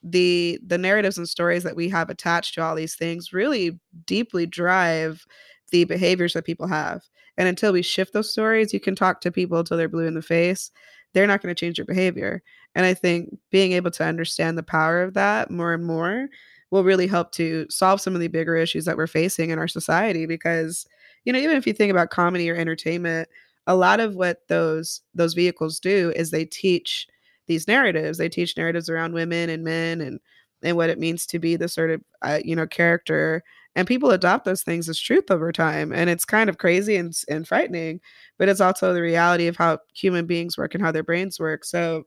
the 0.02 0.60
the 0.64 0.78
narratives 0.78 1.18
and 1.18 1.28
stories 1.28 1.64
that 1.64 1.76
we 1.76 1.88
have 1.88 2.08
attached 2.08 2.54
to 2.54 2.62
all 2.62 2.76
these 2.76 2.94
things 2.94 3.32
really 3.32 3.78
deeply 4.06 4.46
drive 4.46 5.26
the 5.70 5.84
behaviors 5.84 6.34
that 6.34 6.44
people 6.44 6.66
have. 6.66 7.02
And 7.36 7.48
until 7.48 7.72
we 7.72 7.82
shift 7.82 8.12
those 8.12 8.30
stories, 8.30 8.72
you 8.72 8.80
can 8.80 8.94
talk 8.96 9.20
to 9.20 9.30
people 9.30 9.58
until 9.58 9.76
they're 9.76 9.88
blue 9.88 10.06
in 10.06 10.14
the 10.14 10.22
face. 10.22 10.70
They're 11.14 11.26
not 11.26 11.42
going 11.42 11.54
to 11.54 11.58
change 11.58 11.78
your 11.78 11.84
behavior. 11.84 12.42
And 12.74 12.84
I 12.84 12.94
think 12.94 13.36
being 13.50 13.72
able 13.72 13.90
to 13.92 14.04
understand 14.04 14.58
the 14.58 14.62
power 14.62 15.02
of 15.02 15.14
that 15.14 15.50
more 15.50 15.72
and 15.72 15.84
more 15.84 16.28
will 16.70 16.84
really 16.84 17.06
help 17.06 17.32
to 17.32 17.66
solve 17.70 18.00
some 18.00 18.14
of 18.14 18.20
the 18.20 18.28
bigger 18.28 18.56
issues 18.56 18.84
that 18.84 18.96
we're 18.96 19.06
facing 19.06 19.50
in 19.50 19.58
our 19.58 19.68
society 19.68 20.26
because 20.26 20.86
you 21.24 21.32
know 21.32 21.38
even 21.38 21.56
if 21.56 21.66
you 21.66 21.72
think 21.72 21.90
about 21.90 22.10
comedy 22.10 22.50
or 22.50 22.54
entertainment 22.54 23.28
a 23.66 23.74
lot 23.74 24.00
of 24.00 24.14
what 24.14 24.46
those 24.48 25.00
those 25.14 25.34
vehicles 25.34 25.80
do 25.80 26.12
is 26.14 26.30
they 26.30 26.44
teach 26.44 27.06
these 27.46 27.66
narratives 27.66 28.18
they 28.18 28.28
teach 28.28 28.56
narratives 28.56 28.88
around 28.88 29.14
women 29.14 29.48
and 29.48 29.64
men 29.64 30.00
and 30.00 30.20
and 30.62 30.76
what 30.76 30.90
it 30.90 30.98
means 30.98 31.24
to 31.26 31.38
be 31.38 31.56
the 31.56 31.68
sort 31.68 31.90
of 31.90 32.02
uh, 32.22 32.38
you 32.44 32.54
know 32.54 32.66
character 32.66 33.42
and 33.74 33.86
people 33.86 34.10
adopt 34.10 34.44
those 34.44 34.62
things 34.62 34.88
as 34.88 34.98
truth 34.98 35.30
over 35.30 35.52
time 35.52 35.92
and 35.92 36.10
it's 36.10 36.24
kind 36.24 36.50
of 36.50 36.58
crazy 36.58 36.96
and, 36.96 37.14
and 37.28 37.46
frightening 37.46 38.00
but 38.38 38.48
it's 38.48 38.60
also 38.60 38.92
the 38.92 39.02
reality 39.02 39.46
of 39.46 39.56
how 39.56 39.78
human 39.94 40.26
beings 40.26 40.58
work 40.58 40.74
and 40.74 40.82
how 40.82 40.92
their 40.92 41.02
brains 41.02 41.38
work 41.38 41.64
so 41.64 42.04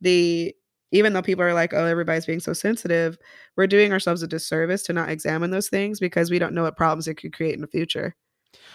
the 0.00 0.54
even 0.92 1.12
though 1.12 1.22
people 1.22 1.44
are 1.44 1.54
like 1.54 1.72
oh 1.72 1.86
everybody's 1.86 2.26
being 2.26 2.40
so 2.40 2.52
sensitive 2.52 3.18
we're 3.56 3.66
doing 3.66 3.92
ourselves 3.92 4.22
a 4.22 4.28
disservice 4.28 4.82
to 4.82 4.92
not 4.92 5.10
examine 5.10 5.50
those 5.50 5.68
things 5.68 5.98
because 6.00 6.30
we 6.30 6.38
don't 6.38 6.54
know 6.54 6.62
what 6.62 6.76
problems 6.76 7.08
it 7.08 7.14
could 7.14 7.32
create 7.32 7.54
in 7.54 7.60
the 7.60 7.66
future 7.66 8.14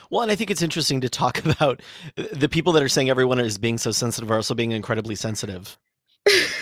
well, 0.10 0.22
and 0.22 0.32
I 0.32 0.36
think 0.36 0.52
it's 0.52 0.62
interesting 0.62 1.02
to 1.02 1.10
talk 1.10 1.44
about 1.46 1.82
uh, 2.18 2.24
the 2.34 2.50
people 2.50 2.74
that 2.74 2.84
are 2.84 2.90
saying 2.90 3.10
everyone 3.10 3.40
is 3.40 3.58
being 3.58 3.78
so 3.78 3.92
sensitive 3.92 4.32
are 4.32 4.36
also 4.36 4.56
being 4.56 4.72
incredibly 4.72 5.16
sensitive. 5.16 5.78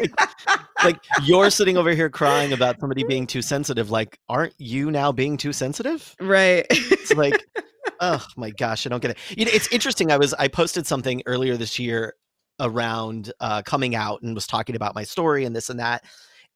like, 0.84 0.98
you're 1.24 1.50
sitting 1.50 1.76
over 1.76 1.90
here 1.90 2.10
crying 2.10 2.52
about 2.52 2.80
somebody 2.80 3.04
being 3.04 3.26
too 3.26 3.42
sensitive. 3.42 3.90
Like, 3.90 4.18
aren't 4.28 4.54
you 4.58 4.90
now 4.90 5.12
being 5.12 5.36
too 5.36 5.52
sensitive? 5.52 6.14
Right. 6.20 6.66
It's 6.70 7.14
like, 7.14 7.44
oh 8.00 8.24
my 8.36 8.50
gosh, 8.50 8.86
I 8.86 8.90
don't 8.90 9.00
get 9.00 9.12
it. 9.12 9.18
You 9.36 9.44
know, 9.44 9.50
it's 9.52 9.68
interesting. 9.68 10.10
I 10.10 10.16
was 10.16 10.34
I 10.34 10.48
posted 10.48 10.86
something 10.86 11.22
earlier 11.26 11.56
this 11.56 11.78
year 11.78 12.14
around 12.60 13.32
uh, 13.40 13.62
coming 13.62 13.94
out 13.94 14.22
and 14.22 14.34
was 14.34 14.46
talking 14.46 14.76
about 14.76 14.94
my 14.94 15.04
story 15.04 15.44
and 15.44 15.54
this 15.54 15.70
and 15.70 15.80
that, 15.80 16.04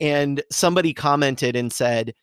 and 0.01 0.43
somebody 0.51 0.93
commented 0.95 1.57
and 1.57 1.72
said 1.72 2.14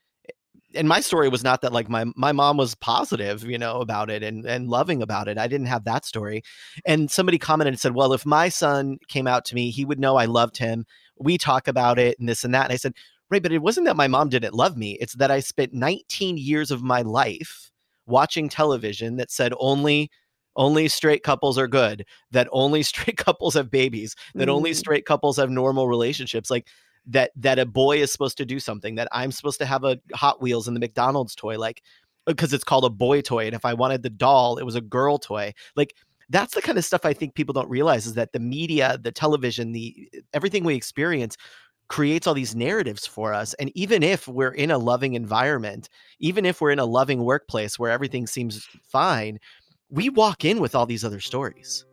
and 0.76 0.88
my 0.88 1.00
story 1.00 1.30
was 1.30 1.44
not 1.44 1.62
that 1.62 1.74
like 1.74 1.90
my 1.90 2.06
my 2.16 2.32
mom 2.32 2.58
was 2.58 2.76
positive 2.76 3.44
you 3.44 3.58
know 3.58 3.80
about 3.80 4.10
it 4.10 4.24
and 4.24 4.46
and 4.46 4.70
loving 4.70 5.02
about 5.02 5.28
it 5.28 5.38
i 5.38 5.48
didn't 5.48 5.68
have 5.68 5.86
that 5.86 6.06
story 6.06 6.42
and 6.86 7.10
somebody 7.10 7.38
commented 7.38 7.74
and 7.74 7.80
said 7.80 7.96
well 7.96 8.14
if 8.14 8.26
my 8.26 8.50
son 8.50 8.98
came 9.08 9.28
out 9.28 9.46
to 9.46 9.56
me 9.56 9.70
he 9.70 9.86
would 9.86 10.00
know 10.00 10.18
i 10.18 10.26
loved 10.26 10.58
him 10.58 10.86
we 11.18 11.38
talk 11.38 11.68
about 11.68 12.00
it 12.00 12.18
and 12.20 12.28
this 12.28 12.44
and 12.44 12.54
that 12.54 12.66
and 12.66 12.74
i 12.74 12.78
said 12.78 12.94
right 13.30 13.44
but 13.44 13.52
it 13.52 13.62
wasn't 13.62 13.86
that 13.86 13.96
my 13.96 14.08
mom 14.08 14.30
didn't 14.30 14.54
love 14.54 14.78
me 14.78 14.98
it's 15.00 15.14
that 15.14 15.32
i 15.32 15.40
spent 15.40 15.74
19 15.74 16.38
years 16.38 16.72
of 16.72 16.84
my 16.84 17.02
life 17.02 17.72
watching 18.06 18.50
television 18.50 19.18
that 19.18 19.32
said 19.32 19.54
only 19.60 20.10
only 20.56 20.88
straight 20.88 21.24
couples 21.24 21.58
are 21.58 21.68
good 21.68 22.06
that 22.32 22.48
only 22.52 22.84
straight 22.92 23.18
couples 23.18 23.54
have 23.54 23.70
babies 23.70 24.16
that 24.36 24.48
mm. 24.48 24.52
only 24.52 24.74
straight 24.74 25.06
couples 25.06 25.38
have 25.38 25.50
normal 25.50 25.88
relationships 25.88 26.50
like 26.50 26.68
that 27.08 27.32
that 27.36 27.60
a 27.60 27.66
boy 27.66 27.98
is 27.98 28.12
supposed 28.12 28.38
to 28.38 28.46
do 28.46 28.60
something 28.60 28.96
that 28.96 29.08
i'm 29.12 29.32
supposed 29.32 29.60
to 29.60 29.66
have 29.66 29.84
a 29.84 30.00
hot 30.14 30.42
wheels 30.42 30.68
and 30.68 30.76
the 30.76 30.80
mcdonald's 30.82 31.36
toy 31.36 31.58
like 31.58 31.82
because 32.26 32.54
it's 32.54 32.64
called 32.64 32.86
a 32.86 32.90
boy 32.90 33.22
toy 33.22 33.46
and 33.46 33.54
if 33.56 33.66
i 33.66 33.74
wanted 33.74 34.02
the 34.02 34.10
doll 34.10 34.58
it 34.58 34.64
was 34.64 34.76
a 34.76 34.82
girl 34.82 35.18
toy 35.18 35.54
like 35.76 35.94
that's 36.30 36.56
the 36.56 36.62
kind 36.62 36.78
of 36.78 36.86
stuff 36.86 37.06
i 37.06 37.14
think 37.14 37.36
people 37.36 37.54
don't 37.54 37.70
realize 37.70 38.06
is 38.06 38.14
that 38.14 38.32
the 38.34 38.40
media 38.40 38.98
the 39.02 39.12
television 39.12 39.72
the 39.72 40.10
eh, 40.14 40.20
everything 40.34 40.64
we 40.64 40.76
experience 40.76 41.38
creates 41.88 42.26
all 42.26 42.34
these 42.34 42.56
narratives 42.56 43.06
for 43.06 43.32
us 43.32 43.54
and 43.56 43.72
even 43.76 44.02
if 44.02 44.28
we're 44.28 44.54
in 44.54 44.72
a 44.72 44.78
loving 44.78 45.14
environment 45.14 45.88
even 46.20 46.46
if 46.46 46.60
we're 46.60 46.72
in 46.72 46.80
a 46.80 46.86
loving 46.86 47.24
workplace 47.24 47.78
where 47.78 47.92
everything 47.92 48.26
seems 48.26 48.68
fine 48.84 49.40
we 49.90 50.10
walk 50.10 50.46
in 50.46 50.60
with 50.60 50.76
all 50.76 50.86
these 50.86 51.06
other 51.06 51.20
stories. 51.20 51.86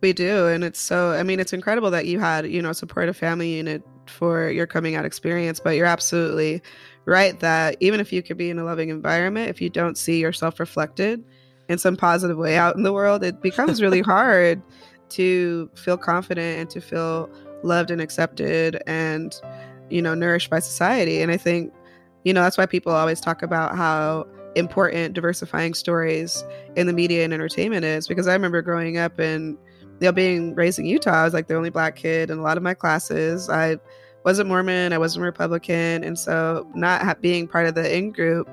We 0.00 0.12
do 0.12 0.46
and 0.46 0.62
it's 0.62 0.78
so 0.78 1.12
i 1.12 1.22
mean 1.22 1.40
it's 1.40 1.52
incredible 1.52 1.90
that 1.90 2.06
you 2.06 2.20
had 2.20 2.48
you 2.48 2.62
know 2.62 2.72
supportive 2.72 3.16
family 3.16 3.54
unit 3.54 3.82
for 4.08 4.50
your 4.50 4.66
coming 4.66 4.94
out 4.94 5.04
experience, 5.04 5.58
but 5.58 5.70
you're 5.70 5.86
absolutely 5.86 6.62
right 7.06 7.38
that 7.40 7.76
even 7.80 7.98
if 7.98 8.12
you 8.12 8.22
could 8.22 8.36
be 8.36 8.50
in 8.50 8.58
a 8.58 8.64
loving 8.64 8.88
environment, 8.88 9.48
if 9.48 9.60
you 9.60 9.68
don't 9.68 9.98
see 9.98 10.20
yourself 10.20 10.60
reflected 10.60 11.24
in 11.68 11.78
some 11.78 11.96
positive 11.96 12.36
way 12.36 12.56
out 12.56 12.76
in 12.76 12.82
the 12.82 12.92
world, 12.92 13.24
it 13.24 13.40
becomes 13.42 13.82
really 13.82 14.00
hard 14.02 14.62
to 15.10 15.70
feel 15.74 15.96
confident 15.96 16.60
and 16.60 16.70
to 16.70 16.80
feel 16.80 17.30
loved 17.62 17.90
and 17.90 18.00
accepted 18.00 18.82
and, 18.86 19.40
you 19.90 20.02
know, 20.02 20.14
nourished 20.14 20.50
by 20.50 20.58
society. 20.58 21.22
And 21.22 21.30
I 21.30 21.36
think, 21.36 21.72
you 22.24 22.32
know, 22.32 22.42
that's 22.42 22.58
why 22.58 22.66
people 22.66 22.92
always 22.92 23.20
talk 23.20 23.42
about 23.42 23.76
how 23.76 24.26
important 24.56 25.14
diversifying 25.14 25.74
stories 25.74 26.42
in 26.76 26.86
the 26.86 26.92
media 26.92 27.24
and 27.24 27.32
entertainment 27.32 27.84
is 27.84 28.08
because 28.08 28.26
I 28.26 28.32
remember 28.32 28.62
growing 28.62 28.96
up 28.96 29.18
and 29.18 29.56
you 30.00 30.06
know, 30.06 30.12
being 30.12 30.54
raised 30.54 30.78
in 30.78 30.86
Utah, 30.86 31.22
I 31.22 31.24
was 31.24 31.34
like 31.34 31.46
the 31.46 31.54
only 31.54 31.70
black 31.70 31.96
kid 31.96 32.30
in 32.30 32.38
a 32.38 32.42
lot 32.42 32.56
of 32.56 32.62
my 32.62 32.74
classes. 32.74 33.48
I 33.48 33.78
wasn't 34.24 34.48
Mormon, 34.48 34.92
I 34.92 34.98
wasn't 34.98 35.24
Republican, 35.24 36.04
and 36.04 36.18
so 36.18 36.68
not 36.74 37.02
ha- 37.02 37.14
being 37.20 37.46
part 37.48 37.66
of 37.66 37.74
the 37.74 37.96
in 37.96 38.10
group, 38.12 38.48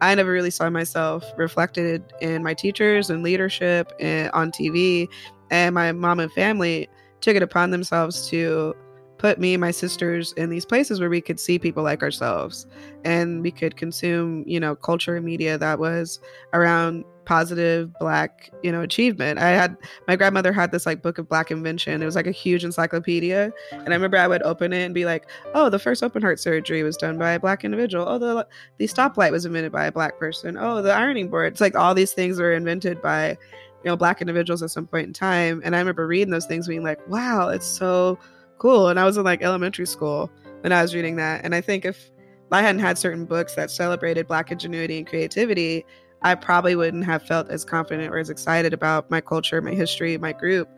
I 0.00 0.14
never 0.14 0.30
really 0.30 0.50
saw 0.50 0.70
myself 0.70 1.24
reflected 1.36 2.12
in 2.20 2.42
my 2.42 2.54
teachers 2.54 3.10
and 3.10 3.22
leadership 3.22 3.92
and 3.98 4.30
on 4.32 4.52
TV. 4.52 5.08
And 5.50 5.74
my 5.74 5.92
mom 5.92 6.20
and 6.20 6.32
family 6.32 6.88
took 7.20 7.36
it 7.36 7.42
upon 7.42 7.70
themselves 7.70 8.28
to 8.28 8.74
put 9.18 9.38
me 9.38 9.54
and 9.54 9.60
my 9.60 9.70
sisters 9.70 10.32
in 10.32 10.48
these 10.48 10.64
places 10.64 11.00
where 11.00 11.10
we 11.10 11.20
could 11.20 11.40
see 11.40 11.58
people 11.58 11.82
like 11.82 12.02
ourselves 12.02 12.66
and 13.04 13.42
we 13.42 13.50
could 13.50 13.76
consume, 13.76 14.44
you 14.46 14.60
know, 14.60 14.74
culture 14.74 15.16
and 15.16 15.26
media 15.26 15.58
that 15.58 15.78
was 15.78 16.20
around 16.52 17.04
positive 17.28 17.92
black 17.98 18.50
you 18.62 18.72
know 18.72 18.80
achievement. 18.80 19.38
I 19.38 19.50
had 19.50 19.76
my 20.08 20.16
grandmother 20.16 20.50
had 20.50 20.72
this 20.72 20.86
like 20.86 21.02
book 21.02 21.18
of 21.18 21.28
black 21.28 21.50
invention. 21.50 22.00
It 22.00 22.06
was 22.06 22.16
like 22.16 22.26
a 22.26 22.32
huge 22.32 22.64
encyclopedia. 22.64 23.52
And 23.70 23.90
i 23.90 23.92
remember 23.92 24.16
i 24.16 24.26
would 24.26 24.42
open 24.44 24.72
it 24.72 24.82
and 24.82 24.94
be 24.94 25.04
like 25.04 25.28
oh 25.52 25.68
the 25.68 25.78
first 25.78 26.02
open 26.02 26.22
heart 26.22 26.40
surgery 26.40 26.82
was 26.82 26.96
done 26.96 27.18
by 27.18 27.32
a 27.32 27.40
black 27.40 27.64
individual. 27.64 28.08
Oh 28.08 28.18
the 28.18 28.46
the 28.78 28.86
stoplight 28.86 29.30
was 29.30 29.44
invented 29.44 29.72
by 29.72 29.84
a 29.84 29.92
black 29.92 30.18
person. 30.18 30.56
Oh 30.56 30.80
the 30.80 30.90
ironing 30.94 31.28
board. 31.28 31.52
It's 31.52 31.60
like 31.60 31.76
all 31.76 31.94
these 31.94 32.14
things 32.14 32.40
were 32.40 32.54
invented 32.54 33.02
by 33.02 33.36
you 33.84 33.90
know 33.90 33.96
black 33.96 34.22
individuals 34.22 34.62
at 34.62 34.70
some 34.70 34.86
point 34.86 35.08
in 35.08 35.12
time. 35.12 35.60
And 35.66 35.76
i 35.76 35.80
remember 35.80 36.06
reading 36.06 36.30
those 36.30 36.46
things 36.46 36.66
being 36.66 36.82
like 36.82 37.06
wow 37.10 37.50
it's 37.50 37.66
so 37.66 38.18
cool 38.58 38.88
and 38.88 38.98
i 38.98 39.04
was 39.04 39.16
in 39.16 39.24
like 39.24 39.42
elementary 39.42 39.86
school 39.86 40.30
when 40.60 40.72
i 40.72 40.82
was 40.82 40.94
reading 40.94 41.16
that 41.16 41.44
and 41.44 41.54
i 41.54 41.60
think 41.60 41.84
if 41.84 42.10
i 42.52 42.62
hadn't 42.62 42.80
had 42.80 42.98
certain 42.98 43.24
books 43.24 43.54
that 43.54 43.70
celebrated 43.70 44.26
black 44.26 44.50
ingenuity 44.50 44.98
and 44.98 45.06
creativity 45.06 45.84
I 46.22 46.34
probably 46.34 46.74
wouldn't 46.74 47.04
have 47.04 47.22
felt 47.22 47.48
as 47.48 47.64
confident 47.64 48.12
or 48.12 48.18
as 48.18 48.30
excited 48.30 48.72
about 48.72 49.10
my 49.10 49.20
culture, 49.20 49.60
my 49.62 49.72
history, 49.72 50.18
my 50.18 50.32
group 50.32 50.68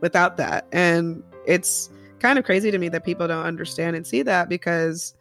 without 0.00 0.36
that. 0.36 0.66
And 0.72 1.22
it's 1.46 1.90
kind 2.20 2.38
of 2.38 2.44
crazy 2.44 2.70
to 2.70 2.78
me 2.78 2.88
that 2.90 3.04
people 3.04 3.26
don't 3.26 3.44
understand 3.44 3.96
and 3.96 4.06
see 4.06 4.22
that 4.22 4.48
because 4.48 5.14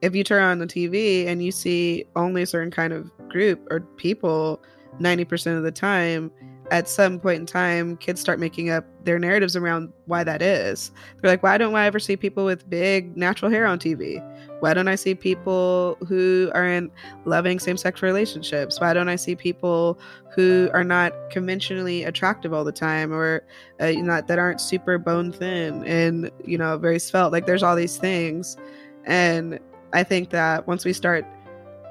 if 0.00 0.14
you 0.14 0.24
turn 0.24 0.42
on 0.42 0.58
the 0.58 0.66
TV 0.66 1.26
and 1.26 1.42
you 1.42 1.52
see 1.52 2.04
only 2.16 2.42
a 2.42 2.46
certain 2.46 2.70
kind 2.70 2.92
of 2.92 3.10
group 3.28 3.66
or 3.70 3.80
people 3.96 4.62
90% 5.00 5.56
of 5.56 5.62
the 5.62 5.72
time, 5.72 6.30
at 6.70 6.88
some 6.88 7.18
point 7.18 7.40
in 7.40 7.46
time, 7.46 7.96
kids 7.96 8.20
start 8.20 8.38
making 8.38 8.70
up 8.70 8.84
their 9.04 9.18
narratives 9.18 9.56
around 9.56 9.92
why 10.06 10.22
that 10.24 10.42
is. 10.42 10.90
They're 11.20 11.30
like, 11.30 11.42
why 11.42 11.56
don't 11.58 11.74
I 11.74 11.86
ever 11.86 11.98
see 11.98 12.16
people 12.16 12.44
with 12.44 12.68
big 12.68 13.16
natural 13.16 13.50
hair 13.50 13.66
on 13.66 13.78
TV? 13.78 14.22
Why 14.60 14.74
don't 14.74 14.88
I 14.88 14.94
see 14.94 15.14
people 15.14 15.96
who 16.06 16.50
are 16.54 16.66
in 16.66 16.90
loving 17.24 17.58
same 17.58 17.76
sex 17.76 18.02
relationships? 18.02 18.80
Why 18.80 18.92
don't 18.92 19.08
I 19.08 19.16
see 19.16 19.34
people 19.34 19.98
who 20.34 20.68
are 20.74 20.84
not 20.84 21.12
conventionally 21.30 22.04
attractive 22.04 22.52
all 22.52 22.64
the 22.64 22.72
time 22.72 23.12
or 23.12 23.44
uh, 23.80 23.92
not 23.92 24.26
that 24.26 24.38
aren't 24.38 24.60
super 24.60 24.98
bone 24.98 25.32
thin 25.32 25.84
and, 25.84 26.30
you 26.44 26.58
know, 26.58 26.76
very 26.76 26.98
svelte? 26.98 27.32
Like, 27.32 27.46
there's 27.46 27.62
all 27.62 27.76
these 27.76 27.96
things. 27.96 28.56
And 29.04 29.58
I 29.92 30.02
think 30.02 30.30
that 30.30 30.66
once 30.66 30.84
we 30.84 30.92
start 30.92 31.24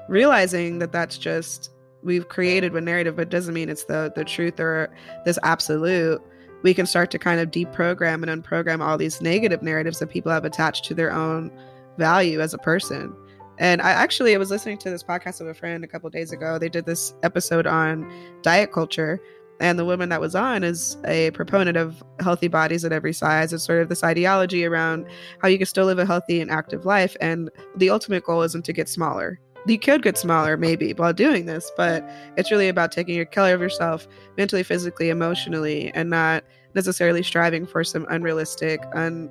realizing 0.08 0.78
that 0.78 0.92
that's 0.92 1.18
just 1.18 1.70
we've 2.02 2.28
created 2.28 2.74
a 2.74 2.80
narrative, 2.80 3.16
but 3.16 3.28
doesn't 3.28 3.54
mean 3.54 3.68
it's 3.68 3.84
the 3.84 4.12
the 4.14 4.24
truth 4.24 4.60
or 4.60 4.94
this 5.24 5.38
absolute. 5.42 6.20
We 6.62 6.74
can 6.74 6.86
start 6.86 7.10
to 7.12 7.18
kind 7.18 7.40
of 7.40 7.50
deprogram 7.50 8.28
and 8.28 8.42
unprogram 8.42 8.84
all 8.84 8.98
these 8.98 9.20
negative 9.20 9.62
narratives 9.62 10.00
that 10.00 10.08
people 10.08 10.32
have 10.32 10.44
attached 10.44 10.84
to 10.86 10.94
their 10.94 11.12
own 11.12 11.52
value 11.98 12.40
as 12.40 12.52
a 12.52 12.58
person. 12.58 13.14
And 13.58 13.82
I 13.82 13.90
actually 13.90 14.34
I 14.34 14.38
was 14.38 14.50
listening 14.50 14.78
to 14.78 14.90
this 14.90 15.02
podcast 15.02 15.40
of 15.40 15.46
a 15.48 15.54
friend 15.54 15.84
a 15.84 15.88
couple 15.88 16.08
days 16.10 16.32
ago. 16.32 16.58
They 16.58 16.68
did 16.68 16.86
this 16.86 17.14
episode 17.22 17.66
on 17.66 18.10
diet 18.42 18.72
culture. 18.72 19.20
And 19.60 19.76
the 19.76 19.84
woman 19.84 20.08
that 20.10 20.20
was 20.20 20.36
on 20.36 20.62
is 20.62 20.96
a 21.04 21.32
proponent 21.32 21.76
of 21.76 22.00
healthy 22.20 22.46
bodies 22.46 22.84
at 22.84 22.92
every 22.92 23.12
size. 23.12 23.52
It's 23.52 23.64
sort 23.64 23.82
of 23.82 23.88
this 23.88 24.04
ideology 24.04 24.64
around 24.64 25.06
how 25.40 25.48
you 25.48 25.58
can 25.58 25.66
still 25.66 25.86
live 25.86 25.98
a 25.98 26.06
healthy 26.06 26.40
and 26.40 26.48
active 26.48 26.86
life. 26.86 27.16
And 27.20 27.50
the 27.76 27.90
ultimate 27.90 28.22
goal 28.22 28.42
isn't 28.42 28.64
to 28.66 28.72
get 28.72 28.88
smaller 28.88 29.40
you 29.66 29.78
could 29.78 30.02
get 30.02 30.16
smaller 30.16 30.56
maybe 30.56 30.92
while 30.92 31.12
doing 31.12 31.46
this, 31.46 31.70
but 31.76 32.08
it's 32.36 32.50
really 32.50 32.68
about 32.68 32.92
taking 32.92 33.24
care 33.26 33.54
of 33.54 33.60
yourself 33.60 34.06
mentally, 34.36 34.62
physically, 34.62 35.10
emotionally, 35.10 35.90
and 35.94 36.10
not 36.10 36.44
necessarily 36.74 37.22
striving 37.22 37.66
for 37.66 37.84
some 37.84 38.06
unrealistic, 38.08 38.80
un 38.94 39.30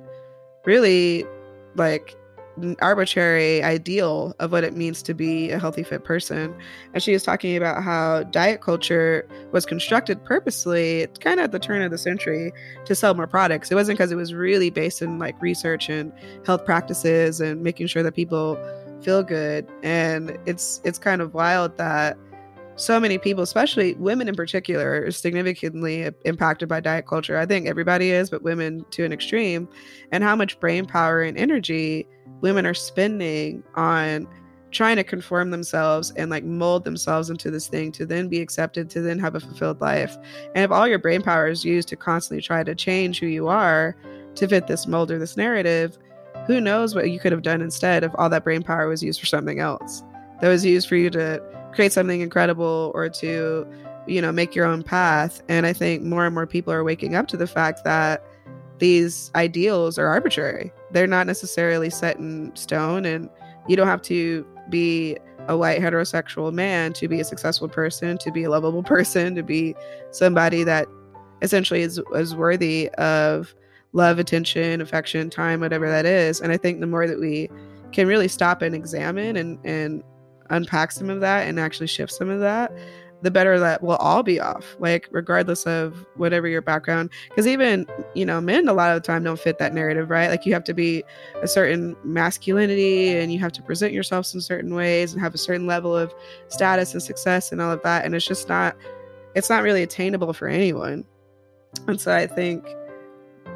really 0.64 1.24
like 1.76 2.16
arbitrary 2.80 3.62
ideal 3.62 4.34
of 4.40 4.52
what 4.52 4.64
it 4.64 4.76
means 4.76 5.02
to 5.02 5.14
be 5.14 5.50
a 5.50 5.58
healthy 5.58 5.82
fit 5.82 6.04
person. 6.04 6.54
And 6.92 7.02
she 7.02 7.12
was 7.12 7.22
talking 7.22 7.56
about 7.56 7.82
how 7.82 8.24
diet 8.24 8.60
culture 8.60 9.28
was 9.52 9.64
constructed 9.64 10.24
purposely 10.24 11.06
kind 11.20 11.40
of 11.40 11.44
at 11.44 11.52
the 11.52 11.58
turn 11.58 11.82
of 11.82 11.90
the 11.90 11.98
century 11.98 12.52
to 12.84 12.94
sell 12.94 13.14
more 13.14 13.26
products. 13.26 13.70
It 13.70 13.76
wasn't 13.76 13.98
because 13.98 14.12
it 14.12 14.16
was 14.16 14.34
really 14.34 14.70
based 14.70 15.02
in 15.02 15.18
like 15.18 15.40
research 15.40 15.88
and 15.88 16.12
health 16.44 16.64
practices 16.64 17.40
and 17.40 17.62
making 17.62 17.86
sure 17.86 18.02
that 18.02 18.14
people 18.14 18.56
feel 19.02 19.22
good. 19.22 19.66
And 19.82 20.38
it's 20.46 20.80
it's 20.84 20.98
kind 20.98 21.20
of 21.20 21.34
wild 21.34 21.76
that 21.78 22.16
so 22.76 23.00
many 23.00 23.18
people 23.18 23.42
especially 23.42 23.94
women 23.94 24.28
in 24.28 24.36
particular 24.36 25.04
are 25.04 25.10
significantly 25.10 26.08
impacted 26.24 26.68
by 26.68 26.80
diet 26.80 27.06
culture. 27.06 27.36
I 27.36 27.44
think 27.44 27.66
everybody 27.66 28.10
is 28.10 28.30
but 28.30 28.42
women 28.42 28.84
to 28.90 29.04
an 29.04 29.12
extreme. 29.12 29.68
And 30.12 30.22
how 30.22 30.36
much 30.36 30.60
brain 30.60 30.86
power 30.86 31.22
and 31.22 31.36
energy 31.36 32.06
women 32.40 32.66
are 32.66 32.74
spending 32.74 33.64
on 33.74 34.28
trying 34.70 34.96
to 34.96 35.04
conform 35.04 35.50
themselves 35.50 36.12
and 36.16 36.30
like 36.30 36.44
mold 36.44 36.84
themselves 36.84 37.30
into 37.30 37.50
this 37.50 37.68
thing 37.68 37.90
to 37.92 38.04
then 38.04 38.28
be 38.28 38.40
accepted 38.40 38.90
to 38.90 39.00
then 39.00 39.18
have 39.18 39.34
a 39.34 39.40
fulfilled 39.40 39.80
life. 39.80 40.16
And 40.54 40.64
if 40.64 40.70
all 40.70 40.86
your 40.86 40.98
brain 40.98 41.22
power 41.22 41.48
is 41.48 41.64
used 41.64 41.88
to 41.88 41.96
constantly 41.96 42.42
try 42.42 42.62
to 42.62 42.74
change 42.74 43.18
who 43.18 43.26
you 43.26 43.48
are 43.48 43.96
to 44.34 44.46
fit 44.46 44.66
this 44.66 44.86
mold 44.86 45.10
or 45.10 45.18
this 45.18 45.36
narrative 45.36 45.98
who 46.48 46.60
knows 46.60 46.94
what 46.94 47.10
you 47.10 47.20
could 47.20 47.30
have 47.30 47.42
done 47.42 47.60
instead 47.60 48.02
if 48.02 48.10
all 48.16 48.28
that 48.30 48.42
brain 48.42 48.62
power 48.62 48.88
was 48.88 49.02
used 49.02 49.20
for 49.20 49.26
something 49.26 49.60
else. 49.60 50.02
That 50.40 50.48
was 50.48 50.64
used 50.64 50.88
for 50.88 50.96
you 50.96 51.10
to 51.10 51.40
create 51.72 51.92
something 51.92 52.20
incredible 52.20 52.90
or 52.94 53.08
to 53.10 53.66
you 54.06 54.22
know 54.22 54.32
make 54.32 54.54
your 54.56 54.64
own 54.64 54.82
path. 54.82 55.42
And 55.48 55.66
i 55.66 55.72
think 55.72 56.02
more 56.02 56.24
and 56.24 56.34
more 56.34 56.46
people 56.46 56.72
are 56.72 56.82
waking 56.82 57.14
up 57.14 57.28
to 57.28 57.36
the 57.36 57.46
fact 57.46 57.84
that 57.84 58.24
these 58.78 59.30
ideals 59.34 59.98
are 59.98 60.06
arbitrary. 60.06 60.72
They're 60.90 61.06
not 61.06 61.26
necessarily 61.26 61.90
set 61.90 62.16
in 62.16 62.54
stone 62.56 63.04
and 63.04 63.28
you 63.68 63.76
don't 63.76 63.88
have 63.88 64.02
to 64.02 64.46
be 64.70 65.18
a 65.48 65.56
white 65.56 65.80
heterosexual 65.80 66.52
man 66.52 66.92
to 66.94 67.08
be 67.08 67.20
a 67.20 67.24
successful 67.24 67.68
person, 67.68 68.16
to 68.18 68.30
be 68.30 68.44
a 68.44 68.50
lovable 68.50 68.82
person, 68.94 69.34
to 69.34 69.42
be 69.42 69.74
somebody 70.12 70.64
that 70.64 70.86
essentially 71.42 71.82
is, 71.82 72.00
is 72.14 72.34
worthy 72.34 72.88
of 72.90 73.54
love, 73.92 74.18
attention, 74.18 74.80
affection, 74.80 75.30
time, 75.30 75.60
whatever 75.60 75.88
that 75.88 76.06
is. 76.06 76.40
And 76.40 76.52
I 76.52 76.56
think 76.56 76.80
the 76.80 76.86
more 76.86 77.06
that 77.06 77.20
we 77.20 77.48
can 77.92 78.06
really 78.06 78.28
stop 78.28 78.62
and 78.62 78.74
examine 78.74 79.36
and, 79.36 79.58
and 79.64 80.02
unpack 80.50 80.92
some 80.92 81.10
of 81.10 81.20
that 81.20 81.48
and 81.48 81.58
actually 81.58 81.86
shift 81.86 82.12
some 82.12 82.28
of 82.28 82.40
that, 82.40 82.72
the 83.22 83.30
better 83.30 83.58
that 83.58 83.82
we'll 83.82 83.96
all 83.96 84.22
be 84.22 84.38
off, 84.38 84.76
like 84.78 85.08
regardless 85.10 85.66
of 85.66 86.06
whatever 86.16 86.46
your 86.46 86.62
background. 86.62 87.10
Because 87.28 87.46
even, 87.46 87.86
you 88.14 88.24
know, 88.24 88.40
men 88.40 88.68
a 88.68 88.72
lot 88.72 88.94
of 88.94 89.02
the 89.02 89.06
time 89.06 89.24
don't 89.24 89.40
fit 89.40 89.58
that 89.58 89.74
narrative, 89.74 90.10
right? 90.10 90.30
Like 90.30 90.46
you 90.46 90.52
have 90.52 90.64
to 90.64 90.74
be 90.74 91.02
a 91.42 91.48
certain 91.48 91.96
masculinity 92.04 93.16
and 93.16 93.32
you 93.32 93.38
have 93.40 93.52
to 93.52 93.62
present 93.62 93.92
yourself 93.92 94.32
in 94.34 94.40
certain 94.40 94.74
ways 94.74 95.12
and 95.12 95.20
have 95.20 95.34
a 95.34 95.38
certain 95.38 95.66
level 95.66 95.96
of 95.96 96.14
status 96.48 96.92
and 96.92 97.02
success 97.02 97.50
and 97.50 97.60
all 97.60 97.72
of 97.72 97.82
that. 97.82 98.04
And 98.04 98.14
it's 98.14 98.26
just 98.26 98.48
not, 98.48 98.76
it's 99.34 99.50
not 99.50 99.62
really 99.62 99.82
attainable 99.82 100.32
for 100.32 100.46
anyone. 100.46 101.04
And 101.86 102.00
so 102.00 102.14
I 102.14 102.26
think 102.26 102.64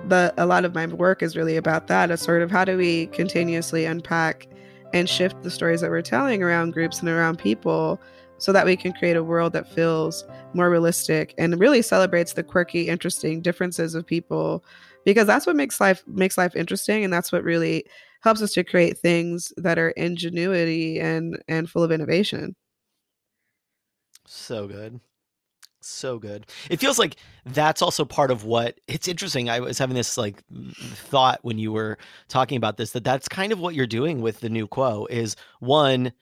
the 0.09 0.35
a 0.37 0.47
lot 0.47 0.65
of 0.65 0.75
my 0.75 0.87
work 0.87 1.23
is 1.23 1.37
really 1.37 1.57
about 1.57 1.87
that. 1.89 2.11
It's 2.11 2.23
sort 2.23 2.43
of 2.43 2.51
how 2.51 2.65
do 2.65 2.77
we 2.77 3.07
continuously 3.09 3.85
unpack 3.85 4.49
and 4.93 5.09
shift 5.09 5.43
the 5.43 5.51
stories 5.51 5.81
that 5.81 5.91
we're 5.91 6.03
telling 6.03 6.43
around 6.43 6.73
groups 6.73 7.01
and 7.01 7.09
around 7.09 7.39
people 7.39 8.01
so 8.39 8.53
that 8.53 8.67
we 8.67 8.77
can 8.77 8.93
create 8.93 9.17
a 9.17 9.23
world 9.23 9.53
that 9.53 9.73
feels 9.73 10.25
more 10.53 10.69
realistic 10.69 11.35
and 11.39 11.59
really 11.61 11.81
celebrates 11.81 12.33
the 12.33 12.43
quirky, 12.43 12.89
interesting 12.89 13.41
differences 13.41 13.95
of 13.95 14.05
people 14.05 14.65
because 15.05 15.27
that's 15.27 15.47
what 15.47 15.57
makes 15.57 15.81
life 15.81 16.03
makes 16.07 16.37
life 16.37 16.55
interesting 16.57 17.05
and 17.05 17.13
that's 17.13 17.33
what 17.33 17.45
really 17.45 17.85
helps 18.21 18.43
us 18.43 18.53
to 18.53 18.65
create 18.65 18.99
things 18.99 19.53
that 19.57 19.79
are 19.79 19.91
ingenuity 19.91 21.01
and 21.01 21.43
and 21.49 21.71
full 21.71 21.83
of 21.83 21.93
innovation. 21.93 22.55
So 24.27 24.67
good. 24.67 25.01
So 25.85 26.19
good. 26.19 26.47
It 26.71 26.79
feels 26.79 26.99
like 26.99 27.17
that's 27.45 27.83
also 27.83 28.05
part 28.05 28.31
of 28.31 28.45
what 28.45 28.79
it's 28.89 29.09
interesting. 29.09 29.51
I 29.51 29.61
was 29.61 29.79
having 29.79 29.97
this 29.97 30.17
like 30.17 30.43
thought 30.95 31.41
when 31.43 31.59
you 31.59 31.73
were 31.73 31.99
talking 32.29 32.57
about 32.57 32.77
this 32.77 32.93
that 32.93 33.05
that's 33.05 33.29
kind 33.29 33.53
of 33.53 33.61
what 33.61 33.75
you're 33.75 33.87
doing 33.87 34.21
with 34.21 34.41
the 34.41 34.49
new 34.49 34.67
quo 34.67 35.07
is 35.11 35.37
one 35.61 36.13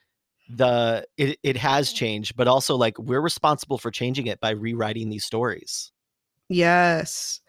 the 0.51 1.07
it, 1.17 1.39
it 1.43 1.57
has 1.57 1.93
changed 1.93 2.37
but 2.37 2.49
also 2.49 2.75
like 2.75 2.99
we're 2.99 3.21
responsible 3.21 3.79
for 3.79 3.91
changing 3.91 4.27
it 4.27 4.41
by 4.41 4.51
rewriting 4.51 5.09
these 5.09 5.25
stories 5.25 5.93
yes 6.49 7.41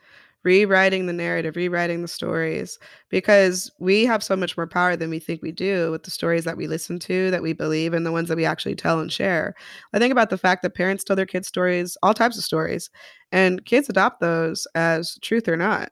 rewriting 0.44 1.06
the 1.06 1.14
narrative 1.14 1.56
rewriting 1.56 2.02
the 2.02 2.08
stories 2.08 2.80
because 3.10 3.72
we 3.80 4.06
have 4.06 4.24
so 4.24 4.36
much 4.36 4.58
more 4.58 4.66
power 4.68 4.96
than 4.96 5.10
we 5.10 5.20
think 5.20 5.42
we 5.42 5.52
do 5.52 5.92
with 5.92 6.04
the 6.04 6.12
stories 6.12 6.44
that 6.46 6.58
we 6.58 6.68
listen 6.68 6.98
to 6.98 7.30
that 7.32 7.44
we 7.44 7.54
believe 7.54 7.94
and 7.94 8.06
the 8.06 8.12
ones 8.12 8.28
that 8.28 8.38
we 8.38 8.46
actually 8.46 8.76
tell 8.76 9.00
and 9.00 9.12
share. 9.12 9.54
I 9.94 10.00
think 10.00 10.12
about 10.12 10.30
the 10.32 10.38
fact 10.38 10.64
that 10.64 10.74
parents 10.76 11.04
tell 11.04 11.16
their 11.16 11.26
kids 11.28 11.48
stories 11.48 11.96
all 12.02 12.14
types 12.14 12.38
of 12.38 12.44
stories 12.44 12.90
and 13.32 13.64
kids 13.66 13.90
adopt 13.90 14.20
those 14.20 14.68
as 14.74 15.18
truth 15.22 15.48
or 15.48 15.58
not. 15.58 15.92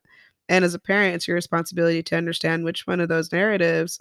And 0.49 0.65
as 0.65 0.73
a 0.73 0.79
parent 0.79 1.15
it's 1.15 1.27
your 1.27 1.35
responsibility 1.35 2.01
to 2.03 2.17
understand 2.17 2.65
which 2.65 2.87
one 2.87 2.99
of 2.99 3.09
those 3.09 3.31
narratives 3.31 3.99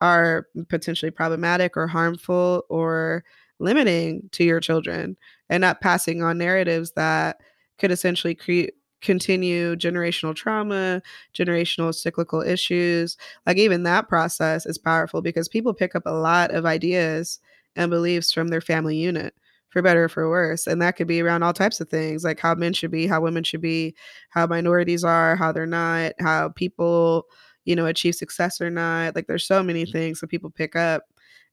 are 0.00 0.46
potentially 0.68 1.10
problematic 1.10 1.76
or 1.76 1.86
harmful 1.86 2.64
or 2.68 3.24
limiting 3.58 4.28
to 4.32 4.44
your 4.44 4.60
children 4.60 5.16
and 5.50 5.60
not 5.60 5.80
passing 5.80 6.22
on 6.22 6.38
narratives 6.38 6.92
that 6.92 7.40
could 7.78 7.90
essentially 7.90 8.34
create 8.34 8.74
continue 9.00 9.76
generational 9.76 10.34
trauma, 10.34 11.02
generational 11.34 11.94
cyclical 11.94 12.42
issues. 12.42 13.16
Like 13.46 13.56
even 13.58 13.82
that 13.84 14.08
process 14.08 14.66
is 14.66 14.78
powerful 14.78 15.22
because 15.22 15.48
people 15.48 15.74
pick 15.74 15.94
up 15.94 16.04
a 16.06 16.10
lot 16.10 16.50
of 16.50 16.66
ideas 16.66 17.38
and 17.76 17.90
beliefs 17.90 18.32
from 18.32 18.48
their 18.48 18.60
family 18.60 18.96
unit 18.96 19.34
for 19.68 19.82
better 19.82 20.04
or 20.04 20.08
for 20.08 20.28
worse. 20.28 20.66
And 20.66 20.80
that 20.82 20.96
could 20.96 21.06
be 21.06 21.20
around 21.20 21.42
all 21.42 21.52
types 21.52 21.80
of 21.80 21.88
things, 21.88 22.24
like 22.24 22.40
how 22.40 22.54
men 22.54 22.72
should 22.72 22.90
be, 22.90 23.06
how 23.06 23.20
women 23.20 23.44
should 23.44 23.60
be, 23.60 23.94
how 24.30 24.46
minorities 24.46 25.04
are, 25.04 25.36
how 25.36 25.52
they're 25.52 25.66
not, 25.66 26.12
how 26.18 26.48
people 26.50 27.26
you 27.68 27.76
know, 27.76 27.84
achieve 27.84 28.14
success 28.14 28.62
or 28.62 28.70
not. 28.70 29.14
Like 29.14 29.26
there's 29.26 29.46
so 29.46 29.62
many 29.62 29.82
mm-hmm. 29.82 29.92
things 29.92 30.20
that 30.20 30.28
people 30.28 30.48
pick 30.48 30.74
up. 30.74 31.02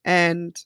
And 0.06 0.58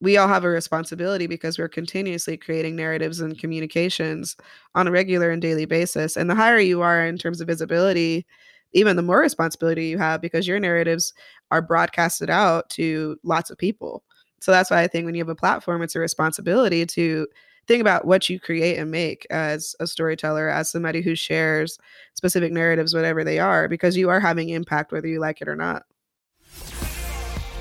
we 0.00 0.16
all 0.16 0.28
have 0.28 0.44
a 0.44 0.48
responsibility 0.48 1.26
because 1.26 1.58
we're 1.58 1.68
continuously 1.68 2.36
creating 2.36 2.76
narratives 2.76 3.20
and 3.20 3.38
communications 3.38 4.36
on 4.74 4.86
a 4.86 4.90
regular 4.90 5.30
and 5.30 5.40
daily 5.40 5.64
basis. 5.64 6.16
And 6.16 6.28
the 6.28 6.34
higher 6.34 6.58
you 6.58 6.82
are 6.82 7.06
in 7.06 7.16
terms 7.16 7.40
of 7.40 7.46
visibility, 7.46 8.26
even 8.72 8.96
the 8.96 9.02
more 9.02 9.20
responsibility 9.20 9.86
you 9.86 9.98
have 9.98 10.20
because 10.20 10.46
your 10.46 10.60
narratives 10.60 11.14
are 11.50 11.62
broadcasted 11.62 12.28
out 12.28 12.68
to 12.70 13.16
lots 13.22 13.50
of 13.50 13.58
people. 13.58 14.02
So 14.40 14.52
that's 14.52 14.70
why 14.70 14.82
I 14.82 14.88
think 14.88 15.06
when 15.06 15.14
you 15.14 15.22
have 15.22 15.28
a 15.30 15.34
platform, 15.34 15.80
it's 15.80 15.96
a 15.96 16.00
responsibility 16.00 16.84
to 16.84 17.26
think 17.66 17.80
about 17.80 18.04
what 18.06 18.28
you 18.28 18.38
create 18.38 18.76
and 18.78 18.90
make 18.90 19.26
as 19.30 19.74
a 19.80 19.86
storyteller, 19.86 20.50
as 20.50 20.70
somebody 20.70 21.00
who 21.00 21.14
shares 21.14 21.78
specific 22.14 22.52
narratives, 22.52 22.94
whatever 22.94 23.24
they 23.24 23.38
are, 23.38 23.68
because 23.68 23.96
you 23.96 24.10
are 24.10 24.20
having 24.20 24.50
impact 24.50 24.92
whether 24.92 25.08
you 25.08 25.18
like 25.18 25.40
it 25.40 25.48
or 25.48 25.56
not. 25.56 25.84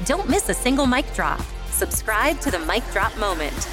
Don't 0.06 0.30
miss 0.30 0.50
a 0.50 0.54
single 0.54 0.86
mic 0.86 1.06
drop. 1.14 1.42
Subscribe 1.84 2.40
to 2.40 2.50
the 2.50 2.60
Mic 2.60 2.82
Drop 2.94 3.14
Moment 3.18 3.68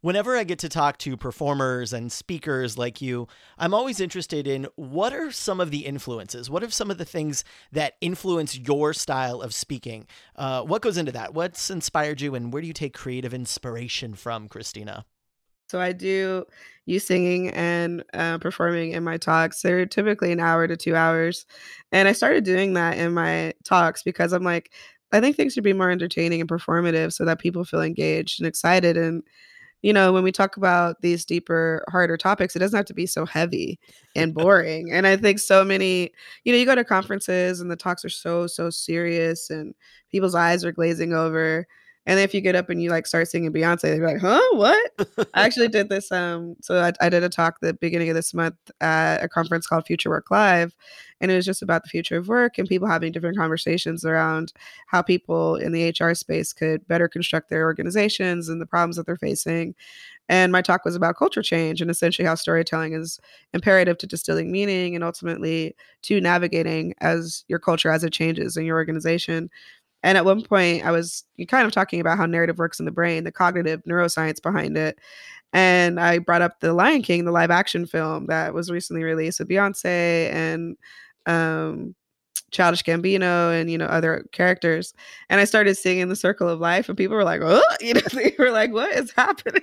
whenever 0.00 0.36
I 0.36 0.44
get 0.44 0.60
to 0.60 0.68
talk 0.68 0.96
to 0.98 1.16
performers 1.16 1.92
and 1.92 2.10
speakers 2.10 2.78
like 2.78 3.02
you, 3.02 3.26
I'm 3.58 3.74
always 3.74 4.00
interested 4.00 4.46
in 4.46 4.68
what 4.76 5.12
are 5.12 5.30
some 5.32 5.60
of 5.60 5.70
the 5.70 5.84
influences? 5.86 6.48
What 6.48 6.62
are 6.62 6.70
some 6.70 6.90
of 6.90 6.98
the 6.98 7.04
things 7.04 7.44
that 7.72 7.94
influence 8.00 8.56
your 8.56 8.94
style 8.94 9.42
of 9.42 9.52
speaking? 9.52 10.06
Uh, 10.36 10.62
what 10.62 10.82
goes 10.82 10.96
into 10.96 11.12
that? 11.12 11.34
What's 11.34 11.68
inspired 11.68 12.20
you, 12.20 12.36
and 12.36 12.52
where 12.52 12.62
do 12.62 12.68
you 12.68 12.74
take 12.74 12.94
creative 12.94 13.34
inspiration 13.34 14.14
from, 14.14 14.48
Christina? 14.48 15.04
So 15.68 15.80
I 15.80 15.92
do 15.92 16.46
use 16.86 17.06
singing 17.06 17.50
and 17.50 18.02
uh, 18.14 18.38
performing 18.38 18.92
in 18.92 19.04
my 19.04 19.18
talks. 19.18 19.62
They're 19.62 19.84
typically 19.84 20.32
an 20.32 20.40
hour 20.40 20.66
to 20.66 20.76
two 20.76 20.96
hours, 20.96 21.44
and 21.92 22.08
I 22.08 22.12
started 22.12 22.44
doing 22.44 22.74
that 22.74 22.98
in 22.98 23.12
my 23.12 23.52
talks 23.64 24.02
because 24.02 24.32
I'm 24.32 24.44
like, 24.44 24.72
I 25.12 25.20
think 25.20 25.36
things 25.36 25.54
should 25.54 25.64
be 25.64 25.72
more 25.72 25.90
entertaining 25.90 26.40
and 26.40 26.48
performative 26.50 27.12
so 27.12 27.24
that 27.24 27.38
people 27.40 27.64
feel 27.64 27.82
engaged 27.82 28.40
and 28.40 28.46
excited 28.46 28.96
and 28.96 29.22
you 29.82 29.92
know, 29.94 30.12
when 30.12 30.22
we 30.22 30.32
talk 30.32 30.56
about 30.58 31.00
these 31.00 31.24
deeper, 31.24 31.84
harder 31.88 32.16
topics, 32.16 32.54
it 32.54 32.58
doesn't 32.58 32.76
have 32.76 32.86
to 32.86 32.94
be 32.94 33.06
so 33.06 33.24
heavy 33.24 33.78
and 34.14 34.34
boring. 34.34 34.92
and 34.92 35.06
I 35.06 35.16
think 35.16 35.38
so 35.38 35.64
many, 35.64 36.10
you 36.44 36.52
know, 36.52 36.58
you 36.58 36.66
go 36.66 36.74
to 36.74 36.84
conferences 36.84 37.60
and 37.60 37.70
the 37.70 37.76
talks 37.76 38.04
are 38.04 38.10
so, 38.10 38.46
so 38.46 38.68
serious 38.70 39.48
and 39.50 39.74
people's 40.12 40.34
eyes 40.34 40.64
are 40.64 40.72
glazing 40.72 41.14
over. 41.14 41.66
And 42.06 42.18
if 42.18 42.32
you 42.32 42.40
get 42.40 42.56
up 42.56 42.70
and 42.70 42.82
you 42.82 42.90
like 42.90 43.06
start 43.06 43.28
singing 43.28 43.52
Beyonce, 43.52 43.82
they're 43.82 44.06
like, 44.06 44.20
huh, 44.20 44.40
what? 44.52 44.90
I 45.34 45.44
actually 45.44 45.68
did 45.76 45.90
this. 45.90 46.10
Um, 46.10 46.56
so 46.62 46.82
I, 46.82 46.92
I 47.00 47.08
did 47.10 47.22
a 47.22 47.28
talk 47.28 47.60
the 47.60 47.74
beginning 47.74 48.08
of 48.08 48.14
this 48.14 48.32
month 48.32 48.56
at 48.80 49.22
a 49.22 49.28
conference 49.28 49.66
called 49.66 49.86
Future 49.86 50.08
Work 50.08 50.30
Live. 50.30 50.74
And 51.20 51.30
it 51.30 51.36
was 51.36 51.44
just 51.44 51.60
about 51.60 51.82
the 51.82 51.90
future 51.90 52.16
of 52.16 52.28
work 52.28 52.56
and 52.56 52.66
people 52.66 52.88
having 52.88 53.12
different 53.12 53.36
conversations 53.36 54.04
around 54.06 54.54
how 54.86 55.02
people 55.02 55.56
in 55.56 55.72
the 55.72 55.90
HR 55.90 56.14
space 56.14 56.54
could 56.54 56.86
better 56.88 57.08
construct 57.08 57.50
their 57.50 57.64
organizations 57.64 58.48
and 58.48 58.60
the 58.60 58.66
problems 58.66 58.96
that 58.96 59.04
they're 59.04 59.16
facing. 59.16 59.74
And 60.30 60.52
my 60.52 60.62
talk 60.62 60.84
was 60.84 60.94
about 60.94 61.16
culture 61.16 61.42
change 61.42 61.82
and 61.82 61.90
essentially 61.90 62.24
how 62.24 62.36
storytelling 62.36 62.94
is 62.94 63.18
imperative 63.52 63.98
to 63.98 64.06
distilling 64.06 64.52
meaning 64.52 64.94
and 64.94 65.02
ultimately 65.02 65.74
to 66.02 66.20
navigating 66.20 66.94
as 67.00 67.44
your 67.48 67.58
culture 67.58 67.90
as 67.90 68.04
it 68.04 68.12
changes 68.12 68.56
in 68.56 68.64
your 68.64 68.76
organization. 68.76 69.50
And 70.02 70.16
at 70.16 70.24
one 70.24 70.42
point, 70.42 70.84
I 70.84 70.90
was 70.90 71.24
kind 71.48 71.66
of 71.66 71.72
talking 71.72 72.00
about 72.00 72.16
how 72.16 72.26
narrative 72.26 72.58
works 72.58 72.78
in 72.78 72.86
the 72.86 72.90
brain, 72.90 73.24
the 73.24 73.32
cognitive 73.32 73.82
neuroscience 73.84 74.40
behind 74.42 74.76
it. 74.76 74.98
And 75.52 75.98
I 75.98 76.18
brought 76.18 76.42
up 76.42 76.60
The 76.60 76.72
Lion 76.72 77.02
King, 77.02 77.24
the 77.24 77.32
live 77.32 77.50
action 77.50 77.86
film 77.86 78.26
that 78.26 78.54
was 78.54 78.70
recently 78.70 79.02
released 79.02 79.40
with 79.40 79.48
Beyonce 79.48 80.30
and 80.32 80.76
um, 81.26 81.94
Childish 82.50 82.82
Gambino 82.82 83.58
and 83.58 83.70
you 83.70 83.78
know 83.78 83.86
other 83.86 84.26
characters. 84.32 84.92
And 85.28 85.40
I 85.40 85.44
started 85.44 85.76
singing 85.76 86.08
"The 86.08 86.16
Circle 86.16 86.48
of 86.48 86.60
Life," 86.60 86.88
and 86.88 86.98
people 86.98 87.16
were 87.16 87.24
like, 87.24 87.40
"Oh," 87.42 87.62
you 87.80 87.94
know, 87.94 88.00
they 88.12 88.34
were 88.38 88.50
like, 88.50 88.72
"What 88.72 88.94
is 88.94 89.12
happening?" 89.16 89.62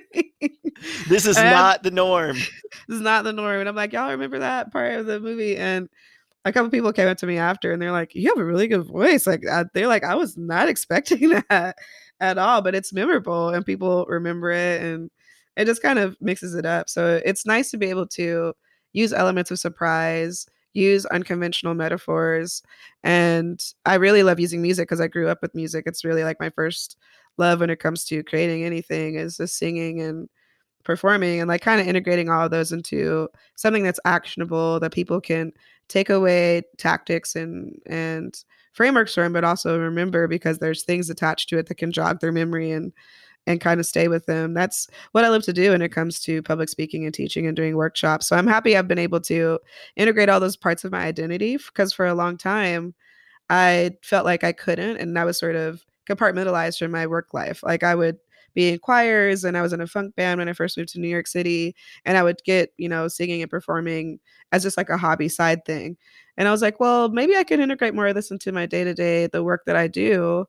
This 1.08 1.26
is 1.26 1.36
not 1.36 1.82
the 1.82 1.90
norm. 1.90 2.36
this 2.88 2.96
is 2.96 3.00
not 3.00 3.24
the 3.24 3.32
norm. 3.32 3.60
And 3.60 3.68
I'm 3.68 3.76
like, 3.76 3.92
"Y'all 3.92 4.10
remember 4.10 4.38
that 4.38 4.72
part 4.72 4.94
of 4.94 5.06
the 5.06 5.20
movie?" 5.20 5.56
And 5.56 5.88
a 6.48 6.52
couple 6.52 6.70
people 6.70 6.92
came 6.92 7.08
up 7.08 7.18
to 7.18 7.26
me 7.26 7.38
after 7.38 7.72
and 7.72 7.80
they're 7.80 7.92
like, 7.92 8.14
"You 8.14 8.28
have 8.30 8.38
a 8.38 8.44
really 8.44 8.68
good 8.68 8.86
voice." 8.86 9.26
Like 9.26 9.46
uh, 9.46 9.64
they're 9.74 9.88
like, 9.88 10.04
"I 10.04 10.14
was 10.14 10.36
not 10.36 10.68
expecting 10.70 11.30
that 11.48 11.76
at 12.20 12.38
all," 12.38 12.62
but 12.62 12.74
it's 12.74 12.92
memorable 12.92 13.50
and 13.50 13.64
people 13.66 14.06
remember 14.08 14.50
it 14.50 14.82
and 14.82 15.10
it 15.56 15.66
just 15.66 15.82
kind 15.82 15.98
of 15.98 16.16
mixes 16.20 16.54
it 16.54 16.66
up. 16.66 16.88
So 16.88 17.20
it's 17.24 17.46
nice 17.46 17.70
to 17.72 17.76
be 17.76 17.86
able 17.90 18.06
to 18.08 18.54
use 18.92 19.12
elements 19.12 19.50
of 19.50 19.58
surprise, 19.58 20.46
use 20.72 21.04
unconventional 21.06 21.74
metaphors, 21.74 22.62
and 23.04 23.62
I 23.86 23.96
really 23.96 24.22
love 24.22 24.40
using 24.40 24.62
music 24.62 24.88
because 24.88 25.00
I 25.00 25.08
grew 25.08 25.28
up 25.28 25.42
with 25.42 25.54
music. 25.54 25.84
It's 25.86 26.04
really 26.04 26.24
like 26.24 26.40
my 26.40 26.50
first 26.50 26.96
love 27.38 27.60
when 27.60 27.70
it 27.70 27.80
comes 27.80 28.04
to 28.06 28.22
creating 28.24 28.64
anything 28.64 29.14
is 29.14 29.36
the 29.36 29.46
singing 29.46 30.00
and 30.00 30.28
performing 30.88 31.38
and 31.40 31.48
like 31.48 31.60
kind 31.60 31.80
of 31.80 31.86
integrating 31.86 32.30
all 32.30 32.46
of 32.46 32.50
those 32.50 32.72
into 32.72 33.28
something 33.56 33.82
that's 33.82 34.00
actionable 34.06 34.80
that 34.80 34.90
people 34.90 35.20
can 35.20 35.52
take 35.88 36.10
away 36.10 36.62
tactics 36.76 37.34
and 37.34 37.80
and 37.86 38.44
frameworks 38.72 39.14
for 39.14 39.24
from 39.24 39.32
but 39.32 39.44
also 39.44 39.78
remember 39.78 40.28
because 40.28 40.58
there's 40.58 40.84
things 40.84 41.10
attached 41.10 41.48
to 41.48 41.58
it 41.58 41.66
that 41.66 41.76
can 41.76 41.92
jog 41.92 42.20
their 42.20 42.32
memory 42.32 42.70
and 42.70 42.92
and 43.46 43.60
kind 43.60 43.80
of 43.80 43.86
stay 43.86 44.08
with 44.08 44.26
them 44.26 44.54
that's 44.54 44.88
what 45.12 45.24
i 45.24 45.28
love 45.28 45.42
to 45.42 45.52
do 45.52 45.70
when 45.70 45.82
it 45.82 45.92
comes 45.92 46.20
to 46.20 46.42
public 46.42 46.68
speaking 46.68 47.04
and 47.04 47.14
teaching 47.14 47.46
and 47.46 47.56
doing 47.56 47.76
workshops. 47.76 48.26
So 48.26 48.36
i'm 48.36 48.46
happy 48.46 48.76
i've 48.76 48.88
been 48.88 48.98
able 48.98 49.20
to 49.22 49.58
integrate 49.96 50.28
all 50.28 50.40
those 50.40 50.56
parts 50.56 50.84
of 50.84 50.92
my 50.92 51.00
identity 51.00 51.56
because 51.56 51.92
for 51.92 52.06
a 52.06 52.14
long 52.14 52.36
time 52.36 52.94
i 53.50 53.92
felt 54.02 54.26
like 54.26 54.44
i 54.44 54.52
couldn't 54.52 54.98
and 54.98 55.18
i 55.18 55.24
was 55.24 55.38
sort 55.38 55.56
of 55.56 55.84
compartmentalized 56.08 56.78
from 56.78 56.90
my 56.90 57.06
work 57.06 57.34
life. 57.34 57.62
Like 57.62 57.82
i 57.82 57.94
would 57.94 58.18
be 58.58 58.72
in 58.72 58.78
choirs 58.80 59.44
and 59.44 59.56
I 59.56 59.62
was 59.62 59.72
in 59.72 59.80
a 59.80 59.86
funk 59.86 60.16
band 60.16 60.40
when 60.40 60.48
I 60.48 60.52
first 60.52 60.76
moved 60.76 60.88
to 60.90 60.98
New 60.98 61.06
York 61.06 61.28
City 61.28 61.76
and 62.04 62.18
I 62.18 62.24
would 62.24 62.42
get, 62.42 62.72
you 62.76 62.88
know, 62.88 63.06
singing 63.06 63.40
and 63.40 63.48
performing 63.48 64.18
as 64.50 64.64
just 64.64 64.76
like 64.76 64.90
a 64.90 64.96
hobby 64.96 65.28
side 65.28 65.64
thing. 65.64 65.96
And 66.36 66.48
I 66.48 66.50
was 66.50 66.60
like, 66.60 66.80
well, 66.80 67.08
maybe 67.08 67.36
I 67.36 67.44
can 67.44 67.60
integrate 67.60 67.94
more 67.94 68.08
of 68.08 68.16
this 68.16 68.32
into 68.32 68.50
my 68.50 68.66
day-to-day, 68.66 69.28
the 69.28 69.44
work 69.44 69.62
that 69.66 69.76
I 69.76 69.86
do 69.86 70.44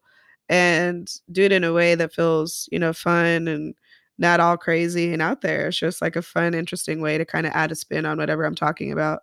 and 0.50 1.08
do 1.32 1.44
it 1.44 1.52
in 1.52 1.64
a 1.64 1.72
way 1.72 1.94
that 1.94 2.12
feels, 2.12 2.68
you 2.72 2.80
know, 2.80 2.94
fun 2.94 3.48
and 3.48 3.76
not 4.18 4.40
all 4.40 4.58
crazy 4.58 5.14
and 5.14 5.22
out 5.22 5.42
there. 5.42 5.68
It's 5.68 5.78
just 5.78 6.02
like 6.02 6.16
a 6.16 6.24
fun, 6.24 6.56
interesting 6.56 7.02
way 7.02 7.20
to 7.20 7.26
kind 7.26 7.46
of 7.46 7.54
add 7.54 7.72
a 7.72 7.76
spin 7.76 8.08
on 8.08 8.18
whatever 8.18 8.44
I'm 8.44 8.56
talking 8.56 8.92
about. 8.92 9.20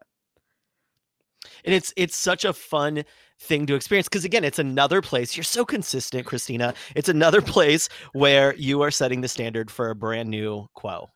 And 1.64 1.74
it's 1.74 1.92
it's 1.96 2.14
such 2.14 2.44
a 2.44 2.52
fun 2.52 3.02
thing 3.40 3.66
to 3.66 3.74
experience 3.74 4.08
because 4.08 4.24
again 4.24 4.44
it's 4.44 4.58
another 4.58 5.02
place 5.02 5.36
you're 5.36 5.44
so 5.44 5.64
consistent 5.64 6.26
christina 6.26 6.72
it's 6.94 7.08
another 7.08 7.42
place 7.42 7.88
where 8.12 8.54
you 8.56 8.80
are 8.80 8.90
setting 8.90 9.20
the 9.20 9.28
standard 9.28 9.70
for 9.70 9.90
a 9.90 9.94
brand 9.94 10.30
new 10.30 10.66
quo. 10.74 11.10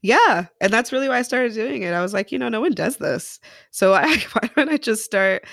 Yeah 0.00 0.46
and 0.60 0.72
that's 0.72 0.92
really 0.92 1.08
why 1.08 1.18
i 1.18 1.22
started 1.22 1.54
doing 1.54 1.82
it 1.82 1.92
i 1.92 2.00
was 2.00 2.12
like 2.12 2.30
you 2.30 2.38
know 2.38 2.48
no 2.48 2.60
one 2.60 2.72
does 2.72 2.98
this. 2.98 3.40
So 3.70 3.94
I, 3.94 4.16
why 4.32 4.50
don't 4.54 4.68
i 4.68 4.76
just 4.76 5.04
start 5.04 5.44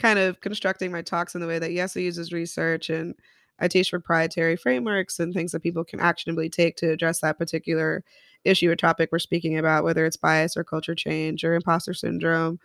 kind 0.00 0.18
of 0.18 0.40
constructing 0.40 0.90
my 0.90 1.02
talks 1.02 1.34
in 1.34 1.40
the 1.40 1.46
way 1.46 1.58
that 1.58 1.72
yes 1.72 1.94
it 1.96 2.02
uses 2.02 2.32
research 2.32 2.90
and 2.90 3.14
i 3.60 3.68
teach 3.68 3.90
proprietary 3.90 4.56
frameworks 4.56 5.20
and 5.20 5.32
things 5.32 5.52
that 5.52 5.62
people 5.62 5.84
can 5.84 6.00
actionably 6.00 6.48
take 6.48 6.76
to 6.76 6.90
address 6.90 7.20
that 7.20 7.38
particular 7.38 8.02
issue 8.44 8.70
or 8.70 8.76
topic 8.76 9.10
we're 9.12 9.18
speaking 9.18 9.58
about 9.58 9.84
whether 9.84 10.04
it's 10.04 10.16
bias 10.16 10.56
or 10.56 10.64
culture 10.64 10.94
change 10.94 11.44
or 11.44 11.54
imposter 11.54 11.94
syndrome 11.94 12.58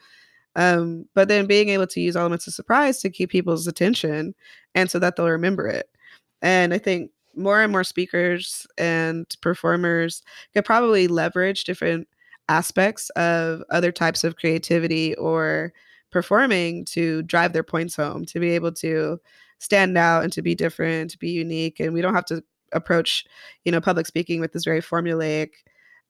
um, 0.56 1.08
but 1.14 1.28
then 1.28 1.46
being 1.46 1.70
able 1.70 1.88
to 1.88 2.02
use 2.02 2.16
elements 2.16 2.48
of 2.48 2.54
surprise 2.54 3.00
to 3.02 3.10
keep 3.10 3.30
people's 3.30 3.68
attention 3.68 4.36
and 4.76 4.90
so 4.90 5.00
that 5.00 5.16
they'll 5.16 5.30
remember 5.30 5.68
it. 5.68 5.90
And 6.42 6.74
I 6.74 6.78
think 6.78 7.12
more 7.36 7.62
and 7.62 7.72
more 7.72 7.84
speakers 7.84 8.68
and 8.78 9.26
performers 9.42 10.22
could 10.54 10.66
probably 10.66 11.08
leverage 11.08 11.64
different 11.64 12.08
aspects 12.50 13.10
of 13.12 13.64
other 13.72 13.92
types 13.92 14.24
of 14.24 14.36
creativity 14.36 15.16
or 15.16 15.74
performing 16.12 16.86
to 16.86 17.24
drive 17.24 17.54
their 17.54 17.64
points 17.64 17.96
home, 17.96 18.26
to 18.26 18.40
be 18.40 18.52
able 18.52 18.72
to 18.72 19.20
stand 19.60 19.98
out 19.98 20.24
and 20.24 20.34
to 20.34 20.42
be 20.42 20.54
different, 20.54 21.10
to 21.10 21.18
be 21.18 21.32
unique. 21.32 21.80
And 21.80 21.94
we 21.94 22.02
don't 22.02 22.14
have 22.14 22.26
to 22.26 22.44
approach, 22.74 23.26
you 23.66 23.72
know, 23.72 23.82
public 23.82 24.06
speaking 24.06 24.40
with 24.40 24.52
this 24.52 24.66
very 24.66 24.82
formulaic 24.82 25.52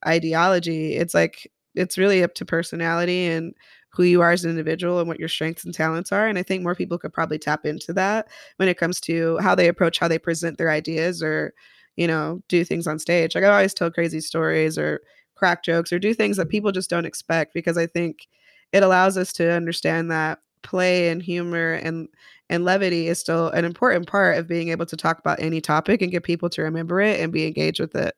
ideology. 0.06 0.96
It's 0.96 1.14
like 1.14 1.50
it's 1.76 1.98
really 1.98 2.24
up 2.24 2.34
to 2.36 2.46
personality 2.46 3.26
and 3.28 3.54
who 3.94 4.04
you 4.04 4.22
are 4.22 4.32
as 4.32 4.44
an 4.44 4.50
individual 4.50 5.00
and 5.00 5.08
what 5.08 5.20
your 5.20 5.30
strengths 5.30 5.64
and 5.64 5.74
talents 5.74 6.12
are. 6.12 6.28
And 6.28 6.38
I 6.38 6.44
think 6.44 6.64
more 6.64 6.76
people 6.76 6.98
could 6.98 7.14
probably 7.14 7.38
tap 7.38 7.66
into 7.66 7.94
that 7.94 8.28
when 8.58 8.68
it 8.68 8.78
comes 8.78 9.00
to 9.02 9.38
how 9.38 9.54
they 9.54 9.68
approach 9.68 10.00
how 10.00 10.08
they 10.08 10.18
present 10.18 10.58
their 10.58 10.72
ideas 10.72 11.22
or, 11.22 11.54
you 11.96 12.08
know, 12.08 12.42
do 12.48 12.66
things 12.66 12.88
on 12.88 12.98
stage. 12.98 13.36
Like 13.36 13.44
I 13.44 13.50
always 13.50 13.74
tell 13.74 13.92
crazy 13.92 14.20
stories 14.20 14.78
or 14.78 15.02
crack 15.36 15.64
jokes 15.64 15.94
or 15.94 16.00
do 16.00 16.14
things 16.14 16.38
that 16.38 16.50
people 16.50 16.72
just 16.72 16.90
don't 16.90 17.06
expect 17.06 17.54
because 17.54 17.78
I 17.78 17.86
think 17.86 18.28
it 18.72 18.82
allows 18.82 19.18
us 19.18 19.32
to 19.34 19.52
understand 19.52 20.10
that 20.10 20.40
play 20.64 21.10
and 21.10 21.22
humor 21.22 21.74
and 21.74 22.08
and 22.50 22.66
levity 22.66 23.08
is 23.08 23.20
still 23.20 23.50
an 23.50 23.66
important 23.66 24.08
part 24.08 24.38
of 24.38 24.48
being 24.48 24.70
able 24.70 24.86
to 24.86 24.98
talk 24.98 25.20
about 25.20 25.40
any 25.40 25.62
topic 25.62 26.02
and 26.02 26.12
get 26.12 26.24
people 26.24 26.50
to 26.50 26.62
remember 26.62 27.00
it 27.00 27.20
and 27.20 27.32
be 27.32 27.48
engaged 27.48 27.80
with 27.80 27.96
it. 27.96 28.16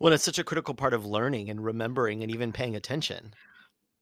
Well, 0.00 0.12
it's 0.12 0.24
such 0.24 0.38
a 0.38 0.44
critical 0.44 0.74
part 0.74 0.94
of 0.94 1.06
learning 1.06 1.50
and 1.50 1.64
remembering 1.64 2.22
and 2.22 2.32
even 2.32 2.52
paying 2.52 2.74
attention. 2.76 3.34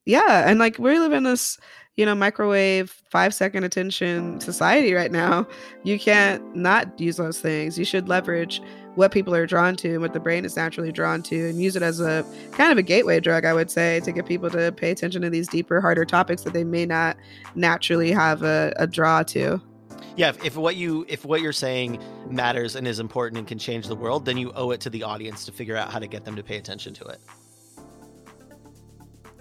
Yeah, 0.06 0.48
and 0.48 0.58
like 0.58 0.78
we 0.78 0.98
live 0.98 1.12
in 1.12 1.24
this, 1.24 1.58
you 1.96 2.06
know, 2.06 2.14
microwave 2.14 2.90
five 3.10 3.34
second 3.34 3.64
attention 3.64 4.40
society 4.40 4.94
right 4.94 5.12
now. 5.12 5.46
You 5.84 5.98
can't 5.98 6.56
not 6.56 6.98
use 6.98 7.16
those 7.16 7.40
things. 7.40 7.78
You 7.78 7.84
should 7.84 8.08
leverage 8.08 8.62
what 8.94 9.12
people 9.12 9.34
are 9.34 9.46
drawn 9.46 9.76
to 9.76 9.92
and 9.92 10.00
what 10.00 10.12
the 10.12 10.20
brain 10.20 10.44
is 10.44 10.56
naturally 10.56 10.90
drawn 10.90 11.22
to 11.22 11.48
and 11.48 11.62
use 11.62 11.76
it 11.76 11.82
as 11.82 12.00
a 12.00 12.24
kind 12.52 12.72
of 12.72 12.78
a 12.78 12.82
gateway 12.82 13.20
drug, 13.20 13.44
I 13.44 13.54
would 13.54 13.70
say, 13.70 14.00
to 14.00 14.12
get 14.12 14.26
people 14.26 14.50
to 14.50 14.72
pay 14.72 14.90
attention 14.90 15.22
to 15.22 15.30
these 15.30 15.48
deeper, 15.48 15.80
harder 15.80 16.04
topics 16.04 16.42
that 16.42 16.52
they 16.52 16.64
may 16.64 16.86
not 16.86 17.16
naturally 17.54 18.10
have 18.10 18.42
a, 18.42 18.72
a 18.76 18.86
draw 18.86 19.22
to. 19.24 19.60
Yeah, 20.16 20.30
if, 20.30 20.44
if 20.44 20.56
what 20.56 20.76
you 20.76 21.06
if 21.08 21.24
what 21.24 21.40
you're 21.40 21.52
saying 21.52 22.02
matters 22.28 22.74
and 22.74 22.86
is 22.86 22.98
important 22.98 23.38
and 23.38 23.46
can 23.46 23.58
change 23.58 23.86
the 23.86 23.94
world, 23.94 24.24
then 24.24 24.36
you 24.36 24.52
owe 24.54 24.70
it 24.70 24.80
to 24.82 24.90
the 24.90 25.02
audience 25.02 25.44
to 25.46 25.52
figure 25.52 25.76
out 25.76 25.90
how 25.90 25.98
to 25.98 26.06
get 26.06 26.24
them 26.24 26.36
to 26.36 26.42
pay 26.42 26.56
attention 26.56 26.92
to 26.94 27.04
it. 27.04 27.20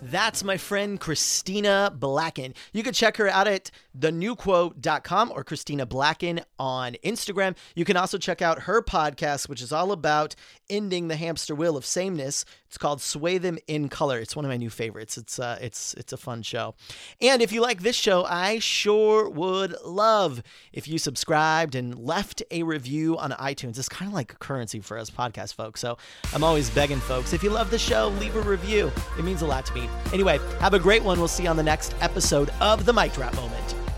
That's 0.01 0.43
my 0.43 0.57
friend 0.57 0.99
Christina 0.99 1.93
Blacken. 1.93 2.53
You 2.71 2.83
can 2.83 2.93
check 2.93 3.17
her 3.17 3.27
out 3.27 3.47
at 3.47 3.69
thenewquo.com 3.97 5.31
or 5.33 5.43
Christina 5.43 5.85
Blacken 5.85 6.41
on 6.57 6.95
Instagram. 7.03 7.55
You 7.75 7.85
can 7.85 7.97
also 7.97 8.17
check 8.17 8.41
out 8.41 8.63
her 8.63 8.81
podcast, 8.81 9.49
which 9.49 9.61
is 9.61 9.71
all 9.71 9.91
about 9.91 10.35
ending 10.69 11.07
the 11.07 11.15
hamster 11.15 11.55
wheel 11.55 11.77
of 11.77 11.85
sameness. 11.85 12.45
It's 12.67 12.77
called 12.77 13.01
Sway 13.01 13.39
Them 13.39 13.57
in 13.67 13.89
Color. 13.89 14.19
It's 14.19 14.35
one 14.35 14.45
of 14.45 14.49
my 14.49 14.57
new 14.57 14.69
favorites. 14.69 15.17
It's 15.17 15.39
uh, 15.39 15.57
it's 15.59 15.95
it's 15.95 16.13
a 16.13 16.17
fun 16.17 16.43
show. 16.43 16.75
And 17.19 17.41
if 17.41 17.51
you 17.51 17.61
like 17.61 17.81
this 17.81 17.95
show, 17.95 18.25
I 18.25 18.59
sure 18.59 19.27
would 19.29 19.75
love 19.83 20.43
if 20.71 20.87
you 20.87 20.99
subscribed 20.99 21.73
and 21.73 21.97
left 21.97 22.43
a 22.51 22.63
review 22.63 23.17
on 23.17 23.31
iTunes. 23.31 23.79
It's 23.79 23.89
kind 23.89 24.07
of 24.07 24.13
like 24.13 24.37
currency 24.39 24.79
for 24.81 24.97
us 24.97 25.09
podcast 25.09 25.55
folks. 25.55 25.81
So 25.81 25.97
I'm 26.33 26.43
always 26.43 26.69
begging 26.69 26.99
folks, 26.99 27.33
if 27.33 27.43
you 27.43 27.49
love 27.49 27.71
the 27.71 27.79
show, 27.79 28.09
leave 28.19 28.35
a 28.35 28.41
review. 28.41 28.91
It 29.17 29.25
means 29.25 29.41
a 29.41 29.47
lot 29.47 29.65
to 29.67 29.73
me. 29.73 29.89
Anyway, 30.13 30.39
have 30.59 30.73
a 30.73 30.79
great 30.79 31.03
one. 31.03 31.17
We'll 31.17 31.27
see 31.27 31.43
you 31.43 31.49
on 31.49 31.57
the 31.57 31.63
next 31.63 31.95
episode 32.01 32.49
of 32.61 32.85
The 32.85 32.93
Mic 32.93 33.13
Drop 33.13 33.33
Moment. 33.35 33.88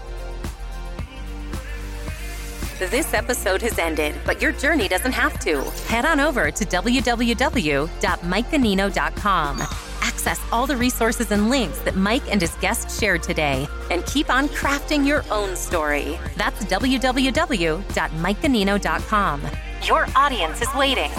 This 2.89 3.13
episode 3.13 3.61
has 3.61 3.77
ended, 3.77 4.15
but 4.25 4.41
your 4.41 4.53
journey 4.53 4.87
doesn't 4.87 5.11
have 5.11 5.39
to. 5.41 5.61
Head 5.87 6.03
on 6.03 6.19
over 6.19 6.49
to 6.49 6.65
www.mikeganino.com. 6.65 9.59
Access 10.01 10.39
all 10.51 10.65
the 10.65 10.75
resources 10.75 11.29
and 11.29 11.51
links 11.51 11.77
that 11.81 11.95
Mike 11.95 12.23
and 12.31 12.41
his 12.41 12.55
guests 12.55 12.99
shared 12.99 13.21
today 13.21 13.67
and 13.91 14.03
keep 14.07 14.31
on 14.31 14.47
crafting 14.47 15.05
your 15.05 15.23
own 15.29 15.55
story. 15.55 16.17
That's 16.37 16.65
www.mikeganino.com. 16.65 19.41
Your 19.83 20.07
audience 20.15 20.61
is 20.63 20.73
waiting. 20.73 21.11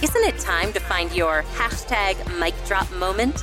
Isn't 0.00 0.24
it 0.24 0.38
time 0.38 0.72
to 0.72 0.78
find 0.78 1.12
your 1.16 1.42
hashtag 1.56 2.14
mic 2.38 2.54
drop 2.64 2.88
moment? 2.92 3.42